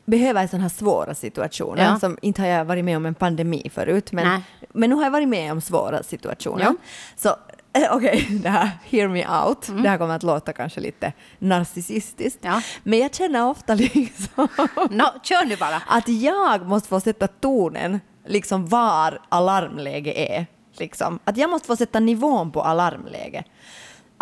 behöver 0.06 0.48
sådana 0.48 0.62
här 0.62 0.70
svåra 0.70 1.16
situationer. 1.16 1.84
Ja. 1.84 2.00
Som 2.00 2.18
inte 2.22 2.42
har 2.42 2.50
jag 2.50 2.66
varit 2.66 2.86
med 2.86 2.98
om 2.98 3.06
en 3.06 3.16
pandemi 3.16 3.70
förut, 3.74 4.12
men, 4.12 4.28
Nej. 4.28 4.42
men 4.74 4.90
nu 4.90 4.96
har 4.96 5.04
jag 5.04 5.12
varit 5.12 5.28
med 5.28 5.52
om 5.52 5.62
svåra 5.62 6.04
situationer. 6.04 6.64
Ja. 6.64 6.76
Så 7.16 7.30
eh, 7.74 7.92
okej, 7.96 8.28
det 8.44 8.50
här 8.50 8.70
hear 8.84 9.08
me 9.08 9.28
out. 9.28 9.68
Mm. 9.68 9.84
Det 9.84 9.90
här 9.90 9.98
kommer 9.98 10.16
att 10.16 10.24
låta 10.24 10.54
kanske 10.54 10.80
lite 10.80 11.14
narcissistiskt. 11.40 12.40
Ja. 12.42 12.62
Men 12.84 13.00
jag 13.00 13.16
känner 13.16 13.46
ofta 13.50 13.76
liksom 13.76 14.48
Nå, 14.90 15.06
kör 15.24 15.46
du 15.46 15.56
bara. 15.58 15.82
att 15.88 16.08
jag 16.08 16.68
måste 16.68 16.90
få 16.90 17.00
sätta 17.00 17.28
tonen 17.28 18.00
liksom 18.28 18.68
var 18.68 19.20
alarmläge 19.30 20.14
är. 20.14 20.46
Liksom. 20.78 21.20
Att 21.24 21.38
jag 21.38 21.50
måste 21.50 21.68
få 21.68 21.76
sätta 21.76 22.00
nivån 22.00 22.52
på 22.52 22.62
alarmläge. 22.62 23.44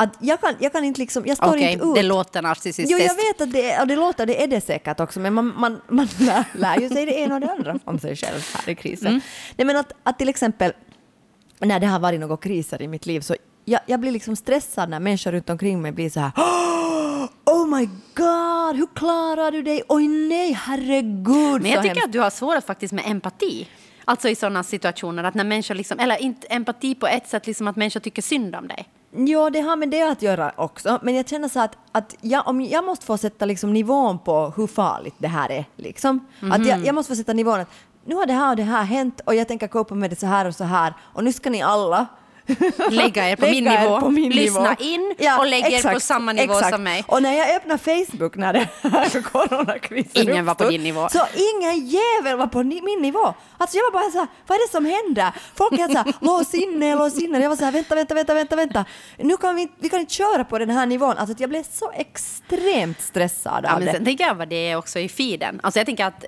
Att 0.02 0.18
jag, 0.20 0.42
kan, 0.42 0.56
jag 0.60 0.72
kan 0.72 0.84
inte 0.84 1.00
liksom, 1.00 1.26
jag 1.26 1.38
står 1.38 1.50
Okej, 1.50 1.74
inte 1.74 1.86
ut. 1.86 1.96
det 1.96 2.04
låter 2.04 2.42
narcissistiskt. 2.42 2.92
Jo, 2.92 2.98
jag 2.98 3.16
vet 3.16 3.42
att 3.42 3.52
det 3.52 3.72
är, 3.72 3.82
och 3.82 3.88
det 3.88 3.96
låter, 3.96 4.26
det 4.26 4.44
är 4.44 4.48
det 4.48 4.62
säkert 4.62 5.00
också, 5.00 5.20
men 5.20 5.34
man, 5.34 5.54
man, 5.58 5.82
man 5.88 6.08
lär, 6.20 6.44
lär 6.54 6.80
ju 6.80 6.90
sig 6.90 7.06
det 7.06 7.20
ena 7.20 7.36
och 7.36 7.42
det 7.42 7.52
andra 7.52 7.80
om 7.86 8.00
sig 8.00 8.16
själv 8.16 8.48
här 8.54 8.70
i 8.70 8.76
krisen. 8.76 9.08
Mm. 9.08 9.22
Nej, 9.56 9.66
men 9.66 9.78
att, 9.78 9.94
att 10.04 10.20
till 10.20 10.30
exempel, 10.30 10.74
när 11.60 11.80
det 11.80 11.88
har 11.88 12.00
varit 12.00 12.20
några 12.20 12.38
kriser 12.38 12.82
i 12.82 12.88
mitt 12.88 13.06
liv, 13.06 13.22
så 13.22 13.36
jag, 13.66 13.82
jag 13.86 14.00
blir 14.00 14.12
liksom 14.12 14.36
stressad 14.36 14.90
när 14.90 15.00
människor 15.00 15.32
runt 15.32 15.50
omkring 15.50 15.82
mig 15.82 15.92
blir 15.92 16.10
så 16.10 16.20
här 16.20 16.32
Oh 17.46 17.68
my 17.78 17.86
god, 18.16 18.76
hur 18.76 18.96
klarar 18.96 19.52
du 19.52 19.62
dig? 19.62 19.84
Oj 19.88 20.08
nej, 20.08 20.54
herregud. 20.54 21.62
Men 21.62 21.72
jag 21.72 21.82
tycker 21.82 21.96
hemskt." 21.96 22.06
att 22.06 22.14
du 22.14 22.20
har 22.20 22.30
svårt 22.30 22.64
faktiskt 22.64 22.94
med 22.94 23.04
empati. 23.08 23.68
Alltså 24.06 24.30
i 24.30 24.36
sådana 24.36 24.64
situationer, 24.64 25.24
att 25.24 25.34
när 25.34 25.44
människor 25.44 25.76
liksom, 25.76 26.00
eller 26.00 26.22
inte 26.22 26.48
empati 26.48 26.96
på 26.96 27.08
ett 27.08 27.28
sätt, 27.28 27.48
liksom 27.48 27.68
att 27.68 27.76
människor 27.76 28.00
tycker 28.00 28.22
synd 28.22 28.56
om 28.56 28.68
dig. 28.68 28.88
Jo, 29.16 29.50
det 29.50 29.60
har 29.62 29.76
med 29.76 29.90
det 29.90 30.02
att 30.04 30.22
göra 30.22 30.52
också. 30.56 31.00
Men 31.02 31.16
jag 31.16 31.28
känner 31.30 31.48
så 31.48 31.60
att, 31.60 31.78
att 31.92 32.16
jag, 32.22 32.48
om 32.48 32.62
jag 32.62 32.86
måste 32.86 33.06
få 33.06 33.18
sätta 33.18 33.46
liksom 33.46 33.74
nivån 33.74 34.20
på 34.20 34.54
hur 34.58 34.68
farligt 34.68 35.16
det 35.18 35.28
här 35.28 35.52
är. 35.52 35.66
Liksom. 35.76 36.20
Att 36.42 36.60
Mhm. 36.60 36.68
jag, 36.68 36.86
jag 36.86 36.96
måste 36.96 37.12
få 37.12 37.16
sätta 37.16 37.34
nivån 37.34 37.60
att 37.60 37.70
nu 38.06 38.16
har 38.16 38.26
det 38.26 38.34
här 38.34 38.50
och 38.50 38.56
det 38.56 38.64
här 38.64 38.84
hänt 38.84 39.22
och 39.26 39.36
jag 39.36 39.48
tänker 39.48 39.68
copa 39.68 39.96
med 39.96 40.10
det 40.10 40.16
så 40.16 40.26
här 40.26 40.46
och 40.48 40.56
så 40.56 40.64
här. 40.64 40.94
Och 41.14 41.24
nu 41.24 41.34
ska 41.34 41.50
ni 41.50 41.62
alla 41.62 42.08
Lägga 42.90 43.30
er 43.30 43.36
på 43.36 43.46
min 43.46 43.64
lägga 43.64 43.82
er 43.82 43.84
nivå, 43.84 44.00
på 44.00 44.10
min 44.10 44.32
lyssna 44.32 44.70
nivå. 44.80 44.82
in 44.84 45.16
och 45.40 45.48
lägga 45.48 45.68
er 45.70 45.94
på 45.94 46.00
samma 46.00 46.34
nivå 46.34 46.54
exakt. 46.54 46.74
som 46.74 46.84
mig. 46.84 47.04
Och 47.08 47.22
när 47.22 47.34
jag 47.34 47.56
öppnar 47.56 47.78
Facebook 47.78 48.36
när 48.36 48.54
det 48.54 48.68
här 48.84 49.22
coronakrisen 49.32 50.30
Ingen 50.30 50.46
var 50.46 50.54
på 50.56 50.64
uppstod, 50.64 50.74
din 50.74 50.84
nivå. 50.84 51.08
Så 51.12 51.20
ingen 51.36 51.86
jävel 51.88 52.38
var 52.38 52.48
på 52.48 52.64
ni, 52.64 52.82
min 52.82 53.02
nivå. 53.02 53.34
Alltså 53.58 53.78
jag 53.78 53.84
var 53.84 53.92
bara 53.92 54.12
så 54.12 54.18
här, 54.18 54.28
vad 54.48 54.56
är 54.56 54.68
det 54.68 54.72
som 54.72 54.86
händer? 54.86 55.32
Folk 55.56 55.74
är 55.74 55.88
så 55.88 55.98
här, 55.98 56.14
lås 56.22 56.54
inne, 56.54 56.96
lås 56.96 57.22
inne. 57.22 57.40
Jag 57.40 57.50
var 57.50 57.56
så 57.56 57.66
här, 57.66 57.72
vänta, 57.72 57.96
vänta, 57.96 58.14
vänta, 58.16 58.34
vänta, 58.34 58.56
vänta. 58.56 58.86
Nu 59.18 59.38
kan 59.38 59.56
vi, 59.56 59.68
vi 59.80 59.90
kan 59.90 60.00
inte 60.00 60.14
köra 60.14 60.44
på 60.44 60.58
den 60.60 60.70
här 60.70 60.86
nivån. 60.86 61.18
Alltså 61.18 61.36
jag 61.40 61.50
blev 61.50 61.64
så 61.64 61.92
extremt 61.96 63.02
stressad 63.02 63.62
Ja, 63.64 63.74
av 63.74 63.80
men 63.80 63.86
det. 63.86 63.92
sen 63.94 64.06
tänker 64.06 64.24
jag 64.24 64.36
vad 64.36 64.48
det 64.48 64.56
är 64.70 64.76
också 64.76 65.00
i 65.00 65.10
feeden. 65.10 65.60
Alltså 65.64 65.80
jag 65.80 65.86
tänker 65.86 66.06
att... 66.06 66.26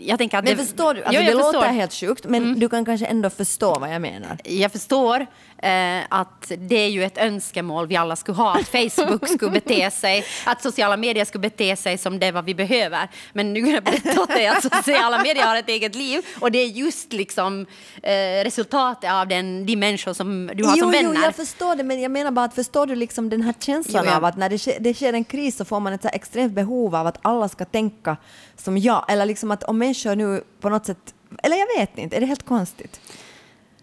Jag 0.00 0.18
tänker 0.18 0.38
att 0.38 0.44
Men 0.44 0.56
det, 0.56 0.64
förstår 0.64 0.94
du? 0.94 1.02
Alltså 1.04 1.20
Jo, 1.22 1.26
det 1.26 1.34
låter 1.34 1.44
förstår. 1.44 1.62
Mm. 1.64 1.76
helt 1.76 1.92
sjukt, 1.94 2.24
men 2.24 2.60
du 2.60 2.68
kan 2.68 2.84
kanske 2.84 3.06
ändå 3.06 3.30
förstå 3.30 3.78
vad 3.78 3.94
jag 3.94 4.02
menar. 4.02 4.36
Jag 4.44 4.72
förstår, 4.72 5.26
eh, 5.62 6.00
att 6.08 6.52
det 6.58 6.76
är 6.76 6.88
ju 6.88 7.04
ett 7.04 7.18
önskemål 7.18 7.86
vi 7.86 7.96
alla 7.96 8.16
skulle 8.16 8.36
ha, 8.36 8.58
att 8.58 8.68
Facebook 8.92 9.28
skulle 9.28 9.50
bete 9.50 9.90
sig, 9.90 10.24
att 10.46 10.62
sociala 10.62 10.96
medier 10.96 11.24
skulle 11.24 11.42
bete 11.42 11.76
sig 11.76 11.98
som 11.98 12.18
det 12.18 12.32
vad 12.32 12.44
vi 12.44 12.54
behöver. 12.54 13.08
Men 13.32 13.52
nu 13.52 13.60
kan 13.60 13.70
jag 13.70 13.84
berätta 13.84 14.22
åt 14.22 14.28
dig 14.28 14.46
att 14.46 14.62
sociala 14.62 15.22
medier 15.22 15.46
har 15.46 15.56
ett 15.56 15.68
eget 15.68 15.94
liv 15.94 16.26
och 16.40 16.52
det 16.52 16.58
är 16.58 16.66
just 16.66 17.12
liksom 17.12 17.66
eh, 18.02 18.44
resultatet 18.44 19.10
av 19.10 19.28
den, 19.28 19.66
de 19.66 19.76
människor 19.76 20.12
som 20.12 20.50
du 20.54 20.64
har 20.64 20.76
jo, 20.76 20.82
som 20.82 20.90
vänner. 20.90 21.14
Jo, 21.14 21.22
jag 21.22 21.34
förstår 21.34 21.76
det, 21.76 21.84
men 21.84 22.00
jag 22.00 22.10
menar 22.10 22.30
bara 22.30 22.44
att 22.44 22.54
förstår 22.54 22.86
du 22.86 22.94
liksom 22.94 23.28
den 23.28 23.42
här 23.42 23.54
känslan 23.60 24.04
Jo, 24.04 24.10
ja. 24.10 24.16
av 24.16 24.24
att 24.24 24.36
när 24.36 24.48
det 24.48 24.58
sker, 24.58 24.76
det 24.80 24.94
sker 24.94 25.12
en 25.12 25.24
kris 25.24 25.56
så 25.56 25.64
får 25.64 25.80
man 25.80 25.92
ett 25.92 26.02
så 26.02 26.08
extremt 26.12 26.52
behov 26.52 26.94
av 26.94 27.06
att 27.06 27.18
alla 27.22 27.48
ska 27.48 27.64
tänka 27.64 28.16
som 28.56 28.78
jag, 28.78 29.04
eller 29.08 29.26
liksom 29.26 29.50
att 29.50 29.64
om 29.64 29.78
människor 29.78 30.16
nu 30.16 30.42
på 30.60 30.68
något 30.68 30.86
sätt, 30.86 31.14
eller 31.42 31.56
jag 31.56 31.66
vet 31.78 31.98
inte, 31.98 32.16
är 32.16 32.20
det 32.20 32.26
helt 32.26 32.46
konstigt? 32.46 33.00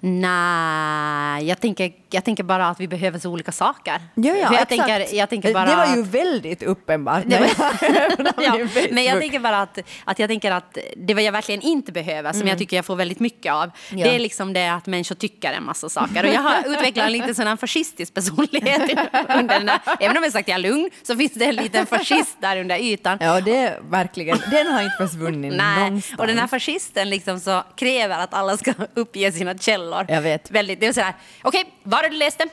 Nej, 0.07 1.47
jag 1.47 1.61
tänker, 1.61 1.91
jag 2.15 2.23
tänker 2.23 2.43
bara 2.43 2.67
att 2.67 2.80
vi 2.80 2.88
behöver 2.88 3.19
så 3.19 3.30
olika 3.32 3.51
saker. 3.51 4.01
Ja, 4.15 4.34
ja, 4.36 4.54
jag, 4.54 4.67
tänker, 4.69 5.15
jag 5.15 5.30
tänker 5.30 5.54
bara 5.54 5.65
det 5.65 5.75
var 5.75 5.95
ju 5.95 6.01
att- 6.01 6.08
väldigt 6.08 6.63
uppenbart. 6.63 7.25
När 7.25 7.39
var- 7.39 8.43
jag 8.43 8.60
ja, 8.62 8.67
men 8.91 9.04
jag 9.04 9.19
tänker 9.19 9.39
bara 9.39 9.62
att, 9.62 9.80
att 10.06 10.19
jag 10.19 10.30
tänker 10.30 10.51
att 10.51 10.78
det 10.97 11.13
vad 11.13 11.23
jag 11.23 11.32
verkligen 11.32 11.62
inte 11.62 11.91
behöver, 11.91 12.34
som 12.34 12.47
jag 12.47 12.58
tycker 12.58 12.75
jag 12.75 12.86
får 12.86 12.95
väldigt 12.95 13.19
mycket 13.19 13.54
av, 13.54 13.71
Ja. 13.89 14.06
det 14.06 14.15
är 14.15 14.19
liksom 14.19 14.54
det 14.54 14.67
att 14.67 14.86
människor 14.86 15.15
tycker 15.15 15.54
en 15.54 15.63
massa 15.65 15.89
saker. 15.89 16.23
Och 16.25 16.34
jag 16.34 16.41
har 16.41 16.56
utvecklat 16.67 17.06
en 17.06 17.12
lite 17.12 17.36
sån 17.36 17.47
här 17.47 17.56
fascistisk 17.56 18.13
personlighet 18.13 18.82
under 19.39 19.60
den 19.60 19.69
här, 19.69 19.80
även 19.99 20.17
om 20.17 20.23
jag 20.23 20.32
sagt 20.32 20.43
att 20.43 20.47
jag 20.47 20.56
är 20.65 20.69
lugn, 20.69 20.89
så 21.04 21.15
finns 21.15 21.34
det 21.34 21.45
en 21.45 21.56
liten 21.56 21.86
fascist 21.86 22.38
där 22.41 22.58
under 22.58 22.78
ytan. 22.80 23.17
Ja, 23.21 23.41
det 23.41 23.56
är 23.58 23.80
verkligen, 23.89 24.38
den 24.51 24.67
har 24.67 24.84
inte 24.84 24.95
försvunnit 25.08 25.54
Nej, 25.58 25.80
någonstans. 25.86 26.19
och 26.19 26.28
den 26.28 26.38
här 26.38 26.47
fascisten 26.47 27.10
liksom 27.10 27.39
så 27.39 27.63
kräver 27.75 28.19
att 28.19 28.34
alla 28.34 28.58
ska 28.58 28.73
uppge 28.93 29.32
sina 29.32 29.58
källor. 29.58 30.06
Jag 30.10 30.21
vet. 30.21 30.51
Väldigt, 30.51 30.80
det 30.80 30.86
är 30.88 30.93
sådär, 30.93 31.13
okej, 31.41 31.65
var 31.84 32.04
har 32.05 32.09
du 32.09 32.17
läst 32.17 32.37
det? 32.37 32.47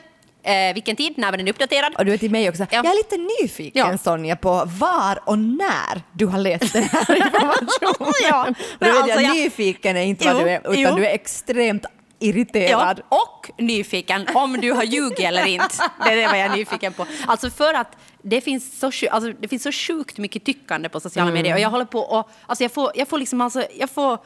Eh, 0.51 0.73
vilken 0.73 0.95
tid? 0.95 1.13
När 1.17 1.31
var 1.31 1.37
den 1.37 1.47
uppdaterad? 1.47 1.95
Och 1.97 2.05
du 2.05 2.13
är 2.13 2.17
till 2.17 2.31
mig 2.31 2.49
också. 2.49 2.63
Ja. 2.63 2.67
Jag 2.71 2.85
är 2.85 2.95
lite 2.97 3.17
nyfiken 3.41 3.91
Ja. 3.91 3.97
Sonja 3.97 4.35
på 4.35 4.63
var 4.65 5.19
och 5.29 5.39
när 5.39 6.01
du 6.13 6.25
har 6.25 6.39
läst 6.39 6.73
den 6.73 6.83
här 6.83 7.15
informationen. 7.25 8.13
Ja, 8.29 8.47
men 8.79 8.89
vet 8.93 9.01
alltså 9.03 9.21
jag, 9.21 9.35
nyfiken 9.35 9.97
är 9.97 10.01
inte 10.01 10.25
vad 10.25 10.35
Jo, 10.41 10.43
du 10.45 10.49
är, 10.51 10.59
utan 10.59 10.75
jo. 10.75 10.95
du 10.95 11.05
är 11.05 11.13
extremt 11.13 11.85
irriterad. 12.19 13.01
Ja, 13.09 13.17
och 13.17 13.51
nyfiken 13.63 14.27
om 14.33 14.53
du 14.61 14.71
har 14.71 14.83
ljugit 14.83 15.19
eller 15.19 15.45
inte. 15.47 15.65
Det 16.05 16.11
är 16.11 16.15
det 16.15 16.27
vad 16.27 16.39
jag 16.39 16.45
är 16.45 16.55
nyfiken 16.57 16.93
på. 16.93 17.05
Alltså 17.27 17.49
för 17.49 17.73
att 17.73 17.97
det 18.21 18.41
finns 18.41 18.79
så, 18.79 18.85
alltså 19.11 19.31
det 19.39 19.47
finns 19.47 19.63
så 19.63 19.71
sjukt 19.71 20.17
mycket 20.17 20.45
tyckande 20.45 20.89
på 20.89 20.99
sociala 20.99 21.29
Mm. 21.29 21.33
medier 21.41 21.55
och 21.55 21.61
jag 21.61 21.69
håller 21.69 21.85
på 21.85 21.99
och 21.99 22.29
alltså 22.45 22.63
jag 22.63 22.71
får, 22.71 22.91
jag 22.95 23.07
får 23.07 23.19
liksom 23.19 23.41
alltså, 23.41 23.65
jag 23.75 23.89
får, 23.89 24.17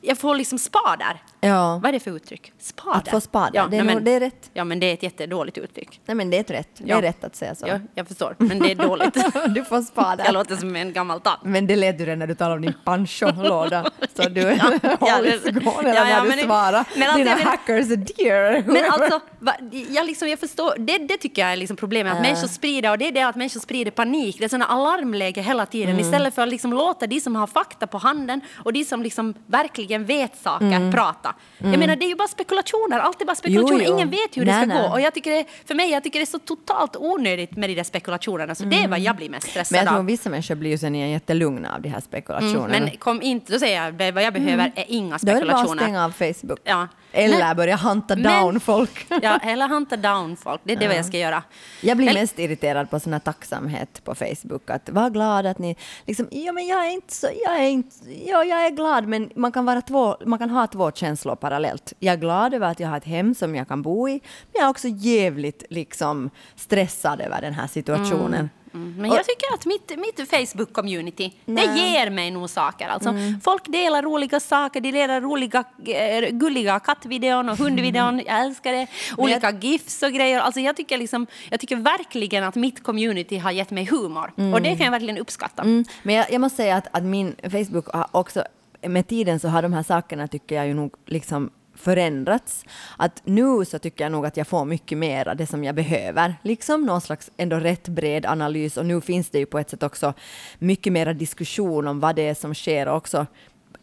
jag 0.00 0.18
får 0.18 0.34
liksom 0.34 0.58
spader. 0.58 1.22
Ja. 1.40 1.78
Vad 1.82 1.88
är 1.88 1.92
det 1.92 2.00
för 2.00 2.10
uttryck? 2.16 2.52
Spader? 2.58 2.96
Att 2.98 3.08
få 3.08 3.20
spader, 3.20 3.52
det 3.52 3.58
är 3.58 3.82
nej, 3.84 3.94
men, 3.94 4.04
det 4.04 4.10
är 4.10 4.20
rätt. 4.20 4.50
Ja, 4.52 4.64
men 4.64 4.80
det 4.80 4.86
är 4.86 4.94
ett 4.94 5.02
jättedåligt 5.02 5.58
uttryck. 5.58 6.00
Nej 6.06 6.14
men 6.14 6.30
det 6.30 6.36
är 6.36 6.40
ett 6.40 6.50
rätt. 6.50 6.68
Det 6.78 6.84
Ja. 6.88 6.96
är 6.98 7.02
rätt 7.02 7.24
att 7.24 7.36
säga 7.36 7.54
så. 7.54 7.66
Ja, 7.68 7.78
jag 7.94 8.08
förstår, 8.08 8.34
men 8.38 8.58
det 8.58 8.70
är 8.70 8.74
dåligt. 8.74 9.14
du 9.54 9.64
får 9.64 9.82
spara 9.82 10.16
Jag 10.24 10.34
låter 10.34 10.56
som 10.56 10.76
en 10.76 10.92
gammal 10.92 11.20
tant. 11.20 11.40
Men 11.44 11.66
det 11.66 11.76
lät 11.76 11.98
du 11.98 12.04
redan 12.04 12.18
när 12.18 12.26
du 12.26 12.34
talade 12.34 12.56
om 12.56 12.62
din 12.62 12.74
pancho-låda. 12.84 13.90
Så 14.14 14.28
du 14.28 14.40
Ja, 14.40 14.56
håll 15.00 15.24
det- 15.24 15.90
eller 15.90 15.94
ja, 15.94 16.08
ja, 16.10 16.24
men 16.24 16.38
du 16.38 16.46
men 16.46 16.50
alltså, 16.52 16.84
Dina 16.94 17.14
menar- 17.14 17.44
hackers 17.44 17.86
dear. 17.88 18.62
Men 18.66 18.90
alltså, 18.90 19.20
va, 19.38 19.54
jag, 19.90 20.06
liksom, 20.06 20.28
jag 20.28 20.38
förstår, 20.38 20.74
det, 20.78 20.98
det 20.98 21.16
tycker 21.16 21.42
jag 21.42 21.52
är 21.52 21.56
liksom 21.56 21.76
problemet, 21.76 22.12
att 22.14 22.22
människor 22.22 22.48
sprider, 22.48 22.90
och 22.90 22.98
det 22.98 23.08
är 23.08 23.12
det 23.12 23.22
att 23.22 23.36
människor 23.36 23.60
sprider 23.60 23.90
panik. 23.90 24.38
Det 24.38 24.44
är 24.44 24.48
sådana 24.48 24.66
alarmläge 24.66 25.40
hela 25.40 25.66
tiden, 25.66 25.90
Mm. 25.90 26.00
istället 26.00 26.34
för 26.34 26.42
att 26.42 26.48
liksom 26.48 26.72
låta 26.72 27.06
de 27.06 27.20
som 27.20 27.36
har 27.36 27.46
fakta 27.46 27.86
på 27.86 27.98
handen 27.98 28.40
och 28.64 28.72
de 28.72 28.84
som 28.84 29.02
liksom 29.02 29.34
verkligen 29.46 30.04
vet 30.04 30.36
saker 30.42 30.92
prata. 30.92 31.25
Jag 31.58 31.78
menar, 31.78 31.96
det 31.96 32.04
är 32.04 32.08
ju 32.08 32.14
bara 32.14 32.28
spekulationer, 32.28 32.98
allt 32.98 33.20
är 33.20 33.24
bara 33.24 33.36
spekulationer, 33.36 33.74
Mm. 33.74 33.86
Jo, 33.86 33.90
jo. 33.90 33.96
ingen 33.96 34.10
vet 34.10 34.36
hur 34.36 34.44
det 34.44 34.52
Nej, 34.52 34.66
ska 34.66 34.74
nej. 34.74 34.88
gå. 34.88 34.92
Och 34.94 35.00
jag 35.00 35.14
tycker 35.14 35.30
det, 35.30 35.44
för 35.64 35.74
mig, 35.74 35.90
jag 35.90 36.02
tycker 36.04 36.18
det 36.18 36.22
är 36.22 36.26
så 36.26 36.38
totalt 36.38 36.96
onödigt 36.96 37.56
med 37.56 37.70
de 37.70 37.74
där 37.74 37.84
spekulationerna, 37.84 38.54
så 38.54 38.64
det 38.64 38.76
är 38.76 38.88
vad 38.88 39.00
jag 39.00 39.16
blir 39.16 39.30
mest 39.30 39.50
stressad 39.50 39.72
Men 39.72 39.78
jag 39.84 39.88
tror 39.88 39.98
av. 39.98 40.06
vissa 40.06 40.30
människor 40.30 40.54
blir 40.54 40.70
ju 40.70 40.78
sen 40.78 40.94
jättelugna 40.94 41.74
av 41.74 41.82
de 41.82 41.88
här 41.88 42.00
spekulationerna. 42.00 42.76
Mm, 42.76 42.88
men 42.88 42.96
kom 42.96 43.22
inte, 43.22 43.52
då 43.52 43.58
säger 43.58 43.84
jag, 43.84 43.94
det 43.94 44.12
vad 44.12 44.22
jag 44.22 44.32
behöver 44.32 44.72
är 44.76 44.84
inga 44.88 45.18
Då 45.22 45.32
är 45.32 45.34
det 45.40 45.46
bara 45.46 45.52
att 45.54 45.58
spekulationer. 45.68 45.82
stänga 45.82 46.04
av 46.04 46.10
Facebook. 46.10 46.60
Ja. 46.64 46.88
Eller 47.16 47.38
Men- 47.38 47.56
börja 47.56 47.76
hunta 47.76 48.16
men- 48.16 48.22
down 48.42 48.60
folk. 48.60 49.06
Ja, 49.22 49.38
eller 49.42 49.68
hunta 49.68 49.96
down 49.96 50.36
folk. 50.36 50.60
Det 50.64 50.72
är 50.72 50.76
det 50.76 50.86
vad 50.88 50.96
jag 50.96 51.04
ska 51.04 51.18
göra. 51.18 51.42
Jag 51.80 51.96
blir 51.96 52.06
Men- 52.06 52.14
mest 52.14 52.38
irriterad 52.38 52.90
på 52.90 53.00
sån 53.00 53.12
här 53.12 53.20
tacksamhet 53.20 54.04
på 54.04 54.14
Facebook. 54.14 54.70
Att 54.70 54.88
var 54.88 55.10
glad 55.10 55.46
att 55.46 55.58
ni... 55.58 55.76
Liksom, 56.06 56.28
ja, 56.30 56.52
men 56.52 56.66
jag 56.66 56.86
är 56.86 56.90
inte 56.90 57.14
så... 57.14 57.26
Jag 57.44 57.56
är, 57.64 57.68
inte, 57.68 57.96
ja, 58.26 58.44
jag 58.44 58.66
är 58.66 58.70
glad, 58.70 59.06
men 59.08 59.30
man 59.34 59.52
kan, 59.52 59.64
vara 59.64 59.80
två, 59.82 60.16
man 60.26 60.38
kan 60.38 60.50
ha 60.50 60.66
två 60.66 60.90
känslor 60.92 61.36
parallellt. 61.36 61.92
Jag 61.98 62.12
är 62.12 62.16
glad 62.18 62.54
över 62.54 62.70
att 62.70 62.80
jag 62.80 62.88
har 62.88 62.96
ett 62.96 63.04
hem 63.04 63.34
som 63.34 63.54
jag 63.54 63.68
kan 63.68 63.82
bo 63.82 64.08
i, 64.08 64.12
men 64.12 64.52
jag 64.52 64.64
är 64.64 64.70
också 64.70 64.88
jävligt 64.88 65.62
liksom, 65.70 66.30
stressad 66.56 67.20
över 67.20 67.40
den 67.40 67.54
här 67.54 67.66
situationen. 67.66 68.34
Mm, 68.34 68.48
Men 68.76 69.10
jag 69.10 69.24
tycker 69.24 69.54
att 69.54 69.66
mitt, 69.66 69.98
mitt 69.98 70.30
Facebook-community, 70.30 71.32
det 71.44 71.62
ger 71.62 72.10
mig 72.10 72.30
nog 72.30 72.50
saker. 72.50 72.88
Alltså, 72.88 73.14
Folk 73.44 73.72
delar 73.72 74.02
roliga 74.02 74.40
saker, 74.40 74.80
de 74.80 74.92
delar 74.92 75.20
roliga, 75.20 75.64
eh, 75.86 76.30
gulliga 76.30 76.80
kattvideon 76.80 77.48
och 77.48 77.58
hundvideon, 77.58 78.22
jag 78.26 78.40
älskar 78.40 78.72
det. 78.72 78.86
Olika 79.16 79.50
GIFs 79.50 80.02
och 80.02 80.12
grejer. 80.12 80.40
Alltså, 80.40 80.60
jag, 80.60 80.76
tycker 80.76 80.98
liksom, 80.98 81.26
jag 81.50 81.60
tycker 81.60 81.76
verkligen 81.76 82.44
att 82.44 82.54
mitt 82.54 82.82
community 82.82 83.38
har 83.38 83.50
gett 83.50 83.70
mig 83.70 83.84
humor. 83.84 84.32
Och 84.54 84.62
det 84.62 84.76
kan 84.76 84.84
jag 84.84 84.90
verkligen 84.90 85.18
uppskatta. 85.18 85.62
Mm, 85.62 85.84
men 86.02 86.14
jag, 86.14 86.32
jag 86.32 86.40
måste 86.40 86.56
säga 86.56 86.76
att, 86.76 86.86
att 86.90 87.02
min 87.02 87.36
Facebook 87.42 87.86
har 87.88 88.06
också, 88.10 88.44
med 88.82 89.08
tiden 89.08 89.40
så 89.40 89.48
har 89.48 89.62
de 89.62 89.72
här 89.72 89.82
sakerna 89.82 90.28
tycker 90.28 90.56
jag 90.56 90.66
ju 90.66 90.74
nog 90.74 90.94
liksom 91.06 91.50
förändrats. 91.76 92.64
Att 92.96 93.22
nu 93.24 93.64
så 93.64 93.78
tycker 93.78 94.04
jag 94.04 94.12
nog 94.12 94.26
att 94.26 94.36
jag 94.36 94.46
får 94.46 94.64
mycket 94.64 94.98
mer 94.98 95.28
av 95.28 95.36
det 95.36 95.46
som 95.46 95.64
jag 95.64 95.74
behöver. 95.74 96.34
Liksom 96.42 96.82
någon 96.82 97.00
slags 97.00 97.30
ändå 97.36 97.56
rätt 97.56 97.88
bred 97.88 98.26
analys 98.26 98.76
och 98.76 98.86
nu 98.86 99.00
finns 99.00 99.30
det 99.30 99.38
ju 99.38 99.46
på 99.46 99.58
ett 99.58 99.70
sätt 99.70 99.82
också 99.82 100.14
mycket 100.58 100.92
mera 100.92 101.12
diskussion 101.12 101.88
om 101.88 102.00
vad 102.00 102.16
det 102.16 102.28
är 102.28 102.34
som 102.34 102.54
sker 102.54 102.88
och 102.88 102.96
också 102.96 103.26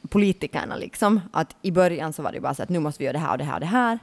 politikerna 0.10 0.76
liksom. 0.76 1.22
Att 1.34 1.56
i 1.62 1.72
början 1.72 2.14
så 2.14 2.22
var 2.22 2.32
det 2.32 2.40
bara 2.40 2.54
så 2.54 2.64
att 2.64 2.70
nu 2.70 2.80
måste 2.80 3.00
vi 3.00 3.06
göra 3.06 3.14
det 3.14 3.20
här 3.20 3.32
och 3.32 3.38
det 3.38 3.44
här 3.44 3.54
och 3.54 3.60
det 3.60 3.66
här. 3.66 4.00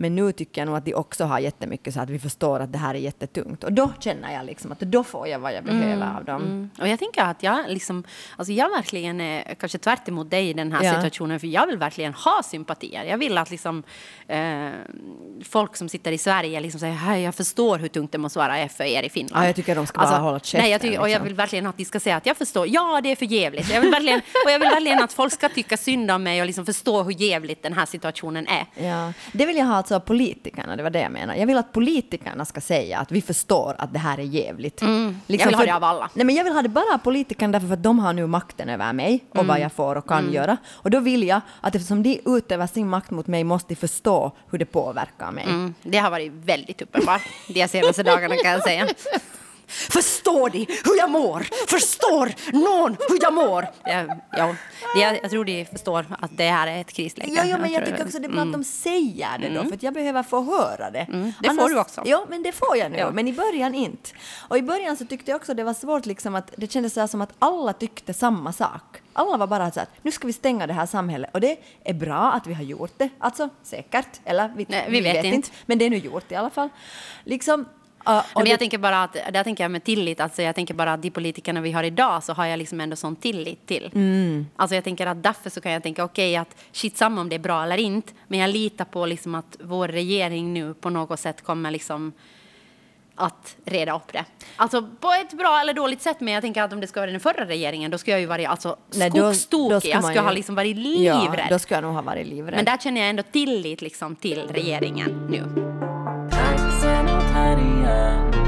Men 0.00 0.14
nu 0.14 0.32
tycker 0.32 0.60
jag 0.60 0.66
nog 0.66 0.76
att 0.76 0.84
de 0.84 0.94
också 0.94 1.24
har 1.24 1.38
jättemycket 1.38 1.94
så 1.94 2.00
att 2.00 2.10
vi 2.10 2.18
förstår 2.18 2.60
att 2.60 2.72
det 2.72 2.78
här 2.78 2.94
är 2.94 2.98
jättetungt. 2.98 3.64
Och 3.64 3.72
då 3.72 3.90
känner 4.00 4.34
jag 4.34 4.46
liksom 4.46 4.72
att 4.72 4.80
då 4.80 5.04
får 5.04 5.28
jag 5.28 5.38
vad 5.38 5.52
jag 5.54 5.64
behöver 5.64 6.16
av 6.16 6.24
dem. 6.24 6.42
Mm. 6.42 6.70
Och 6.80 6.88
jag 6.88 6.98
tänker 6.98 7.22
att 7.22 7.42
jag, 7.42 7.64
liksom, 7.68 8.04
alltså 8.36 8.52
jag 8.52 8.70
verkligen 8.70 9.20
är 9.20 9.54
kanske 9.60 9.78
tvärt 9.78 10.08
emot 10.08 10.30
dig 10.30 10.48
i 10.50 10.52
den 10.52 10.72
här 10.72 10.84
Ja. 10.84 10.94
situationen, 10.94 11.40
för 11.40 11.46
jag 11.46 11.66
vill 11.66 11.76
verkligen 11.78 12.14
ha 12.14 12.42
sympatier. 12.44 13.04
Jag 13.04 13.18
vill 13.18 13.38
att 13.38 13.50
liksom, 13.50 13.82
eh, 14.28 14.68
folk 15.44 15.76
som 15.76 15.88
sitter 15.88 16.12
i 16.12 16.18
Sverige 16.18 16.60
liksom 16.60 16.80
säger 16.80 16.94
"Hej, 16.94 17.22
jag 17.22 17.34
förstår 17.34 17.78
hur 17.78 17.88
tungt 17.88 18.12
det 18.12 18.18
måste 18.18 18.38
vara 18.38 18.68
för 18.68 18.84
er 18.84 19.02
i 19.02 19.08
Finland. 19.08 19.42
Ja, 19.44 19.46
jag 19.46 19.56
tycker 19.56 19.74
de 19.74 19.86
ska 19.86 20.00
bara 20.00 20.18
hålla 20.18 20.38
käften, 20.40 20.60
Nej, 20.60 20.70
jag 20.70 20.80
tycker, 20.80 20.98
och 21.00 21.04
jag 21.08 21.10
liksom. 21.10 21.24
vill 21.24 21.34
verkligen 21.34 21.66
att 21.66 21.76
de 21.76 21.84
ska 21.84 22.00
säga 22.00 22.16
att 22.16 22.26
jag 22.26 22.36
förstår, 22.36 22.66
ja 22.68 23.00
det 23.02 23.12
är 23.12 23.16
för 23.16 23.26
jävligt. 23.26 23.70
Jag 23.72 23.80
vill 23.80 23.90
verkligen, 23.90 24.18
och 24.44 24.50
jag 24.50 24.58
vill 24.58 24.68
verkligen 24.68 25.02
att 25.02 25.12
folk 25.12 25.32
ska 25.32 25.48
tycka 25.48 25.76
synd 25.76 26.10
om 26.10 26.22
mig 26.22 26.40
och 26.40 26.46
liksom 26.46 26.66
förstå 26.66 27.02
hur 27.02 27.22
jävligt 27.22 27.62
den 27.62 27.72
här 27.72 27.86
situationen 27.86 28.46
är. 28.48 28.66
Ja, 28.88 29.12
det 29.32 29.46
vill 29.46 29.56
jag 29.56 29.64
ha 29.66 29.82
alltså 29.94 30.10
av 30.12 30.16
politikerna, 30.16 30.76
det 30.76 30.82
var 30.82 30.90
det 30.90 31.00
jag 31.00 31.12
menar. 31.12 31.34
Jag 31.34 31.46
vill 31.46 31.58
att 31.58 31.72
politikerna 31.72 32.44
ska 32.44 32.60
säga 32.60 32.98
att 32.98 33.12
vi 33.12 33.22
förstår 33.22 33.74
att 33.78 33.92
det 33.92 33.98
här 33.98 34.18
är 34.18 34.22
jävligt. 34.22 34.82
Mm. 34.82 35.16
jag 35.26 35.46
vill 35.46 35.54
ha 35.54 35.64
det 35.64 35.74
av 35.74 35.84
alla. 35.84 36.10
Nej, 36.14 36.26
men 36.26 36.34
jag 36.34 36.44
vill 36.44 36.52
ha 36.52 36.62
det 36.62 36.68
bara 36.68 36.94
av 36.94 36.98
politikerna 36.98 37.58
därför 37.58 37.74
att 37.74 37.82
de 37.82 37.98
har 37.98 38.12
nu 38.12 38.26
makten 38.26 38.68
över 38.68 38.92
mig 38.92 39.24
och 39.30 39.36
Mm. 39.36 39.46
vad 39.46 39.60
jag 39.60 39.72
får 39.72 39.96
och 39.96 40.08
kan 40.08 40.32
göra. 40.32 40.56
Och 40.68 40.90
då 40.90 41.00
vill 41.00 41.22
jag 41.22 41.40
att 41.60 41.74
eftersom 41.74 42.02
de 42.02 42.20
utövar 42.26 42.66
sin 42.66 42.88
makt 42.88 43.10
mot 43.10 43.26
mig 43.26 43.44
måste 43.44 43.68
de 43.68 43.76
förstå 43.76 44.32
hur 44.50 44.58
det 44.58 44.66
påverkar 44.66 45.30
mig. 45.30 45.44
Mm, 45.44 45.74
det 45.82 45.98
har 45.98 46.10
varit 46.10 46.32
väldigt 46.32 46.82
uppenbart 46.82 47.22
de 47.48 47.68
senaste 47.68 48.02
dagarna 48.02 48.34
kan 48.42 48.50
jag 48.50 48.62
säga. 48.62 48.88
Förstår 49.68 50.50
de 50.50 50.58
hur 50.84 50.98
jag 50.98 51.10
mår? 51.10 51.46
Förstår 51.68 52.32
någon 52.52 52.96
hur 53.08 53.18
jag 53.22 53.32
mår? 53.32 53.66
Ja, 53.84 54.04
ja, 54.32 54.54
jag, 54.96 55.18
jag 55.22 55.30
tror 55.30 55.44
de 55.44 55.64
förstår 55.64 56.06
att 56.20 56.30
det 56.36 56.48
här 56.50 56.66
är 56.66 56.80
ett 56.80 56.92
krisläge. 56.92 57.32
Ja, 57.36 57.44
ja, 57.44 57.58
men 57.58 57.72
jag 57.72 57.82
tror- 57.84 57.92
tycker 57.92 58.04
också 58.06 58.18
det 58.18 58.26
är 58.26 58.30
bra 58.32 58.42
att 58.42 58.52
de 58.52 58.64
säger 58.64 59.38
det 59.38 59.48
då, 59.48 59.64
för 59.64 59.74
att 59.74 59.82
jag 59.82 59.94
behöver 59.94 60.22
få 60.22 60.42
höra 60.42 60.90
det. 60.90 60.98
Mm, 61.00 61.32
det 61.42 61.48
får 61.54 61.68
du 61.68 61.78
också. 61.78 62.02
Ja, 62.04 62.24
men 62.28 62.42
det 62.42 62.52
får 62.52 62.76
jag 62.76 62.92
nu, 62.92 62.98
Ja. 62.98 63.10
men 63.10 63.28
i 63.28 63.32
början 63.32 63.74
inte. 63.74 64.10
Och 64.48 64.58
i 64.58 64.62
början 64.62 64.96
så 64.96 65.04
tyckte 65.06 65.30
jag 65.30 65.36
också 65.36 65.54
det 65.54 65.64
var 65.64 65.74
svårt, 65.74 66.06
liksom 66.06 66.34
att 66.34 66.52
det 66.56 66.72
kändes 66.72 66.94
så 66.94 67.00
här 67.00 67.06
som 67.06 67.20
att 67.20 67.32
alla 67.38 67.72
tyckte 67.72 68.14
samma 68.14 68.52
sak. 68.52 68.82
Alla 69.12 69.36
var 69.36 69.46
bara 69.46 69.70
så 69.70 69.80
här, 69.80 69.88
nu 70.02 70.10
ska 70.10 70.26
vi 70.26 70.32
stänga 70.32 70.66
det 70.66 70.72
här 70.72 70.86
samhället. 70.86 71.30
Och 71.34 71.40
det 71.40 71.56
är 71.84 71.94
bra 71.94 72.32
att 72.32 72.46
vi 72.46 72.54
har 72.54 72.62
gjort 72.62 72.92
det, 72.96 73.08
alltså 73.18 73.48
säkert, 73.62 74.20
eller 74.24 74.52
vi, 74.56 74.66
Nej, 74.68 74.86
vi 74.88 75.00
vet 75.00 75.24
inte. 75.24 75.48
Men 75.66 75.78
det 75.78 75.84
är 75.84 75.90
nu 75.90 75.96
gjort 75.96 76.32
i 76.32 76.34
alla 76.34 76.50
fall. 76.50 76.68
Liksom, 77.24 77.66
och 78.16 78.40
Men 78.42 78.46
jag 78.46 78.58
tänker 78.58 78.78
bara 78.78 79.02
att, 79.02 79.12
där 79.32 79.44
tänker 79.44 79.64
jag 79.64 79.70
med 79.70 79.84
tillit, 79.84 80.20
alltså 80.20 80.42
jag 80.42 80.54
tänker 80.54 80.74
bara 80.74 80.92
att 80.92 81.02
de 81.02 81.10
politikerna 81.10 81.60
vi 81.60 81.72
har 81.72 81.82
idag 81.84 82.24
så 82.24 82.32
har 82.32 82.46
jag 82.46 82.58
liksom 82.58 82.80
ändå 82.80 82.96
sån 82.96 83.16
tillit 83.16 83.66
till. 83.66 83.90
Mm. 83.94 84.46
Alltså 84.56 84.74
jag 84.74 84.84
tänker 84.84 85.06
att 85.06 85.22
därför 85.22 85.50
så 85.50 85.60
kan 85.60 85.72
jag 85.72 85.82
tänka 85.82 86.04
okej 86.04 86.36
att 86.36 86.56
shit 86.72 86.96
samma 86.96 87.20
om 87.20 87.28
det 87.28 87.34
är 87.34 87.40
bra 87.40 87.62
eller 87.62 87.76
inte, 87.78 88.12
men 88.28 88.38
jag 88.40 88.50
litar 88.50 88.84
på 88.84 89.06
liksom 89.06 89.34
att 89.34 89.56
vår 89.60 89.88
regering 89.88 90.54
nu 90.54 90.74
på 90.74 90.90
något 90.90 91.20
sätt 91.20 91.44
kommer 91.44 91.70
liksom 91.70 92.12
att 93.20 93.56
reda 93.64 93.96
upp 93.96 94.12
det. 94.12 94.24
Alltså 94.56 94.82
på 95.00 95.10
ett 95.12 95.32
bra 95.32 95.60
eller 95.60 95.72
dåligt 95.74 96.02
sätt, 96.02 96.16
men 96.20 96.34
jag 96.34 96.42
tänker 96.42 96.62
att 96.62 96.72
om 96.72 96.80
det 96.80 96.86
ska 96.86 97.00
vara 97.00 97.10
den 97.10 97.20
förra 97.20 97.44
regeringen, 97.46 97.90
då 97.90 97.98
skulle 97.98 98.14
jag 98.14 98.20
ju 98.20 98.26
varit 98.26 98.48
alltså 98.48 98.76
skogstokig. 98.90 99.80
ska 99.80 99.88
Jag 99.90 100.04
skulle 100.04 100.20
ha 100.20 100.30
ju- 100.30 100.36
liksom 100.36 100.54
varit 100.54 100.76
Ja, 100.76 101.22
livrädd. 101.22 101.46
då 101.50 101.58
ska 101.58 101.74
jag 101.74 101.82
nog 101.84 101.94
ha 101.94 102.02
varit 102.02 102.26
livrädd. 102.26 102.54
men 102.56 102.64
där 102.64 102.78
känner 102.78 103.00
jag 103.00 103.10
ändå 103.10 103.22
tillit 103.22 103.82
liksom 103.82 104.16
till 104.16 104.40
regeringen 104.50 105.26
nu 105.30 105.44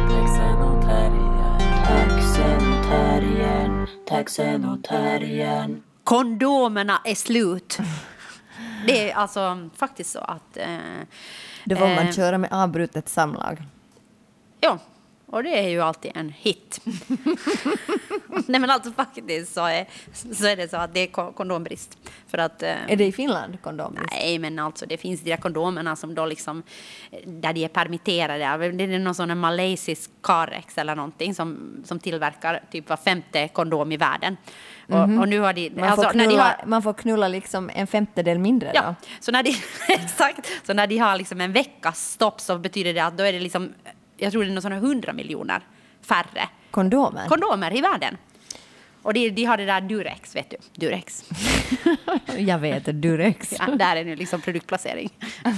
taxen 0.08 0.62
och 0.62 0.82
terriern. 0.82 1.84
Taxen 1.86 2.72
och 2.72 2.84
terriern, 2.84 3.86
taxen 4.08 4.64
och 4.64 4.84
terriern. 4.84 5.82
Kondomerna 6.04 7.00
är 7.04 7.14
slut. 7.14 7.78
Det 8.86 9.10
är 9.10 9.14
alltså 9.14 9.68
faktiskt 9.76 10.10
så 10.12 10.18
att... 10.18 10.56
Eh, 10.56 10.66
Då 11.64 11.76
får 11.76 11.86
man 11.86 12.06
eh, 12.06 12.12
köra 12.12 12.38
med 12.38 12.52
avbrutet 12.52 13.08
samlag. 13.08 13.62
Ja, 14.60 14.78
och 15.30 15.42
det 15.42 15.58
är 15.58 15.68
ju 15.68 15.80
alltid 15.80 16.12
en 16.14 16.28
hit. 16.28 16.80
Nej 18.46 18.60
men 18.60 18.70
alltså 18.70 18.92
faktiskt 18.92 19.54
så 19.54 19.66
är, 19.66 19.86
så 20.34 20.46
är 20.46 20.56
det 20.56 20.70
så 20.70 20.76
att 20.76 20.94
det 20.94 21.00
är 21.00 21.06
ko- 21.06 21.32
kondombrist. 21.32 21.98
För 22.28 22.38
att... 22.38 22.62
eh, 22.62 22.92
Är 22.92 22.96
det 22.96 23.04
i 23.06 23.12
Finland 23.12 23.62
kondombrist? 23.62 24.08
Nej, 24.12 24.38
men 24.38 24.58
alltså 24.58 24.86
det 24.86 24.96
finns 24.96 25.20
de 25.20 25.30
där 25.30 25.36
kondomerna 25.36 25.96
som 25.96 26.14
då 26.14 26.26
liksom, 26.26 26.62
där 27.24 27.52
de 27.52 27.64
är 27.64 27.68
permitterade. 27.68 28.68
Det 28.72 28.84
är 28.84 28.98
någon 28.98 29.14
sån 29.14 29.38
malaysisk 29.38 30.10
Carex 30.22 30.78
eller 30.78 30.94
någonting 30.96 31.34
som, 31.34 31.76
som 31.84 31.98
tillverkar 32.00 32.62
typ 32.70 32.88
var 32.88 32.96
femte 32.96 33.48
kondom 33.48 33.92
i 33.92 33.96
världen. 33.96 34.36
Och, 34.88 35.00
och 35.00 35.28
nu 35.28 35.40
har 35.40 35.52
de, 35.52 35.60
Mhm. 35.70 35.80
Man, 35.80 35.88
alltså, 35.90 36.06
får 36.08 36.14
när 36.14 36.24
de 36.24 36.28
knulla, 36.30 36.42
har, 36.58 36.66
man 36.66 36.82
får 36.82 36.92
knulla 36.92 37.28
liksom 37.28 37.70
en 37.74 37.86
femtedel 37.86 38.38
mindre 38.38 38.70
Ja, 38.74 38.82
då? 38.82 38.94
så 39.20 39.32
när 39.32 39.42
de, 39.42 39.54
exakt, 39.88 40.50
så 40.66 40.72
när 40.74 40.86
de 40.86 40.98
har 40.98 41.16
liksom 41.16 41.40
en 41.40 41.52
veckas 41.52 42.10
stopp 42.12 42.40
så 42.40 42.58
betyder 42.58 42.94
det 42.94 43.00
att 43.00 43.18
då 43.18 43.24
är 43.24 43.32
det 43.32 43.40
liksom, 43.40 43.72
jag 44.20 44.32
tror 44.32 44.42
det 44.44 44.50
är 44.50 44.52
någon 44.52 44.62
sån 44.62 44.72
här 44.72 44.78
100 44.78 45.12
miljoner 45.12 45.60
färre 46.02 46.48
Kondomer? 46.70 47.26
kondomer 47.28 47.76
i 47.76 47.80
världen. 47.80 48.16
Och 49.02 49.14
de, 49.14 49.30
de 49.30 49.44
har 49.44 49.56
det 49.56 49.64
där 49.66 49.80
Durex, 49.80 50.36
vet 50.36 50.50
du, 50.50 50.56
Durex. 50.74 51.24
Jag 52.38 52.58
vet, 52.58 52.84
Durex. 52.84 53.54
Ja, 53.58 53.66
där 53.66 53.96
är 53.96 54.04
nu 54.04 54.16
liksom 54.16 54.40
produktplacering. 54.40 55.10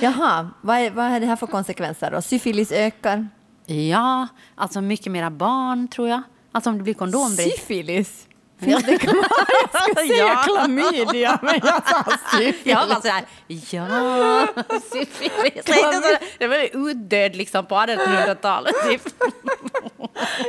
Jaha, 0.00 0.50
vad 0.60 0.76
är, 0.78 0.90
vad 0.90 1.04
är 1.06 1.20
det 1.20 1.26
här 1.26 1.36
för 1.36 1.46
konsekvenser 1.46 2.10
då? 2.10 2.22
Syfilis 2.22 2.72
ökar? 2.72 3.28
Ja, 3.66 4.28
alltså 4.54 4.80
mycket 4.80 5.12
mera 5.12 5.30
barn 5.30 5.88
tror 5.88 6.08
jag. 6.08 6.22
Alltså 6.52 6.70
om 6.70 6.76
det 6.78 6.82
blir 6.84 6.94
kondombrist. 6.94 7.58
Syfilis? 7.58 8.26
Finns 8.60 8.84
det 8.84 8.98
kvar? 8.98 9.14
Jag 9.72 9.82
ska 9.82 9.94
säga 9.94 10.16
Ja. 10.16 10.42
klamydia, 10.46 11.38
men 11.42 11.60
jag 11.64 11.88
sa 11.88 12.04
syfilis. 12.38 12.56
Jag 12.66 12.86
var 12.86 13.00
såhär, 13.00 13.24
ja, 13.46 14.46
syfilis. 14.92 15.64
Det 15.64 15.74
så- 16.40 16.48
var 16.48 16.90
utdöd 16.90 17.36
liksom 17.36 17.66
på 17.66 17.74
1800-talet. 17.74 18.74
Typ. 18.88 19.02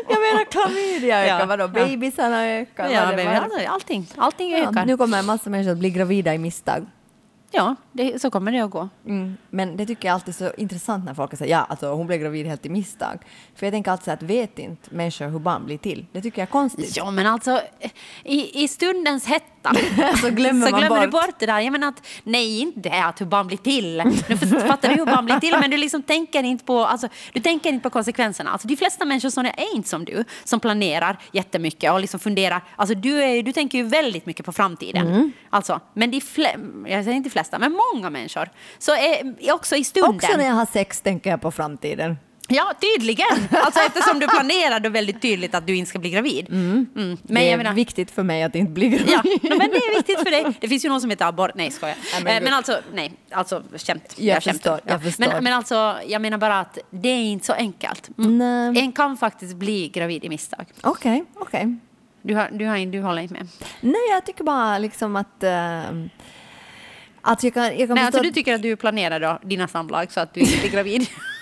Jag 0.10 0.22
menar 0.22 0.46
klamydia 0.52 1.24
ökar, 1.26 1.40
Ja, 1.40 1.46
vadå? 1.46 1.64
ja. 1.64 1.68
Babysarna 1.68 2.48
ökar? 2.48 2.90
Ja, 2.90 3.06
vad 3.50 3.66
allting, 3.66 4.08
allting 4.18 4.52
Ja, 4.52 4.58
ökar. 4.58 4.86
nu 4.86 4.98
kommer 4.98 5.20
en 5.20 5.26
massa 5.26 5.50
människor 5.50 5.72
att 5.72 5.78
bli 5.78 5.90
gravida 5.90 6.34
i 6.34 6.38
misstag. 6.38 6.86
Ja, 7.52 7.76
det, 7.92 8.22
så 8.22 8.32
kommer 8.32 8.52
det 8.52 8.60
att 8.60 8.72
gå. 8.72 8.90
Mm. 9.06 9.38
Men 9.50 9.78
det 9.78 9.86
tycker 9.86 10.08
jag 10.08 10.14
alltid 10.14 10.30
är 10.30 10.50
så 10.50 10.54
intressant 10.58 11.06
när 11.06 11.14
folk 11.14 11.38
säger 11.38 11.52
ja, 11.52 11.66
alltså 11.70 11.94
hon 11.94 12.08
blev 12.08 12.20
gravid 12.20 12.46
helt 12.46 12.66
i 12.66 12.70
misstag. 12.70 13.18
För 13.56 13.66
jag 13.66 13.74
tänker 13.74 13.92
alltid 13.92 14.06
så 14.06 14.12
att 14.12 14.24
vet 14.24 14.60
inte 14.60 14.96
människor 14.96 15.28
hur 15.28 15.40
barn 15.40 15.66
blir 15.66 15.78
till? 15.78 16.06
Det 16.12 16.22
tycker 16.22 16.42
jag 16.42 16.48
är 16.48 16.52
konstigt. 16.52 16.98
Ja, 16.98 17.12
men 17.12 17.28
alltså 17.28 17.62
i, 18.24 18.64
i 18.64 18.68
stundens 18.68 19.26
hetta 19.26 19.61
Så 20.22 20.30
glömmer 20.30 20.68
så 20.68 20.78
glömmer 20.78 21.02
du 21.02 21.08
bort. 21.08 21.26
bort 21.28 21.36
det 21.40 21.46
där. 21.46 21.60
Jag 21.60 21.72
menar 21.72 21.88
att 21.88 22.08
nej, 22.24 22.60
inte 22.60 23.04
att 23.04 23.22
hur 23.22 23.26
barn 23.26 23.48
blir 23.48 23.58
till. 23.58 23.98
Nu 24.28 24.38
fattar 24.38 24.90
du 24.90 24.96
hur 24.96 25.06
barn 25.06 25.26
blir 25.26 25.40
till, 25.40 25.56
men 25.60 25.72
du 25.72 25.78
liksom 25.78 26.04
tänker 26.04 26.44
inte 26.44 26.66
på, 26.66 26.86
alltså, 26.86 27.08
du 27.34 27.40
tänker 27.40 27.70
inte 27.70 27.84
på 27.84 27.90
konsekvenserna. 27.90 28.52
Alltså, 28.52 28.68
de 28.68 28.78
flesta 28.78 29.06
människor 29.06 29.30
som 29.30 29.46
är 29.46 29.76
inte 29.76 29.90
som 29.90 30.06
du, 30.06 30.24
som 30.44 30.60
planerar 30.60 31.18
jättemycket 31.32 31.92
och 31.92 32.00
liksom 32.00 32.20
funderar. 32.20 32.62
Alltså, 32.76 32.96
du, 32.96 33.24
är, 33.24 33.44
du 33.44 33.52
tänker 33.54 33.78
ju 33.78 33.84
väldigt 33.84 34.26
mycket 34.26 34.46
på 34.46 34.52
framtiden. 34.52 35.08
Mm. 35.08 35.32
Alltså, 35.50 35.80
men 35.94 36.12
de 36.12 36.20
fle- 36.20 36.88
jag 36.88 37.04
säger 37.04 37.18
inte 37.18 37.30
flesta, 37.30 37.60
men 37.60 37.78
många 37.94 38.10
människor, 38.10 38.50
så 38.80 38.92
är 38.92 39.54
också 39.54 39.76
i 39.76 39.84
stunden. 39.84 40.16
Också 40.16 40.38
när 40.38 40.46
jag 40.46 40.54
har 40.54 40.66
sex 40.66 41.02
tänker 41.02 41.30
jag 41.30 41.42
på 41.42 41.52
framtiden. 41.52 42.18
Ja, 42.52 42.74
tydligen. 42.82 43.48
Alltså 43.52 43.80
eftersom 43.80 44.20
du 44.20 44.28
planerar 44.28 44.80
då 44.80 44.90
väldigt 44.90 45.22
tydligt 45.22 45.56
att 45.56 45.68
du 45.68 45.76
inte 45.76 45.90
ska 45.90 46.00
bli 46.00 46.10
gravid. 46.10 46.50
Mm. 46.50 46.88
Men 46.94 47.18
det 47.22 47.44
jag 47.44 47.54
är 47.54 47.58
menar, 47.58 47.74
viktigt 47.74 48.12
för 48.12 48.24
mig 48.24 48.44
att 48.44 48.56
inte 48.56 48.72
bli 48.72 48.90
gravid. 48.90 49.10
Ja, 49.10 49.22
no, 49.24 49.58
men 49.58 49.70
det 49.70 49.78
är 49.78 49.96
viktigt 49.96 50.18
för 50.18 50.32
dig. 50.32 50.46
Det 50.60 50.68
finns 50.68 50.86
ju 50.86 50.90
någon 50.90 51.02
som 51.02 51.10
heter 51.10 51.26
abort. 51.26 51.52
Nej, 51.56 51.72
skojar. 51.72 51.96
Men 52.14 52.24
men, 52.24 52.34
gud. 52.34 52.44
men 52.44 52.54
alltså, 52.54 52.80
nej, 52.94 53.14
alltså 53.32 53.64
skämt. 53.76 54.16
Jag 54.18 54.44
skämtar. 54.44 54.52
förstår, 54.52 54.80
jag 54.86 55.04
förstår. 55.04 55.28
Men, 55.28 55.44
men 55.44 55.54
alltså, 55.54 55.98
jag 56.08 56.22
menar 56.22 56.38
bara 56.38 56.60
att 56.60 56.78
det 56.90 57.10
är 57.10 57.24
inte 57.24 57.46
så 57.46 57.54
enkelt. 57.54 58.10
Mm. 58.18 58.78
En 58.78 58.92
kan 58.92 59.18
faktiskt 59.18 59.56
bli 59.56 59.90
gravid 59.90 60.26
i 60.26 60.30
misstag. 60.30 60.66
Okej, 60.82 61.24
okej. 61.36 61.78
Du, 62.22 62.36
har, 62.36 62.50
du, 62.52 62.66
har, 62.66 62.86
du 62.86 63.02
håller 63.02 63.22
inte 63.22 63.34
med? 63.34 63.48
Nej, 63.82 64.10
jag 64.12 64.26
tycker 64.26 64.44
bara 64.44 64.78
liksom 64.78 65.16
att... 65.16 65.44
Uh, 65.44 66.06
att 67.24 67.44
jag 67.44 67.54
kan, 67.54 67.64
jag 67.64 67.88
kan 67.88 67.96
Nej, 67.96 68.06
alltså, 68.06 68.22
du 68.22 68.32
tycker 68.32 68.56
att 68.56 68.62
du 68.62 68.76
planerar 68.76 69.20
då 69.20 69.40
dina 69.44 69.68
samlag 69.68 70.12
så 70.12 70.20
att 70.20 70.34
du 70.34 70.40
inte 70.40 70.60
blir 70.60 70.70
gravid? 70.72 71.08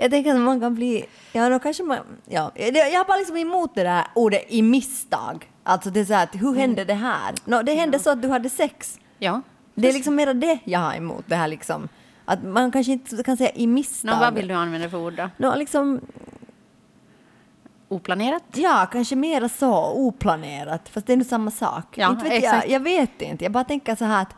Jag 0.00 0.10
tänker 0.10 0.34
att 0.34 0.40
man 0.40 0.60
kan 0.60 0.74
bli... 0.74 1.04
Ja, 1.32 1.48
då 1.48 1.58
kanske 1.58 1.82
man... 1.82 1.98
Ja, 2.28 2.52
jag 2.56 2.98
har 2.98 3.04
bara 3.04 3.16
liksom 3.16 3.36
emot 3.36 3.74
det 3.74 3.82
där 3.82 4.04
ordet 4.14 4.44
i 4.48 4.62
misstag. 4.62 5.50
Alltså 5.62 5.90
det 5.90 6.00
är 6.00 6.04
så 6.04 6.12
här 6.14 6.24
att 6.24 6.34
hur 6.34 6.54
hände 6.54 6.84
det 6.84 6.94
här? 6.94 7.34
No, 7.44 7.62
det 7.62 7.74
hände 7.74 7.98
så 7.98 8.10
att 8.10 8.22
du 8.22 8.28
hade 8.28 8.50
sex. 8.50 8.98
ja. 9.18 9.42
Det 9.74 9.88
är 9.88 9.92
liksom 9.92 10.14
mera 10.14 10.34
det 10.34 10.58
jag 10.64 10.80
har 10.80 10.94
emot. 10.94 11.24
Det 11.26 11.34
här 11.36 11.48
liksom. 11.48 11.88
Att 12.24 12.44
man 12.44 12.72
kanske 12.72 12.92
inte 12.92 13.22
kan 13.22 13.36
säga 13.36 13.50
i 13.50 13.66
misstag. 13.66 14.10
No, 14.16 14.20
vad 14.20 14.34
vill 14.34 14.48
du 14.48 14.54
använda 14.54 14.90
för 14.90 14.98
ord 14.98 15.12
då? 15.12 15.30
Nå, 15.36 15.54
liksom, 15.54 16.00
Oplanerat? 17.88 18.42
ja, 18.54 18.88
kanske 18.92 19.16
mera 19.16 19.48
så 19.48 19.92
oplanerat. 19.92 20.88
Fast 20.88 21.06
det 21.06 21.12
är 21.12 21.16
nog 21.16 21.26
samma 21.26 21.50
sak. 21.50 21.98
Ja, 21.98 22.10
inte 22.10 22.24
vet 22.24 22.32
exakt. 22.32 22.64
jag, 22.68 22.74
jag 22.74 22.80
vet 22.80 23.22
inte. 23.22 23.44
Jag 23.44 23.52
bara 23.52 23.64
tänker 23.64 23.94
så 23.96 24.04
här 24.04 24.22
att 24.22 24.34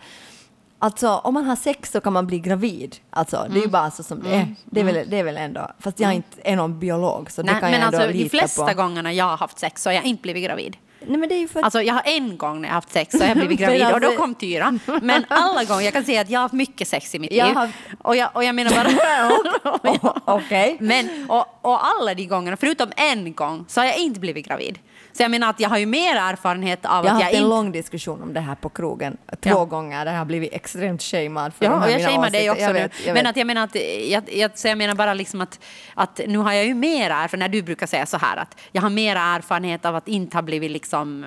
Alltså 0.83 1.09
om 1.09 1.35
man 1.35 1.45
har 1.45 1.57
sex 1.57 1.91
så 1.93 2.01
kan 2.01 2.13
man 2.13 2.27
bli 2.27 2.39
gravid. 2.39 2.97
Alltså 3.11 3.37
det 3.37 3.43
är 3.43 3.47
Mm. 3.47 3.61
ju 3.63 3.69
bara 3.69 3.91
så 3.91 4.03
som 4.03 4.23
det 4.23 4.29
är. 4.35 4.55
Det 4.65 4.81
är, 4.81 4.85
väl, 4.85 5.11
det 5.11 5.19
är 5.19 5.25
väl 5.25 5.37
ändå, 5.37 5.71
fast 5.81 6.01
jag 6.01 6.15
inte 6.15 6.41
är 6.45 6.57
någon 6.57 6.79
biolog 6.79 7.31
så 7.31 7.43
det 7.43 7.53
Nej, 7.53 7.61
kan 7.61 7.71
men 7.71 7.81
jag 7.81 7.87
ändå 7.87 7.99
alltså 7.99 8.13
de 8.13 8.19
lita 8.19 8.39
flesta 8.39 8.67
på. 8.67 8.75
gångerna 8.75 9.13
jag 9.13 9.25
har 9.25 9.37
haft 9.37 9.59
sex 9.59 9.83
så 9.83 9.89
har 9.91 9.95
jag 9.95 10.05
inte 10.05 10.23
blivit 10.23 10.45
gravid. 10.45 10.77
Nej 11.07 11.17
men 11.19 11.29
det 11.29 11.35
är 11.35 11.39
ju 11.39 11.49
för 11.49 11.59
att 11.61 11.65
Alltså 11.65 11.83
jag 11.83 11.95
har 11.95 12.03
en 12.05 12.37
gång 12.39 12.61
när 12.61 12.69
jag 12.69 12.73
har 12.73 12.75
haft 12.75 12.93
sex 12.93 13.13
så 13.13 13.19
har 13.19 13.27
jag 13.29 13.37
blivit 13.37 13.61
Men 13.61 13.69
gravid 13.79 13.95
och 13.95 14.01
då 14.01 14.07
alltså- 14.07 14.21
kom 14.23 14.35
Tyra. 14.35 14.79
Men 15.03 15.25
alla 15.29 15.65
gånger, 15.65 15.83
jag 15.83 15.93
kan 15.93 16.05
säga 16.05 16.21
att 16.21 16.31
jag 16.31 16.39
har 16.41 16.43
haft 16.43 16.55
mycket 16.55 16.89
sex 16.89 17.15
i 17.15 17.19
mitt 17.19 17.33
Jag 17.33 17.47
liv. 17.47 17.57
har- 17.57 17.71
Och, 18.03 18.17
jag, 18.17 18.31
och 18.35 18.45
jag 18.45 18.55
menar 18.55 18.71
bara... 18.73 20.13
Okej. 20.37 20.77
Men, 20.81 21.27
och, 21.29 21.47
och 21.63 21.87
alla 21.87 22.15
de 22.15 22.27
gångerna, 22.27 22.57
förutom 22.57 22.89
en 22.97 23.33
gång, 23.35 23.65
så 23.69 23.81
har 23.81 23.87
jag 23.87 23.99
inte 23.99 24.21
blivit 24.21 24.47
gravid. 24.47 24.79
Så 25.13 25.23
jag 25.23 25.31
menar 25.31 25.51
att 25.51 25.61
jag 25.61 25.69
har 25.69 25.79
ju 25.79 25.87
mer 25.87 26.17
erfarenhet 26.17 26.87
av 26.87 27.05
Jag 27.05 27.11
har 27.13 27.17
att 27.17 27.21
jag 27.21 27.25
haft 27.27 27.35
en 27.35 27.39
inte... 27.39 27.49
lång 27.49 27.73
diskussion 27.73 28.23
om 28.23 28.33
det 28.35 28.41
här 28.41 28.55
på 28.55 28.69
krogen 28.69 29.17
två 29.43 29.51
Ja. 29.51 29.65
gånger 29.65 30.07
jag 30.07 30.13
har 30.19 30.25
blivit 30.25 30.53
extremt 30.53 31.03
shamead 31.03 31.55
för 31.55 31.65
de 31.65 31.73
Ja, 31.73 31.79
här 31.79 31.87
och 31.87 31.91
jag 31.93 31.99
mina 31.99 32.11
shamear 32.11 32.31
dig 32.31 32.51
också 32.51 32.63
Jag 32.63 32.73
vet, 32.73 32.93
jag 33.07 33.15
men 33.15 33.25
vet. 33.25 33.31
att 33.31 33.37
jag 33.37 33.47
menar 33.47 33.65
att, 33.65 33.75
jag, 34.09 34.23
jag, 34.33 34.59
så 34.59 34.69
jag 34.69 34.79
menar 34.79 34.95
bara 34.95 35.15
liksom 35.15 35.41
att, 35.41 35.61
att 35.95 36.21
nu 36.27 36.39
har 36.39 36.53
jag 36.53 36.65
ju 36.65 36.75
mer 36.75 37.11
erfarenhet, 37.11 37.39
när 37.39 37.49
du 37.49 37.63
brukar 37.63 37.87
säga 37.87 38.07
så 38.07 38.17
här 38.17 38.37
att 38.37 38.61
jag 38.73 38.83
har 38.83 38.91
mer 38.91 39.17
erfarenhet 39.17 39.85
av 39.85 39.97
att 39.97 40.09
inte 40.09 40.37
ha 40.37 40.43
blivit 40.43 40.71
liksom 40.71 41.25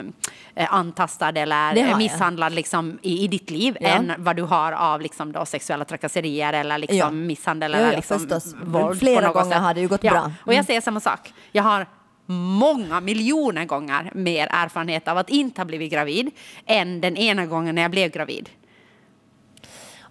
eh, 0.55 0.73
antastad 0.73 1.29
eller 1.29 1.67
har 1.71 1.75
jag. 1.75 1.97
misshandlad 1.97 2.53
liksom 2.53 2.99
i, 3.01 3.23
i 3.23 3.27
ditt 3.27 3.49
liv 3.49 3.77
Ja. 3.79 3.87
än 3.89 4.13
vad 4.17 4.35
du 4.35 4.43
har 4.43 4.71
av 4.71 5.01
liksom 5.01 5.31
då 5.31 5.45
sexuella 5.45 5.85
trakasserier 5.85 6.53
eller 6.53 6.77
liksom 6.77 6.97
Ja. 6.97 7.11
misshandel 7.11 7.71
Ja, 7.71 7.77
eller 7.77 7.89
ja, 7.91 7.95
liksom 7.95 8.19
förstås. 8.19 8.55
våld 8.63 8.99
Flera 8.99 9.31
gånger 9.31 9.51
sätt. 9.51 9.61
har 9.61 9.73
det 9.73 9.81
ju 9.81 9.87
gått 9.87 10.03
ja. 10.03 10.11
bra. 10.11 10.19
Mm. 10.21 10.31
Och 10.45 10.53
jag 10.53 10.65
säger 10.65 10.81
samma 10.81 10.99
sak. 10.99 11.33
Jag 11.51 11.63
har 11.63 11.85
många 12.25 13.01
miljoner 13.01 13.65
gånger 13.65 14.11
mer 14.15 14.47
erfarenhet 14.51 15.07
av 15.07 15.17
att 15.17 15.29
inte 15.29 15.61
ha 15.61 15.65
blivit 15.65 15.91
gravid 15.91 16.31
än 16.65 17.01
den 17.01 17.17
ena 17.17 17.45
gången 17.45 17.75
när 17.75 17.81
jag 17.81 17.91
blev 17.91 18.11
gravid. 18.11 18.49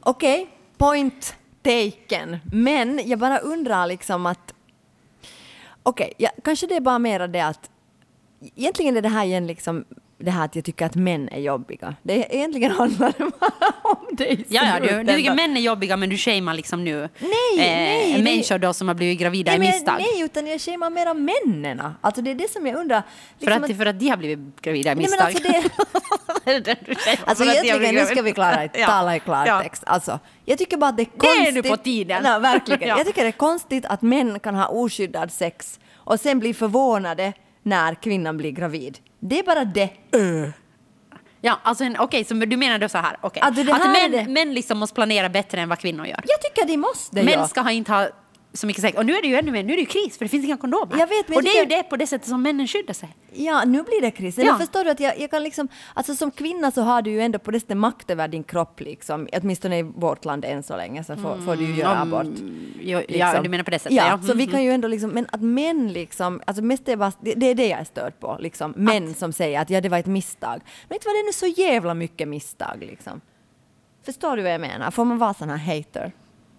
Okej, 0.01 0.49
point 0.77 1.37
taken. 1.62 2.39
Men 2.53 3.01
jag 3.05 3.19
bara 3.19 3.39
undrar 3.39 3.87
liksom 3.87 4.27
att... 4.27 4.55
Okej, 5.83 6.12
ja, 6.17 6.31
kanske 6.45 6.67
det 6.67 6.77
är 6.77 6.81
bara 6.81 6.99
mera 6.99 7.27
det 7.27 7.41
att... 7.41 7.71
Egentligen 8.57 8.97
är 8.97 9.03
det 9.03 9.09
här 9.09 9.24
igen 9.24 9.47
liksom 9.47 9.84
det 10.18 10.30
här 10.30 10.45
att 10.45 10.57
jag 10.57 10.64
tycker 10.64 10.86
att 10.86 10.95
män 10.95 11.28
är 11.28 11.40
jobbiga. 11.40 11.95
Det 12.03 12.24
är, 12.24 12.34
egentligen 12.36 12.70
handlar 12.70 13.12
det 13.18 13.30
bara 13.40 13.51
om 13.82 14.16
i 14.18 14.45
Ja, 14.49 14.62
ja 14.64 14.80
du, 14.80 15.03
du 15.05 15.12
tycker 15.16 15.34
män 15.34 15.57
är 15.57 15.61
jobbiga 15.61 15.97
men 15.97 16.09
du 16.11 16.16
shamear 16.16 16.55
liksom 16.55 16.84
nu 16.84 16.99
Nej, 17.18 17.30
nej, 17.57 18.12
det- 18.16 18.22
människor 18.22 18.59
då 18.59 18.72
som 18.72 18.88
har 18.88 18.95
blivit 18.95 19.18
gravida 19.20 19.51
Nej, 19.53 19.57
i 19.57 19.59
men, 19.59 19.68
misstag. 19.68 19.97
nej, 19.99 20.22
utan 20.24 20.47
jag 20.47 20.61
shamear 20.61 20.90
mera 20.90 21.14
männen. 21.14 21.82
Alltså 22.01 22.22
det 22.22 22.30
är 22.30 22.34
det 22.34 22.51
som 22.51 22.66
jag 22.66 22.76
undrar. 22.76 23.03
för, 23.38 23.47
Liksom 23.47 23.64
att, 23.64 23.76
för 23.76 23.86
att 23.86 24.01
de 24.01 24.09
har 24.09 24.16
blivit 24.16 24.61
gravida 24.61 24.92
i 24.92 24.95
Nej, 24.95 25.09
men 25.11 25.26
misstag. 25.26 25.26
alltså 25.26 25.42
det, 25.42 26.76
Alltså 27.24 27.45
att 27.45 27.64
egentligen, 27.64 27.95
nu 27.95 28.05
ska 28.07 28.22
vi 28.22 28.32
klara, 28.32 28.68
Ja. 28.74 28.86
tala 28.86 29.16
i 29.16 29.20
klartext. 29.20 29.82
Alltså, 29.86 30.18
jag 30.45 30.59
tycker 30.59 30.76
bara 30.76 30.90
att 30.90 30.97
det 30.97 31.03
är 31.03 31.09
Det 31.20 31.26
är 31.26 31.34
konstigt. 31.36 31.55
nu 31.55 31.62
på 31.70 31.76
tiden. 31.76 32.22
Nej, 32.22 32.40
verkligen. 32.40 32.80
Ja. 32.88 32.97
Jag 32.99 33.07
tycker 33.07 33.22
det 33.22 33.28
är 33.28 33.32
konstigt 33.32 33.86
att 33.86 34.03
män 34.03 34.40
kan 34.40 34.55
ha 34.55 34.66
oskyddad 34.66 35.32
sex 35.32 35.80
och 35.95 36.20
sen 36.20 36.38
bli 36.38 36.55
förvånade 36.55 37.32
när 37.65 37.95
kvinnan 37.95 38.37
blir 38.37 38.51
gravid. 38.51 38.99
Det 39.21 39.39
är 39.39 39.43
bara 39.43 39.65
det. 39.65 39.91
Ja, 41.41 41.61
alltså 41.62 41.85
en- 41.85 41.97
okej, 41.99 42.25
så 42.25 42.35
du 42.35 42.57
menar 42.57 42.79
då 42.79 42.89
så 42.89 42.99
här, 42.99 43.17
okej. 43.21 43.43
Alltså, 43.43 43.62
det 43.62 43.73
att 43.73 43.85
är 43.85 44.09
män, 44.11 44.25
det. 44.25 44.31
män 44.33 44.55
liksom 44.55 44.79
måste 44.79 44.95
planera 44.95 45.29
bättre 45.29 45.61
än 45.61 45.69
vad 45.69 45.79
kvinnor 45.79 46.07
gör. 46.07 46.21
Jag 46.27 46.41
tycker 46.43 46.67
de 46.67 46.77
måste 46.77 47.23
Män 47.23 47.35
ja. 47.35 47.49
ska 47.49 47.61
ha 47.61 47.71
inte 47.71 47.93
ha 47.93 48.09
så 48.55 48.67
mycket 48.67 48.83
sex. 48.83 48.99
Och 48.99 49.07
nu 49.07 49.13
är 49.17 49.23
det 49.23 49.29
ju 49.29 49.35
ännu 49.37 49.53
mer, 49.53 49.63
nu 49.63 49.73
är 49.73 49.77
det 49.77 49.81
ju 49.81 49.87
kris 49.87 50.19
för 50.19 50.25
det 50.25 50.29
finns 50.29 50.45
inga 50.45 50.57
kondomer. 50.57 50.99
Jag 50.99 51.07
vet, 51.07 51.29
men 51.29 51.37
och 51.37 51.43
det 51.43 51.51
är 51.51 51.61
ju 51.61 51.67
det 51.67 51.83
på 51.83 51.97
det 51.97 52.07
sättet 52.07 52.29
som 52.29 52.43
männen 52.43 52.67
skyddar 52.69 52.95
sig. 52.95 53.09
Ja, 53.33 53.65
nu 53.65 53.83
blir 53.83 54.01
det 54.01 54.11
kris. 54.11 54.39
Ja. 54.39 54.59
Förstår 54.59 54.85
du 54.85 54.91
att 54.91 55.01
jag, 55.01 55.21
jag 55.21 55.31
kan 55.31 55.43
liksom, 55.43 55.69
alltså 55.95 56.15
som 56.15 56.31
kvinna 56.31 56.71
så 56.71 56.83
har 56.83 57.03
du 57.03 57.11
ju 57.11 57.21
ändå 57.21 57.39
på 57.39 57.51
det 57.51 57.61
sättet 57.61 57.77
makt 57.77 58.11
över 58.11 58.29
din 58.29 58.45
kropp 58.45 58.81
liksom, 58.81 59.29
åtminstone 59.33 59.79
i 59.79 59.83
vårt 59.83 60.25
land 60.25 60.45
än 60.45 60.63
så 60.63 60.77
länge, 60.77 61.05
så 61.05 61.17
får, 61.17 61.45
får 61.45 61.57
du 61.57 61.65
ju 61.65 61.75
göra 61.75 62.01
abort. 62.01 62.27
Jo, 62.81 62.99
liksom. 62.99 63.19
Ja, 63.19 63.41
du 63.43 63.49
menar 63.49 63.65
på 63.65 63.71
det 63.71 63.79
sättet? 63.79 63.93
Ja, 63.97 64.07
Ja, 64.09 64.19
så 64.27 64.35
vi 64.35 64.43
Mm, 64.45 64.53
kan 64.53 64.65
ju 64.65 64.71
ändå 64.71 64.89
liksom, 64.89 65.11
men 65.11 65.27
att 65.33 65.41
män 65.43 65.93
liksom, 65.93 66.41
alltså 66.47 66.63
mest 66.65 66.89
är 66.89 66.97
bara, 66.97 67.13
det, 67.21 67.35
det 67.35 67.47
är 67.47 67.55
det 67.55 67.69
jag 67.69 67.81
är 67.81 67.85
störd 67.85 68.21
på, 68.21 68.37
liksom. 68.41 68.73
Män 68.77 69.15
som 69.15 69.33
säger 69.33 69.61
att 69.61 69.71
ja, 69.71 69.81
det 69.81 69.89
var 69.89 69.99
ett 69.99 70.07
misstag. 70.07 70.61
Men 70.89 70.97
inte 70.97 71.09
var 71.09 71.23
det 71.23 71.27
nu 71.27 71.33
så 71.33 71.61
jävla 71.63 71.95
mycket 71.95 72.29
misstag 72.29 72.77
liksom. 72.81 73.21
Förstår 74.07 74.37
du 74.37 74.43
vad 74.43 74.53
jag 74.53 74.61
menar? 74.61 74.91
Får 74.91 75.05
man 75.05 75.19
vara 75.19 75.35
sån 75.35 75.51
här 75.51 75.57
hater? 75.77 76.13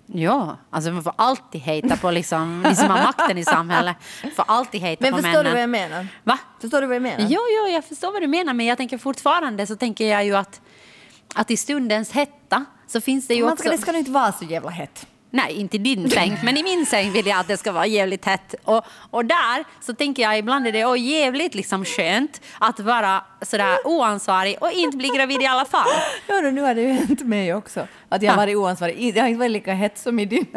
Ja, 0.06 0.58
alltså 0.70 0.92
man 0.92 1.04
får 1.04 1.14
alltid 1.16 1.62
hejta 1.62 1.98
på 1.98 2.12
liksom, 2.12 2.64
de 2.64 2.76
som 2.76 2.90
har 2.90 3.04
makten 3.04 3.38
i 3.38 3.46
samhället. 3.46 3.96
Får 4.36 4.46
alltid 4.48 4.82
hejta 4.82 5.02
Men 5.04 5.12
på 5.12 5.18
förstår 5.18 5.32
männen. 5.32 5.46
du 5.46 5.52
vad 5.52 5.62
jag 5.62 5.70
menar? 5.70 6.08
Va? 6.24 6.40
Förstår 6.62 6.82
du 6.82 6.88
vad 6.88 6.96
jag 6.96 7.02
menar? 7.02 7.26
Jo, 7.30 7.40
jo, 7.58 7.68
jag 7.74 7.86
förstår 7.86 8.12
vad 8.12 8.22
du 8.22 8.28
menar, 8.28 8.54
men 8.54 8.66
jag 8.66 8.78
tänker 8.78 8.98
fortfarande 8.98 9.68
så 9.68 9.76
tänker 9.76 10.08
jag 10.12 10.26
ju 10.26 10.36
att, 10.36 10.62
att 11.36 11.52
i 11.52 11.58
stundens 11.58 12.12
hetta 12.12 12.66
så 12.88 13.02
finns 13.02 13.28
det 13.28 13.34
ju 13.36 13.44
Man 13.44 13.52
också... 13.54 13.64
ska, 13.64 13.72
det 13.72 13.78
ska 13.78 13.92
nog 13.92 14.00
inte 14.00 14.12
vara 14.12 14.32
så 14.32 14.46
jävla 14.46 14.70
hett. 14.70 15.08
Nej, 15.36 15.54
inte 15.54 15.76
i 15.76 15.80
din 15.80 16.10
säng, 16.10 16.40
men 16.44 16.58
i 16.58 16.64
min 16.64 16.86
säng 16.86 17.12
vill 17.12 17.28
jag 17.28 17.40
att 17.40 17.48
det 17.48 17.58
ska 17.58 17.72
vara 17.72 17.86
jävligt 17.86 18.26
hett. 18.26 18.56
Och, 18.64 18.86
och 19.12 19.26
där 19.26 19.64
så 19.82 19.94
tänker 19.94 20.24
jag 20.24 20.38
ibland 20.38 20.68
är 20.68 20.72
det 20.72 20.86
oh, 20.86 21.00
jävligt 21.00 21.56
liksom 21.56 21.86
skönt 21.86 22.42
att 22.60 22.80
vara 22.80 23.24
sådär 23.42 23.78
oansvarig 23.86 24.58
och 24.62 24.72
inte 24.72 24.98
bli 24.98 25.08
gravid 25.08 25.42
i 25.42 25.46
alla 25.46 25.66
fall. 25.66 25.88
Ja, 26.28 26.42
då, 26.42 26.50
nu 26.50 26.62
har 26.62 26.76
det 26.76 26.82
ju 26.82 26.92
hänt 26.92 27.22
mig 27.22 27.54
också. 27.54 27.88
Att 28.10 28.22
jag 28.22 28.32
har 28.32 28.38
Ja. 28.38 28.42
varit 28.42 28.56
oansvarig. 28.58 29.16
Jag 29.16 29.24
har 29.24 29.30
inte 29.30 29.40
varit 29.40 29.52
lika 29.52 29.74
hett 29.74 29.98
som 29.98 30.20
i 30.20 30.26
din. 30.26 30.46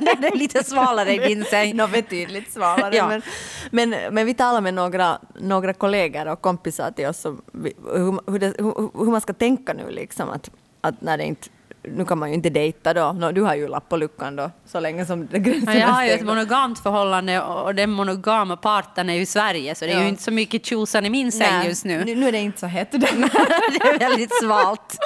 det 0.00 0.26
är 0.28 0.36
lite 0.36 0.64
svalare 0.64 1.14
i 1.14 1.18
din 1.18 1.44
säng. 1.44 1.76
Nå, 1.76 1.86
betydligt 1.86 2.52
svalare. 2.52 2.96
Ja. 2.96 3.08
Men, 3.08 3.22
men, 3.70 4.14
men 4.14 4.26
vi 4.26 4.34
talar 4.34 4.60
med 4.60 4.74
några, 4.74 5.18
några 5.40 5.72
kollegor 5.72 6.26
och 6.28 6.40
kompisar 6.40 6.90
till 6.90 7.06
oss 7.06 7.24
om 7.24 7.42
hur, 7.52 8.30
hur, 8.32 8.40
hur, 8.62 9.04
hur 9.04 9.10
man 9.10 9.20
ska 9.20 9.32
tänka 9.32 9.72
nu 9.72 9.90
liksom. 9.90 10.30
Att, 10.30 10.50
att 10.80 11.00
när 11.00 11.18
det 11.18 11.24
inte, 11.24 11.48
nu 11.96 12.04
kan 12.04 12.18
man 12.18 12.28
ju 12.28 12.34
inte 12.34 12.50
dejta 12.50 12.94
då. 12.94 13.12
Nå, 13.12 13.32
du 13.32 13.40
har 13.42 13.54
ju 13.54 13.68
lapp 13.68 13.88
på 13.88 13.96
luckan 13.96 14.36
då, 14.36 14.50
så 14.66 14.80
länge 14.80 15.06
som 15.06 15.26
det 15.26 15.38
gränsen 15.38 15.74
Ja, 15.74 15.80
jag 15.80 15.88
har 15.88 16.04
ju 16.04 16.10
ett 16.10 16.24
monogamt 16.24 16.78
förhållande 16.78 17.40
och 17.42 17.74
den 17.74 17.90
monogama 17.90 18.56
parten 18.56 19.10
är 19.10 19.14
ju 19.14 19.26
Sverige 19.26 19.74
så 19.74 19.84
det 19.84 19.90
är 19.92 19.96
Ja. 19.96 20.02
ju 20.02 20.08
inte 20.08 20.22
så 20.22 20.30
mycket 20.30 20.66
tjosan 20.66 21.06
i 21.06 21.10
min 21.10 21.32
säng 21.32 21.64
just 21.64 21.84
nu. 21.84 22.04
nu. 22.04 22.14
Nu 22.14 22.28
är 22.28 22.32
det 22.32 22.38
inte 22.38 22.60
så 22.60 22.66
hett. 22.66 22.90
det 22.92 22.96
är 22.96 23.98
väldigt 23.98 24.34
svalt. 24.42 24.98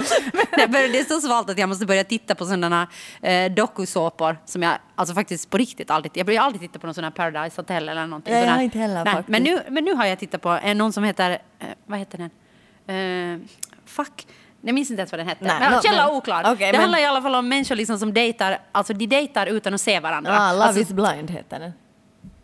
Det 0.56 0.62
är 0.98 1.04
så 1.14 1.20
svalt 1.20 1.50
att 1.50 1.58
jag 1.58 1.68
måste 1.68 1.86
börja 1.86 2.04
titta 2.04 2.34
på 2.34 2.44
sådana 2.44 2.86
eh, 3.22 3.52
dokusåpor 3.52 4.36
som 4.44 4.62
jag 4.62 4.74
alltså 4.94 5.14
faktiskt 5.14 5.50
på 5.50 5.56
riktigt 5.56 5.90
aldrig... 5.90 6.12
Jag 6.14 6.26
brukar 6.26 6.42
aldrig 6.42 6.60
titta 6.60 6.78
på 6.78 6.86
någon 6.86 6.94
sån 6.94 7.04
här 7.04 7.10
Paradise 7.10 7.60
Hotel 7.60 7.88
eller 7.88 8.06
någonting. 8.06 8.34
Nej, 8.34 8.44
jag 8.44 8.52
har 8.54 8.62
inte 8.62 8.78
heller 8.78 9.04
Nej, 9.04 9.14
faktiskt. 9.14 9.28
Men 9.28 9.42
nu, 9.42 9.60
men 9.68 9.84
nu 9.84 9.94
har 9.94 10.06
jag 10.06 10.18
tittat 10.18 10.40
på 10.42 10.48
en, 10.48 10.78
någon 10.78 10.92
som 10.92 11.04
heter... 11.04 11.30
Eh, 11.30 11.66
vad 11.86 11.98
heter 11.98 12.18
den? 12.18 12.30
Eh, 12.86 13.40
fuck. 13.86 14.26
Jag 14.64 14.74
minns 14.74 14.90
inte 14.90 15.00
ens 15.00 15.12
vad 15.12 15.18
den 15.18 15.28
hette. 15.28 15.44
Nej, 15.44 15.54
men, 15.60 15.72
nå, 15.72 15.80
källa 15.82 16.06
men- 16.06 16.16
oklar. 16.16 16.40
okej, 16.52 16.66
det 16.66 16.72
men- 16.72 16.80
handlar 16.80 16.98
i 16.98 17.04
alla 17.04 17.22
fall 17.22 17.34
om 17.34 17.48
människor 17.48 17.74
liksom 17.74 17.98
som 17.98 18.12
dejtar, 18.14 18.58
alltså 18.72 18.92
de 18.92 19.06
dejtar 19.06 19.46
utan 19.46 19.74
att 19.74 19.80
se 19.80 20.00
varandra. 20.00 20.36
Ah, 20.40 20.52
Love 20.52 20.64
alltså, 20.64 20.80
is 20.80 20.88
blind 20.88 21.30
heter 21.30 21.58
den. 21.58 21.72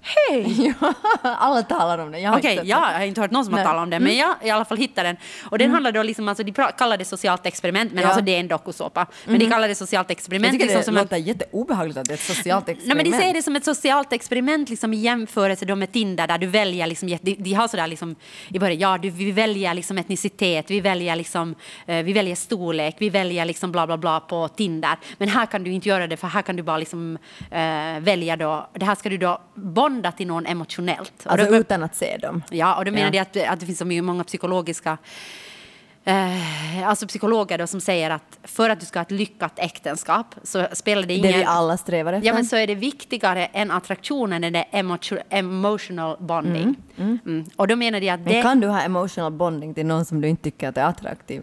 Hej! 0.03 0.75
Alla 1.23 1.63
talar 1.63 1.99
om 1.99 2.13
det. 2.13 2.19
Jag 2.19 2.31
har 2.31 2.39
Okej, 2.39 2.53
inte 2.57 2.67
jag 2.69 2.83
den. 2.83 2.95
har 2.95 3.05
inte 3.05 3.21
hört 3.21 3.31
någon 3.31 3.45
som 3.45 3.53
Nej. 3.55 3.61
Mm. 3.61 3.67
har 3.67 3.73
talat 3.75 3.83
om 3.85 3.91
det, 3.91 4.01
men 4.01 4.17
jag 4.17 4.35
i 4.43 4.51
alla 4.51 4.65
fall 4.65 4.79
hittade 4.79 5.09
den. 5.09 5.17
Och 5.51 5.59
den 5.59 5.71
handlar 5.71 5.93
då 5.93 6.03
liksom, 6.03 6.29
alltså 6.29 6.43
de 6.45 6.53
kallar 6.53 6.97
det 6.97 7.05
socialt 7.05 7.47
experiment, 7.47 7.93
men 7.93 8.03
Ja. 8.03 8.09
alltså 8.09 8.25
det 8.25 8.35
är 8.35 8.41
en 8.41 8.49
dokusåpa. 8.49 9.07
Men 9.25 9.39
de 9.39 9.51
kallar 9.51 9.69
det 9.69 9.75
socialt 9.75 10.09
Jag 10.11 10.17
experiment. 10.17 10.53
tycker 10.53 10.67
Liksom 10.77 10.95
det 10.95 11.01
en, 11.01 11.05
låter 11.05 11.17
jätteobehagligt 11.17 11.99
att 11.99 12.05
det 12.05 12.13
är 12.13 12.15
ett 12.15 12.21
socialt 12.21 12.67
Nej, 12.67 12.77
experiment. 12.77 13.03
men 13.07 13.13
de 13.13 13.19
säger 13.19 13.35
det 13.35 13.43
som 13.43 13.57
ett 13.57 13.65
socialt 13.65 14.13
experiment 14.13 14.69
liksom, 14.71 14.93
i 14.95 14.97
jämförelse 14.97 15.65
då 15.65 15.77
med 15.77 15.93
Tinder 15.93 16.27
där 16.27 16.39
du 16.39 16.47
väljer, 16.47 16.87
liksom, 16.87 17.09
de, 17.23 17.35
de 17.35 17.53
har 17.55 17.69
sådär 17.69 17.87
liksom, 17.87 18.17
i 18.49 18.59
början, 18.59 18.79
ja 18.79 18.99
du, 18.99 19.11
vi 19.11 19.31
väljer 19.33 19.75
liksom 19.75 19.99
etnicitet, 19.99 20.71
vi 20.71 20.81
väljer, 20.81 21.17
liksom, 21.17 21.55
eh, 21.87 22.03
vi 22.03 22.13
väljer 22.13 22.35
storlek, 22.37 22.97
vi 22.99 23.11
väljer 23.11 23.45
liksom 23.45 23.73
bla 23.73 23.87
bla 23.87 23.97
bla 23.97 24.21
på 24.21 24.49
Tinder. 24.49 24.97
Men 25.19 25.29
här 25.29 25.47
kan 25.47 25.65
du 25.65 25.73
inte 25.73 25.89
göra 25.89 26.07
det 26.07 26.17
för 26.17 26.29
här 26.29 26.43
kan 26.43 26.57
du 26.57 26.63
bara 26.63 26.79
liksom, 26.79 27.19
eh, 27.51 28.01
välja 28.01 28.37
då, 28.37 28.71
det 28.75 28.85
här 28.85 28.95
ska 28.95 29.09
du 29.09 29.17
då 29.19 29.41
bonda 29.89 30.13
till 30.13 30.27
någon 30.27 30.47
emotionellt. 30.47 31.13
Och 31.27 31.33
Alltså 31.33 31.51
då- 31.51 31.57
utan 31.57 31.83
att 31.83 31.95
se 31.97 32.17
dem. 32.17 32.43
Ja, 32.51 32.77
och 32.77 32.85
då 32.85 32.91
menar 32.91 33.15
Ja. 33.15 33.25
de 33.33 33.43
att, 33.43 33.53
att 33.53 33.61
det 33.61 33.67
finns 33.67 33.79
så 33.79 33.85
många 34.03 34.25
psykologiska 34.25 34.99
Eh, 36.05 36.89
alltså 36.89 37.07
psykologer 37.07 37.59
då 37.59 37.67
som 37.67 37.81
säger 37.81 38.11
att 38.11 38.39
för 38.43 38.71
att 38.71 38.81
du 38.81 38.87
ska 38.87 38.99
ha 38.99 39.03
ett 39.03 39.11
lyckat 39.11 39.53
äktenskap 39.59 40.27
så 40.43 40.67
spelar 40.73 41.03
det 41.03 41.09
Det 41.09 41.15
ingen... 41.15 41.33
vi 41.39 41.45
alla 41.45 41.77
strävar 41.77 42.13
efter. 42.13 42.27
Ja, 42.27 42.35
men 42.35 42.45
så 42.45 42.57
är 42.57 42.67
det 42.67 42.75
viktigare 42.75 43.47
än 43.47 43.71
attraktionen, 43.71 44.45
är 44.45 44.51
det 44.51 44.65
emo- 44.73 45.23
emotional 45.31 46.17
bonding. 46.21 46.75
Mm. 46.99 47.45
Och 47.57 47.69
då 47.69 47.77
menar 47.77 48.01
de 48.01 48.11
att 48.11 48.21
Men 48.21 48.33
det... 48.33 48.43
kan 48.43 48.61
du 48.61 48.67
ha 48.69 48.81
emotional 48.81 49.33
bonding 49.33 49.75
till 49.75 49.87
någon 49.87 50.05
som 50.05 50.21
du 50.21 50.29
inte 50.29 50.43
tycker 50.43 50.69
att 50.69 50.77
är 50.77 50.85
attraktiv? 50.85 51.43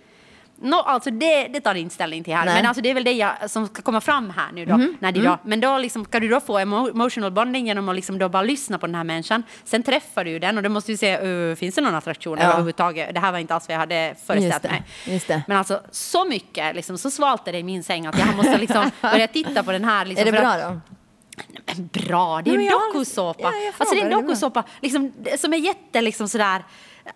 No, 0.62 0.76
alltså 0.76 1.12
det, 1.12 1.47
det 1.47 1.60
tar 1.62 1.76
inte 1.76 1.95
ställning 1.95 2.24
till 2.24 2.34
här. 2.36 2.45
Nej. 2.45 2.56
Men 2.56 2.66
alltså 2.66 2.82
det 2.82 2.89
är 2.89 2.93
väl 2.93 3.03
det 3.03 3.12
jag, 3.12 3.49
som 3.51 3.68
ska 3.68 3.82
komma 3.82 4.01
fram 4.01 4.30
här 4.30 4.51
nu 4.53 4.66
då. 4.66 4.78
När 4.99 5.12
de 5.12 5.20
då 5.22 5.38
men 5.43 5.60
då 5.60 5.78
liksom, 5.78 6.06
kan 6.06 6.22
du 6.22 6.28
då 6.30 6.39
få 6.39 6.60
emo- 6.60 6.89
emotional 6.91 7.32
bonding 7.32 7.68
genom 7.68 7.89
att 7.89 7.95
liksom 7.95 8.18
då 8.20 8.30
bara 8.30 8.43
lyssna 8.43 8.78
på 8.78 8.86
den 8.86 8.95
här 8.95 9.03
människan. 9.03 9.43
Sen 9.64 9.84
träffar 9.84 10.24
du 10.26 10.39
den 10.39 10.58
och 10.58 10.64
då 10.64 10.70
måste 10.70 10.91
du 10.91 10.97
se, 10.97 11.18
uh, 11.22 11.56
finns 11.56 11.76
det 11.76 11.82
någon 11.82 11.95
attraktion 11.95 12.38
Ja. 12.41 12.45
överhuvudtaget? 12.45 13.14
Det 13.14 13.20
här 13.20 13.32
var 13.32 13.39
inte 13.39 13.53
alls 13.56 13.68
vad 13.68 13.74
jag 13.76 13.80
hade 13.80 14.16
föreställt 14.26 14.64
det, 14.64 14.70
mig. 14.70 14.84
just 15.06 15.28
det. 15.28 15.41
Men 15.47 15.58
alltså 15.58 15.82
så 15.91 16.26
mycket, 16.26 16.76
liksom, 16.76 16.97
så 16.97 17.12
svalt 17.12 17.47
är 17.47 17.51
det 17.51 17.60
i 17.60 17.64
min 17.64 17.84
säng 17.84 18.06
att 18.06 18.20
jag 18.20 18.36
måste 18.36 18.58
liksom 18.58 18.91
börja 19.01 19.28
titta 19.28 19.64
på 19.64 19.72
den 19.72 19.84
här. 19.86 20.06
Liksom, 20.06 20.28
är 20.28 20.32
det 20.32 20.39
bra 20.39 20.49
att- 20.49 20.62
då? 20.74 20.80
men 21.66 21.88
bra, 22.08 22.41
det 22.41 22.51
är 22.51 22.60
en 22.60 22.70
dokusåpa. 22.93 23.39
Ja, 23.41 23.72
alltså 23.78 23.95
det 23.95 24.01
är 24.01 24.06
en 24.06 24.10
det 24.12 24.16
dokusåpa 24.22 24.64
liksom, 24.82 25.14
det- 25.20 25.39
som 25.41 25.53
är 25.53 25.58
jätte 25.58 26.01
liksom 26.01 26.28
sådär 26.28 26.64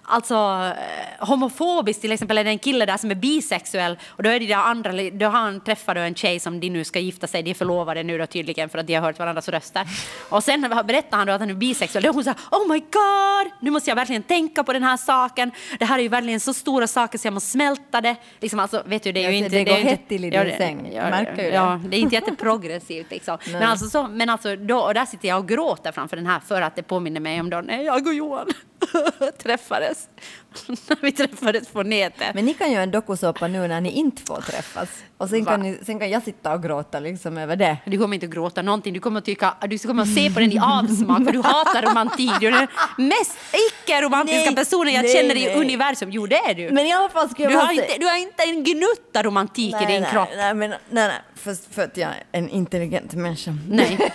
Alltså 0.04 0.36
eh, 0.78 1.28
homofobisk 1.28 2.02
till 2.02 2.12
exempel, 2.12 2.38
är 2.38 2.44
det 2.44 2.50
en 2.50 2.60
kille 2.60 2.86
där 2.86 2.98
som 2.98 3.12
är 3.12 3.16
bisexuell 3.16 3.98
och 4.10 4.24
då 4.24 4.30
är 4.30 4.40
det 4.40 4.46
där 4.46 4.56
andra, 4.56 4.92
då 5.14 5.26
har 5.26 5.40
han 5.40 5.62
träffat 5.62 5.98
en 5.98 6.16
tjej 6.16 6.40
som 6.40 6.60
de 6.60 6.70
nu 6.70 6.84
ska 6.84 7.00
gifta 7.00 7.28
sig, 7.28 7.44
de 7.44 7.50
är 7.50 7.54
förlovade 7.54 8.04
nu 8.04 8.18
då 8.18 8.26
tydligen 8.26 8.70
för 8.70 8.78
att 8.78 8.88
de 8.88 8.94
har 8.96 9.02
hört 9.02 9.20
varandras 9.20 9.50
röster. 9.50 9.84
Och 10.30 10.44
sen 10.44 10.62
berättar 10.88 11.18
han 11.18 11.28
då 11.28 11.34
att 11.34 11.40
han 11.40 11.50
är 11.50 11.54
bisexuell, 11.54 12.04
då 12.04 12.12
hon 12.12 12.24
så 12.24 12.30
här, 12.30 12.40
oh 12.52 12.68
my 12.72 12.80
god, 12.80 13.52
nu 13.62 13.72
måste 13.72 13.90
jag 13.92 13.96
verkligen 13.96 14.24
tänka 14.24 14.64
på 14.64 14.74
den 14.74 14.84
här 14.84 14.98
saken, 14.98 15.52
det 15.80 15.86
här 15.86 15.98
är 15.98 16.04
ju 16.04 16.10
verkligen 16.10 16.40
så 16.40 16.54
stora 16.54 16.88
saker 16.88 17.18
så 17.18 17.28
jag 17.28 17.34
måste 17.34 17.50
smälta 17.50 18.02
det. 18.02 18.16
Liksom, 18.40 18.60
alltså, 18.60 18.84
vet 18.86 19.04
du, 19.04 19.12
det 19.12 19.26
är 19.26 19.30
ju 19.32 19.38
inte... 19.38 19.50
det 19.50 19.60
är 19.60 19.66
går 19.66 19.78
inte- 19.78 19.90
hett 19.90 20.08
till 20.08 20.26
i 20.26 20.30
din 20.30 20.40
det- 20.44 20.58
säng. 20.58 20.92
Ja, 20.96 21.10
Märker 21.10 21.44
ju 21.44 21.50
det. 21.50 21.56
ja, 21.56 21.80
det 21.90 21.98
är 21.98 22.00
inte 22.00 22.16
jätteprogressivt 22.16 23.12
liksom. 23.12 23.38
Nej. 23.46 23.54
Men 23.54 23.64
alltså, 23.70 23.90
så, 23.90 24.08
men 24.08 24.30
alltså 24.30 24.56
då, 24.56 24.80
och 24.80 24.94
där 24.94 25.06
sitter 25.06 25.28
jag 25.28 25.40
och 25.40 25.48
gråter 25.48 25.92
framför 25.92 26.16
den 26.18 26.26
här 26.26 26.40
för 26.40 26.62
att 26.62 26.76
det 26.76 26.84
påminner 26.84 27.20
mig 27.20 27.40
om 27.40 27.50
då 27.50 27.62
när 27.62 27.82
jag 27.84 28.08
och 28.08 28.14
Johan 28.14 28.48
träffades. 29.38 30.10
när 30.68 31.02
vi 31.02 31.12
träffades 31.12 31.68
på 31.68 31.84
nätet. 31.84 32.36
Men 32.36 32.46
ni 32.46 32.54
kan 32.54 32.72
göra 32.72 32.84
en 32.84 32.92
dokusåpa 32.92 33.48
nu 33.48 33.68
när 33.68 33.82
ni 33.82 33.92
inte 33.92 34.22
får 34.22 34.42
träffas. 34.42 34.90
Och 35.18 35.30
sen 35.30 35.44
Va? 35.46 35.52
kan, 35.52 35.60
ni, 35.62 35.78
sen 35.86 36.00
kan 36.00 36.10
jag 36.10 36.24
sitta 36.24 36.54
och 36.54 36.64
gråta 36.64 37.00
liksom 37.00 37.38
över 37.38 37.56
det. 37.56 37.78
Du 37.86 37.98
kommer 37.98 38.14
inte 38.16 38.26
att 38.26 38.32
gråta 38.34 38.62
någonting, 38.62 38.94
du 38.94 39.00
kommer 39.00 39.20
att, 39.20 39.26
tycka, 39.26 39.54
du 39.70 39.78
kommer 39.78 40.04
att 40.04 40.14
se 40.14 40.32
på 40.32 40.40
den 40.40 40.52
i 40.52 40.60
avsmak 40.60 41.24
för 41.26 41.32
du 41.32 41.42
hatar 41.42 41.82
romantik. 41.82 42.32
Du 42.40 42.48
är 42.48 42.52
den 42.52 42.68
mest 43.08 43.38
icke-romantiska 43.68 44.46
Nej, 44.46 44.56
personen 44.56 44.94
jag 44.94 45.04
nej, 45.04 45.14
känner 45.14 45.36
i 45.36 45.46
nej. 45.46 45.56
universum. 45.56 46.10
Jo, 46.12 46.28
det 46.28 46.36
är 46.36 46.54
du. 46.54 46.72
Men 46.72 46.86
i 46.86 46.94
alla 46.94 47.10
fall 47.10 47.30
ska 47.30 47.44
jag 47.44 47.52
du, 47.52 47.56
har 47.56 47.72
inte, 47.72 47.98
du 48.00 48.06
har 48.06 48.18
inte 48.18 48.44
en 48.44 48.64
gnutta 48.64 49.24
romantik 49.24 49.76
i 49.82 49.86
din 49.86 50.02
nej, 50.02 50.12
kropp. 50.12 50.30
Nej, 50.36 50.54
men, 50.54 50.70
nej, 50.70 50.78
nej. 50.90 51.22
För, 51.36 51.74
för 51.74 51.84
att 51.84 51.98
jag 51.98 52.10
är 52.10 52.24
en 52.32 52.50
intelligent 52.50 53.14
människa. 53.14 53.52
Nej. 53.70 53.98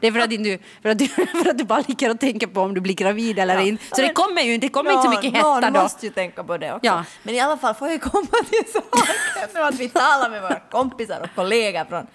Det 0.00 0.06
är 0.06 0.12
för 0.12 0.18
att, 0.20 0.30
du, 0.30 0.58
för, 0.82 0.88
att 0.88 0.98
du, 0.98 1.06
för 1.08 1.50
att 1.50 1.58
du 1.58 1.64
bara 1.64 1.84
ligger 1.88 2.10
och 2.10 2.20
tänker 2.20 2.46
på 2.46 2.60
om 2.60 2.74
du 2.74 2.80
blir 2.80 2.94
gravid 2.94 3.38
eller 3.38 3.54
Ja. 3.54 3.60
inte. 3.60 3.84
Så 3.96 4.02
det 4.02 4.12
kommer 4.12 4.42
ju 4.42 4.54
inte, 4.54 4.66
det 4.66 4.70
kommer 4.70 4.99
inte 5.06 5.16
så 5.16 5.22
mycket 5.26 5.42
Någon 5.42 5.54
hetta 5.62 5.70
då. 5.70 5.82
måste 5.82 6.06
ju 6.06 6.12
tänka 6.12 6.44
på 6.44 6.56
det 6.56 6.72
också. 6.72 6.86
Ja. 6.86 7.04
Men 7.22 7.34
i 7.34 7.40
alla 7.40 7.56
fall 7.56 7.74
får 7.74 7.88
jag 7.88 8.00
komma 8.02 8.26
till 8.50 8.72
saken 8.72 9.14
nu 9.54 9.60
att 9.60 9.74
vi 9.74 9.88
talar 9.88 10.30
med 10.30 10.42
våra 10.42 10.60
kompisar 10.70 11.20
och 11.20 11.28
kollegor 11.34 11.84
från 11.84 12.06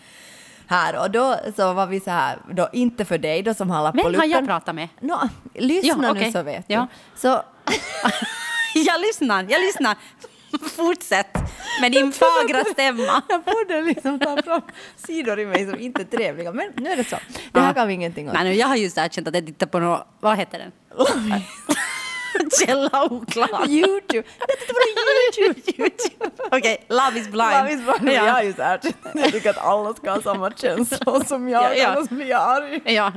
här 0.67 0.95
och 1.01 1.11
då 1.11 1.35
så 1.55 1.73
var 1.73 1.85
vi 1.87 1.99
så 1.99 2.11
här, 2.11 2.37
då 2.51 2.69
inte 2.73 3.05
för 3.05 3.17
dig 3.17 3.41
då 3.43 3.53
som 3.53 3.69
har 3.69 3.83
lapp 3.83 3.95
på 3.97 4.09
Vem 4.09 4.19
har 4.19 4.27
jag 4.27 4.45
pratat 4.47 4.75
med? 4.75 4.87
Nå, 4.99 5.29
lyssna 5.53 5.87
Ja, 5.87 5.95
nu 5.97 6.09
okej. 6.19 6.31
så 6.31 6.41
vet 6.43 6.65
Ja. 6.67 6.87
du. 7.13 7.19
Så, 7.21 7.41
Jag 8.75 9.01
lyssnar, 9.01 9.45
jag 9.49 9.61
lyssnar. 9.61 9.95
Fortsätt 10.75 11.37
med 11.81 11.91
din 11.91 12.11
fagra 12.11 12.63
stämma. 12.73 13.21
jag 13.27 13.43
borde 13.43 13.81
liksom 13.81 14.19
ta 14.19 14.41
fram 14.41 14.61
sidor 14.95 15.39
i 15.39 15.45
mig 15.45 15.65
som 15.69 15.79
inte 15.79 16.01
är 16.01 16.05
trevliga, 16.17 16.51
men 16.51 16.71
nu 16.75 16.89
är 16.91 16.97
det 16.97 17.03
så. 17.03 17.15
Det 17.51 17.59
här 17.59 17.67
Ja. 17.67 17.73
kan 17.73 17.87
vi 17.87 17.93
ingenting 17.93 18.27
åt. 18.27 18.33
Nej, 18.33 18.43
nu, 18.43 18.53
jag 18.53 18.67
har 18.67 18.75
just 18.75 18.97
erkänt 18.97 19.27
att 19.27 19.35
jag 19.35 19.45
tittar 19.45 19.67
på 19.67 19.79
något, 19.79 20.07
vad 20.19 20.37
heter 20.37 20.59
den? 20.59 20.71
Källa 22.65 23.03
oklar. 23.11 23.67
YouTube! 23.69 24.23
Jag 24.39 24.47
tittar 24.59 24.73
på 24.73 24.81
YouTube! 25.41 25.61
YouTube. 25.77 26.43
Okej, 26.57 26.85
Love 26.89 27.19
is 27.19 27.27
blind. 27.27 27.51
Love 27.51 27.71
is 27.73 27.81
blind. 27.99 28.15
Jag 28.17 28.21
har 28.21 28.27
Ja. 28.27 28.43
ju 28.43 28.53
så 28.53 28.61
här, 28.61 28.79
jag 29.13 29.31
tycker 29.31 29.49
att 29.49 29.57
alla 29.57 29.93
ska 29.93 30.11
ha 30.11 30.21
samma 30.21 30.51
känslor 30.51 31.23
som 31.27 31.49
jag, 31.49 31.63
Ja, 31.63 31.73
ja. 31.75 31.87
annars 31.89 32.09
blir 32.09 32.25
jag 32.29 32.41
arg. 32.41 32.81
ja. 32.85 33.11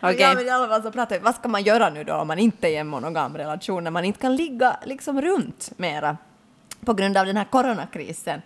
Men 0.00 0.14
Okej. 0.14 0.22
Ja, 0.22 0.34
men 0.34 0.46
i 0.46 0.50
alla 0.50 0.68
fall 0.68 0.82
så 0.82 0.90
pratar 0.90 1.16
vi, 1.16 1.22
vad 1.24 1.34
ska 1.34 1.48
man 1.48 1.62
göra 1.62 1.90
nu 1.90 2.04
då 2.04 2.14
om 2.14 2.26
man 2.28 2.38
inte 2.38 2.68
är 2.68 2.70
i 2.70 2.76
en 2.76 2.86
monogam 2.86 3.36
relation, 3.36 3.84
när 3.84 3.90
man 3.90 4.04
inte 4.04 4.20
kan 4.20 4.36
ligga 4.36 4.76
liksom 4.84 5.20
runt 5.22 5.70
mera 5.76 6.16
på 6.84 6.94
grund 6.94 7.16
av 7.16 7.26
den 7.26 7.36
här 7.36 7.44
coronakrisen? 7.44 8.42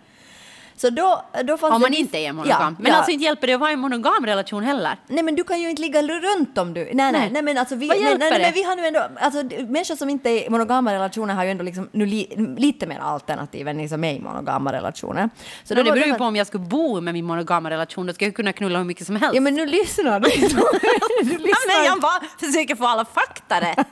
Så 0.82 0.90
då, 0.90 1.22
då 1.44 1.56
fanns 1.56 1.74
Om 1.74 1.80
det 1.80 1.84
man 1.84 1.90
viss- 1.90 1.98
inte 1.98 2.18
är 2.18 2.32
monogam. 2.32 2.60
Ja, 2.60 2.74
men 2.78 2.92
ja. 2.92 2.96
alltså 2.98 3.10
inte 3.12 3.24
hjälper 3.24 3.46
det 3.46 3.52
att 3.54 3.60
vara 3.60 3.70
i 3.70 3.72
en 3.72 3.80
monogam 3.80 4.26
relation 4.26 4.62
heller. 4.62 4.96
Nej 5.06 5.22
men 5.24 5.34
du 5.34 5.44
kan 5.44 5.60
ju 5.60 5.70
inte 5.70 5.82
ligga 5.82 6.02
runt 6.02 6.58
om 6.58 6.74
du... 6.74 6.80
Nej 6.84 6.94
nej, 6.94 7.12
Nej. 7.12 7.30
nej 7.32 7.42
men 7.42 7.58
alltså 7.58 7.74
vi, 7.76 7.88
Vad 7.88 7.96
nej, 8.00 8.04
nej, 8.18 8.18
nej, 8.18 8.38
det? 8.38 8.38
men 8.44 8.52
vi 8.52 8.62
har 8.62 8.76
nu 8.76 8.86
ändå... 8.86 9.00
Alltså 9.20 9.42
människor 9.66 9.96
som 9.96 10.10
inte 10.10 10.30
är 10.30 10.46
i 10.46 10.50
monogama 10.50 10.92
relationer 10.94 11.34
har 11.34 11.44
ju 11.44 11.50
ändå 11.50 11.64
liksom 11.64 11.88
nu 11.92 12.06
li, 12.06 12.54
lite 12.58 12.86
mer 12.86 12.98
alternativ 12.98 13.68
än 13.68 13.76
ni 13.76 13.88
som 13.88 14.04
är 14.04 14.14
i 14.14 14.20
monogama 14.20 14.72
relationer. 14.72 15.30
Så 15.62 15.68
Så 15.68 15.74
det 15.74 15.82
var 15.82 15.92
beror 15.92 16.06
ju 16.06 16.14
på 16.14 16.24
om 16.24 16.36
jag 16.36 16.46
skulle 16.46 16.64
bo 16.64 17.00
med 17.00 17.14
min 17.14 17.24
monogama 17.24 17.70
relation. 17.70 18.06
Då 18.06 18.12
ska 18.12 18.24
jag 18.24 18.34
kunna 18.34 18.52
knulla 18.52 18.78
hur 18.78 18.84
mycket 18.84 19.06
som 19.06 19.16
helst. 19.16 19.34
Ja 19.34 19.40
men 19.40 19.54
nu 19.54 19.66
lyssnar 19.66 20.20
du. 20.20 20.28
du 20.30 20.36
Ja, 21.32 21.38
lyssnar 21.38 21.78
men 21.78 21.86
jag 21.86 22.00
bara 22.00 22.20
försöker 22.40 22.76
få 22.76 22.86
alla 22.86 23.04
fakta 23.04 23.60
rätt. 23.60 23.86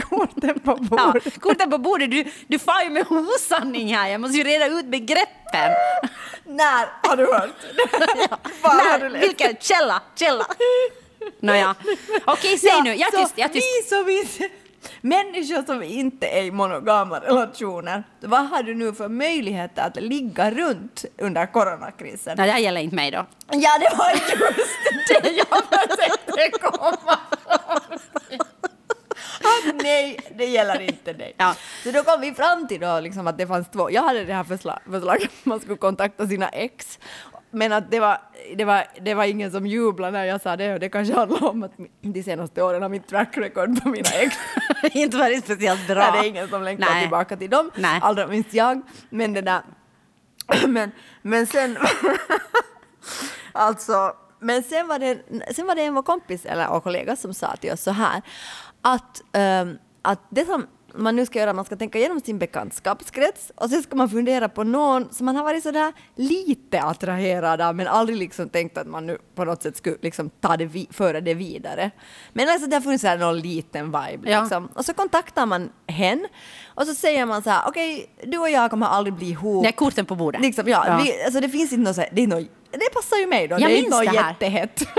korten 0.10 0.60
på 0.60 0.78
Ja, 0.90 1.06
bordet. 1.12 1.40
korten 1.40 1.70
på 1.70 1.78
bordet, 1.78 2.10
du, 2.10 2.24
du 2.46 2.58
far 2.58 2.82
ju 2.84 2.90
med 2.90 3.04
osanning 3.10 3.94
här. 3.96 4.08
Jag 4.08 4.20
måste 4.20 4.36
ju 4.38 4.44
reda 4.44 4.66
ut 4.66 4.86
begreppen. 4.86 5.70
När 6.44 7.08
har 7.08 7.16
du 7.16 7.26
hört? 7.26 7.50
Var 8.62 8.90
har 8.92 8.98
du 8.98 9.08
När, 9.08 9.20
vilken 9.20 9.56
källa? 9.60 10.02
Källa. 10.14 10.46
Nåja. 11.40 11.74
Okej, 12.24 12.58
säg 12.58 12.70
Ja, 12.70 12.82
nu. 12.82 12.94
Jag 12.94 13.14
är 13.14 13.18
tyst. 13.18 13.32
Jag 13.36 13.52
tyst. 13.52 13.66
Vi 13.66 13.88
som 13.88 14.08
inte, 14.08 14.54
människor 15.00 15.66
som 15.66 15.82
inte 15.82 16.26
är 16.26 16.42
i 16.42 16.50
monogama 16.50 17.20
relationer, 17.20 18.04
vad 18.20 18.48
har 18.48 18.62
du 18.62 18.74
nu 18.74 18.92
för 18.92 19.08
möjligheter 19.08 19.82
att 19.82 19.96
ligga 19.96 20.50
runt 20.50 21.04
under 21.18 21.46
coronakrisen? 21.46 22.34
Nej, 22.36 22.46
det 22.46 22.52
här 22.52 22.60
gäller 22.60 22.80
inte 22.80 22.96
mig 22.96 23.10
då. 23.10 23.26
Ja, 23.50 23.78
det 23.78 23.96
var 23.96 24.10
just 24.10 25.22
det 25.22 25.30
jag 25.30 25.46
försökte 26.28 26.58
komma 26.58 27.18
nej, 29.86 30.18
det 30.38 30.44
gäller 30.44 30.80
inte 30.80 31.12
dig. 31.12 31.34
Ja. 31.36 31.54
Så 31.82 31.90
då 31.90 32.02
kom 32.02 32.20
vi 32.20 32.34
fram 32.34 32.68
till 32.68 32.80
då 32.80 33.00
liksom 33.00 33.26
att 33.26 33.38
det 33.38 33.46
fanns 33.46 33.70
två. 33.70 33.90
Jag 33.90 34.02
hade 34.02 34.24
det 34.24 34.34
här 34.34 34.44
förslag, 34.44 34.78
förslaget 34.90 35.30
att 35.40 35.46
man 35.46 35.60
skulle 35.60 35.76
kontakta 35.76 36.26
sina 36.26 36.48
ex. 36.48 36.98
Men 37.50 37.72
att 37.72 37.90
det 37.90 38.00
var, 38.00 38.18
det, 38.56 38.64
var, 38.64 38.84
det 39.00 39.14
var 39.14 39.24
ingen 39.24 39.50
som 39.50 39.66
jublade 39.66 40.12
när 40.12 40.24
jag 40.24 40.40
sa 40.40 40.56
det 40.56 40.74
och 40.74 40.80
det 40.80 40.88
kanske 40.88 41.14
handlar 41.14 41.44
om 41.44 41.62
att 41.62 41.72
de 42.00 42.22
senaste 42.22 42.62
åren 42.62 42.82
har 42.82 42.88
mitt 42.88 43.08
track 43.08 43.36
record 43.36 43.82
på 43.82 43.88
mina 43.88 44.10
ex. 44.10 44.36
inte 44.92 45.16
varit 45.16 45.44
speciellt 45.44 45.86
bra. 45.86 45.94
Nej, 45.94 46.12
det 46.12 46.26
är 46.26 46.28
ingen 46.28 46.48
som 46.48 46.62
längtar 46.62 46.90
Nej. 46.90 47.02
tillbaka 47.02 47.36
till 47.36 47.50
dem, 47.50 47.70
Nej. 47.74 48.00
allra 48.02 48.26
minst 48.26 48.54
jag. 48.54 48.82
Men 49.10 49.32
det 49.32 49.40
där... 49.40 49.62
Men, 50.66 50.92
men 51.22 51.46
sen... 51.46 51.78
alltså... 53.52 54.12
Men 54.38 54.62
sen 54.62 54.88
var, 54.88 54.98
det, 54.98 55.18
sen 55.54 55.66
var 55.66 55.74
det 55.74 55.82
en 55.82 55.94
vår 55.94 56.02
kompis 56.02 56.44
eller 56.44 56.70
och 56.70 56.82
kollega 56.82 57.16
som 57.16 57.34
sa 57.34 57.56
till 57.56 57.72
oss 57.72 57.82
så 57.82 57.90
här 57.90 58.22
att, 58.86 59.22
ehm, 59.32 59.78
att 60.02 60.20
det 60.30 60.44
som 60.44 60.66
man 60.94 61.16
nu 61.16 61.26
ska 61.26 61.38
göra, 61.38 61.52
man 61.52 61.64
ska 61.64 61.76
tänka 61.76 61.98
igenom 61.98 62.20
sin 62.20 62.38
bekantskapskrets 62.38 63.52
och 63.56 63.70
sen 63.70 63.82
ska 63.82 63.96
man 63.96 64.08
fundera 64.08 64.48
på 64.48 64.64
någon 64.64 65.12
som 65.12 65.24
man 65.26 65.36
har 65.36 65.44
varit 65.44 65.62
sådär 65.62 65.92
lite 66.14 66.82
attraherad 66.82 67.60
av 67.60 67.74
men 67.76 67.86
aldrig 67.86 68.18
liksom 68.18 68.48
tänkt 68.48 68.78
att 68.78 68.86
man 68.86 69.06
nu 69.06 69.18
på 69.34 69.44
något 69.44 69.62
sätt 69.62 69.76
skulle 69.76 69.96
liksom 70.02 70.30
ta 70.30 70.56
det 70.56 70.64
vi, 70.64 70.88
föra 70.90 71.20
det 71.20 71.34
vidare. 71.34 71.90
Men 72.32 72.48
alltså 72.48 72.68
det 72.68 72.76
har 72.76 72.80
funnits 72.80 73.04
någon 73.04 73.38
liten 73.40 73.84
vibe 73.86 74.30
Ja. 74.30 74.40
liksom. 74.40 74.66
Och 74.66 74.84
så 74.84 74.94
kontaktar 74.94 75.46
man 75.46 75.70
hen 75.86 76.26
och 76.76 76.86
så 76.86 76.94
säger 76.94 77.26
man 77.26 77.42
så 77.42 77.50
här, 77.50 77.62
okej, 77.66 78.10
du 78.22 78.38
och 78.38 78.50
jag 78.50 78.70
kommer 78.70 78.86
aldrig 78.86 79.14
bli 79.14 79.30
ihop. 79.30 79.62
Nej, 79.62 79.72
korten 79.72 80.06
på 80.06 80.14
bordet. 80.14 80.40
Liksom, 80.40 80.68
ja, 80.68 80.84
Ja. 80.86 81.00
Vi, 81.04 81.24
alltså 81.24 81.40
det 81.40 81.48
finns 81.48 81.72
inte 81.72 81.84
något 81.88 81.94
så 81.94 82.00
här, 82.00 82.10
det, 82.12 82.22
är 82.22 82.26
något, 82.26 82.46
det 82.70 82.94
passar 82.94 83.16
ju 83.16 83.26
mig 83.26 83.48
då, 83.48 83.54
Jag 83.54 83.70
det 83.70 83.74
är 83.74 83.78
inte 83.78 83.96
något 84.04 84.14
jättehett. 84.14 84.82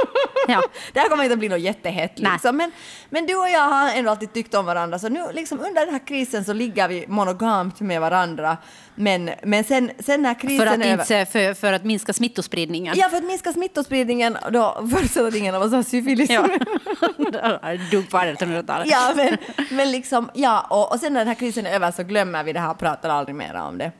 Ja. 0.47 0.63
det 0.93 0.99
här 0.99 1.09
kommer 1.09 1.23
inte 1.23 1.33
att 1.33 1.39
bli 1.39 1.49
något 1.49 1.59
jättehett 1.59 2.19
liksom. 2.19 2.57
Men, 2.57 2.71
men 3.09 3.25
du 3.25 3.35
och 3.35 3.49
jag 3.49 3.69
har 3.69 3.91
ändå 3.91 4.11
alltid 4.11 4.33
tyckt 4.33 4.53
om 4.53 4.65
varandra 4.65 4.99
så 4.99 5.09
nu 5.09 5.23
liksom 5.33 5.59
under 5.59 5.85
den 5.85 5.93
här 5.93 6.07
krisen 6.07 6.45
så 6.45 6.53
ligger 6.53 6.87
vi 6.87 7.05
monogamt 7.07 7.79
med 7.79 8.01
varandra. 8.01 8.57
Men, 8.99 9.29
men 9.43 9.63
sen, 9.63 9.91
sen 9.99 10.21
när 10.21 10.33
krisen 10.33 10.57
För 10.57 10.65
att, 10.65 10.79
är 10.79 10.91
över... 10.93 11.03
inte, 11.03 11.25
för, 11.25 11.53
för 11.53 11.73
att 11.73 11.83
minska 11.83 12.13
smittospridningen. 12.13 12.95
Ja, 12.97 13.09
för 13.09 13.17
att 13.17 13.23
minska 13.23 13.53
smittospridningen 13.53 14.37
då 14.51 14.87
förutsatt 14.91 15.23
att 15.23 15.35
ingen 15.35 15.55
av 15.55 15.61
oss 15.61 15.71
har 15.71 15.83
syfilis. 15.83 16.29
Ja. 16.29 16.41
Dog 17.91 18.09
på 18.09 18.17
1800-talet. 18.17 18.87
ja, 18.91 19.13
men, 19.15 19.37
men 19.71 19.91
liksom, 19.91 20.29
ja, 20.33 20.67
och, 20.69 20.91
och 20.91 20.99
sen 20.99 21.13
när 21.13 21.19
den 21.19 21.27
här 21.27 21.35
krisen 21.35 21.65
är 21.65 21.71
över 21.71 21.91
så 21.91 22.03
glömmer 22.03 22.43
vi 22.43 22.53
det 22.53 22.59
här 22.59 22.71
och 22.71 22.79
pratar 22.79 23.09
aldrig 23.09 23.35
mer 23.35 23.55
om 23.55 23.77
det. 23.77 23.91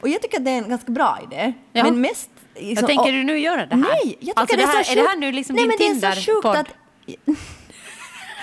Och 0.00 0.08
jag 0.08 0.22
tycker 0.22 0.38
att 0.38 0.44
det 0.44 0.50
är 0.50 0.58
en 0.58 0.68
ganska 0.68 0.92
bra 0.92 1.18
idé. 1.30 1.52
Ja. 1.72 1.84
Men 1.84 2.00
mest... 2.00 2.30
Liksom, 2.54 2.74
Vad 2.74 2.86
tänker 2.86 3.12
du 3.12 3.24
nu 3.24 3.38
göra 3.38 3.66
det 3.66 3.74
här? 3.74 3.82
Nej, 3.82 4.18
jag 4.20 4.36
tycker 4.36 4.40
alltså, 4.40 4.56
det, 4.56 4.62
det 4.62 4.66
här, 4.66 4.80
är 4.80 4.84
så 4.84 4.92
är 4.92 4.96
det 4.96 5.02
här 5.02 5.08
sjukt- 5.08 5.20
nu 5.20 5.32
liksom 5.32 5.56
Nej, 5.56 5.64
din 5.64 6.00
men 6.00 6.66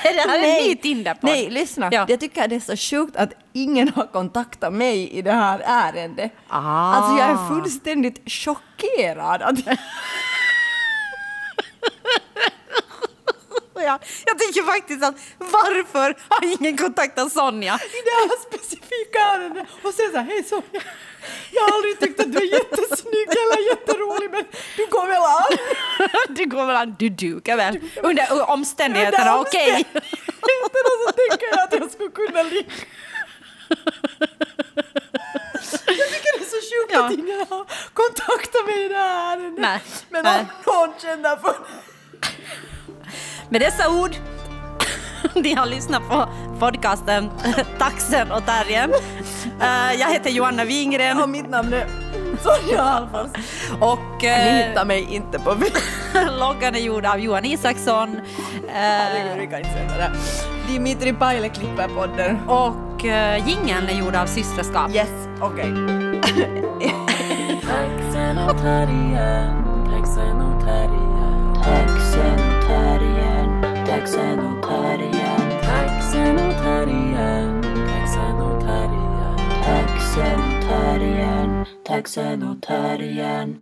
det. 0.03 0.09
Är 0.09 0.27
här 0.27 0.35
en 0.35 0.41
Nej, 0.41 0.67
ny 0.67 0.75
Tinder-podd? 0.75 1.29
Nej, 1.29 1.49
lyssna. 1.49 1.89
Ja. 1.91 2.05
Jag 2.09 2.19
tycker 2.19 2.47
det 2.47 2.55
är 2.55 2.59
så 2.59 2.77
sjukt 2.77 3.15
att 3.15 3.33
ingen 3.53 3.89
har 3.95 4.05
kontaktat 4.05 4.73
mig 4.73 5.09
i 5.09 5.21
det 5.21 5.31
här 5.31 5.61
ärendet. 5.65 6.31
Ah. 6.47 6.93
Alltså 6.93 7.17
jag 7.17 7.29
är 7.29 7.49
fullständigt 7.49 8.31
chockerad. 8.31 9.41
Att... 9.41 9.59
Ja, 13.83 13.99
jag 14.25 14.39
tycker 14.39 14.63
faktiskt 14.63 15.03
att 15.03 15.15
varför 15.37 16.15
har 16.29 16.45
ingen 16.61 16.77
kontaktat 16.77 17.31
Sonja? 17.33 17.75
I 17.75 18.01
det 18.05 18.11
här 18.11 18.39
specifika 18.49 19.19
ärendet. 19.19 19.67
Och 19.83 19.93
sen 19.93 20.11
så 20.11 20.17
här, 20.17 20.25
hej 20.25 20.43
Sonja. 20.43 20.81
Jag 21.51 21.61
har 21.61 21.71
aldrig 21.75 21.99
tyckt 21.99 22.19
att 22.19 22.31
du 22.33 22.37
är 22.39 22.43
jättesnygg 22.53 23.27
eller 23.29 23.69
jätterolig 23.69 24.31
men 24.31 24.43
du 24.77 24.85
går 24.85 25.07
väl 25.07 25.21
an? 25.23 25.57
Du 26.35 26.45
går 26.45 26.65
väl 26.65 26.75
an, 26.75 26.95
du 26.99 27.09
dukar 27.09 27.57
väl? 27.57 27.79
Under 28.03 28.49
omständigheterna, 28.49 29.31
Under 29.31 29.41
okej? 29.41 29.85
omständigheterna 29.85 30.89
så 31.05 31.11
tänker 31.11 31.47
jag 31.51 31.59
att 31.59 31.73
jag 31.79 31.91
skulle 31.91 32.09
kunna 32.09 32.43
ligga. 32.43 32.71
Jag 35.85 36.09
tycker 36.09 36.39
det 36.39 36.45
är 36.45 36.49
så 36.49 36.55
sjukt 36.55 36.91
Ja. 36.93 37.05
att 37.05 37.11
ingen 37.11 37.39
har 37.49 37.65
kontaktat 37.93 38.65
mig 38.65 38.85
i 38.85 38.87
det 38.87 38.95
här 38.95 39.37
ärendet. 39.37 40.05
Men 40.09 40.25
om 40.27 40.45
någon 40.65 40.93
känner 41.01 41.35
för 41.35 41.55
Med 43.49 43.61
dessa 43.61 43.89
ord, 43.89 44.11
ni 45.35 45.53
har 45.53 45.65
lyssnat 45.65 46.01
på 46.09 46.25
podcasten 46.59 47.29
Taxen 47.79 48.31
och 48.31 48.45
Terriern. 48.45 48.91
Eh, 49.61 49.99
Jag 49.99 50.09
heter 50.13 50.29
Johanna 50.29 50.63
Wingren 50.65 51.21
Och 51.21 51.29
mitt 51.29 51.49
namn 51.49 51.73
är 51.73 51.87
Sonja 52.43 52.81
Alfors. 52.81 53.31
och 53.81 53.99
Ni 54.21 54.27
eh, 54.27 54.67
hittar 54.67 54.85
mig 54.85 55.15
inte 55.15 55.39
på 55.39 55.55
loggan 56.39 56.75
är 56.75 56.79
gjord 56.79 57.05
av 57.05 57.19
Johan 57.19 57.45
Isaksson. 57.45 58.15
Eh, 58.67 58.73
Herregud, 58.73 59.37
vi 59.39 59.47
kan 59.47 59.57
inte 59.57 59.69
säga 59.71 59.97
det. 59.97 60.11
Dimitri 60.73 61.13
Paile 61.13 61.49
klipper 61.49 61.87
podden. 61.87 62.37
Och 62.47 63.05
uh, 63.05 63.47
jingeln 63.49 63.89
är 63.89 63.93
gjord 63.99 64.15
av 64.15 64.25
Systraskap. 64.25 64.91
Yes, 64.95 65.09
okej. 65.41 65.63
Terriern, 65.63 67.61
taxen 67.61 68.37
och 68.37 68.57
terriern, 68.61 69.63
taxen 69.85 70.41
och 70.41 70.65
terriern, 70.65 71.55
taxen 73.99 74.39
och 74.39 74.63
terriern, 74.63 75.61
taxen 75.61 76.35
och 76.35 76.53
terriern, 76.63 77.61
taxen 77.87 78.41
och 78.41 78.61
terriern, 78.61 79.63
taxen 79.63 80.39
och 80.39 80.61
terriern, 80.69 81.65
taxen 81.85 82.43
och 82.43 82.61
terriern. 82.61 83.61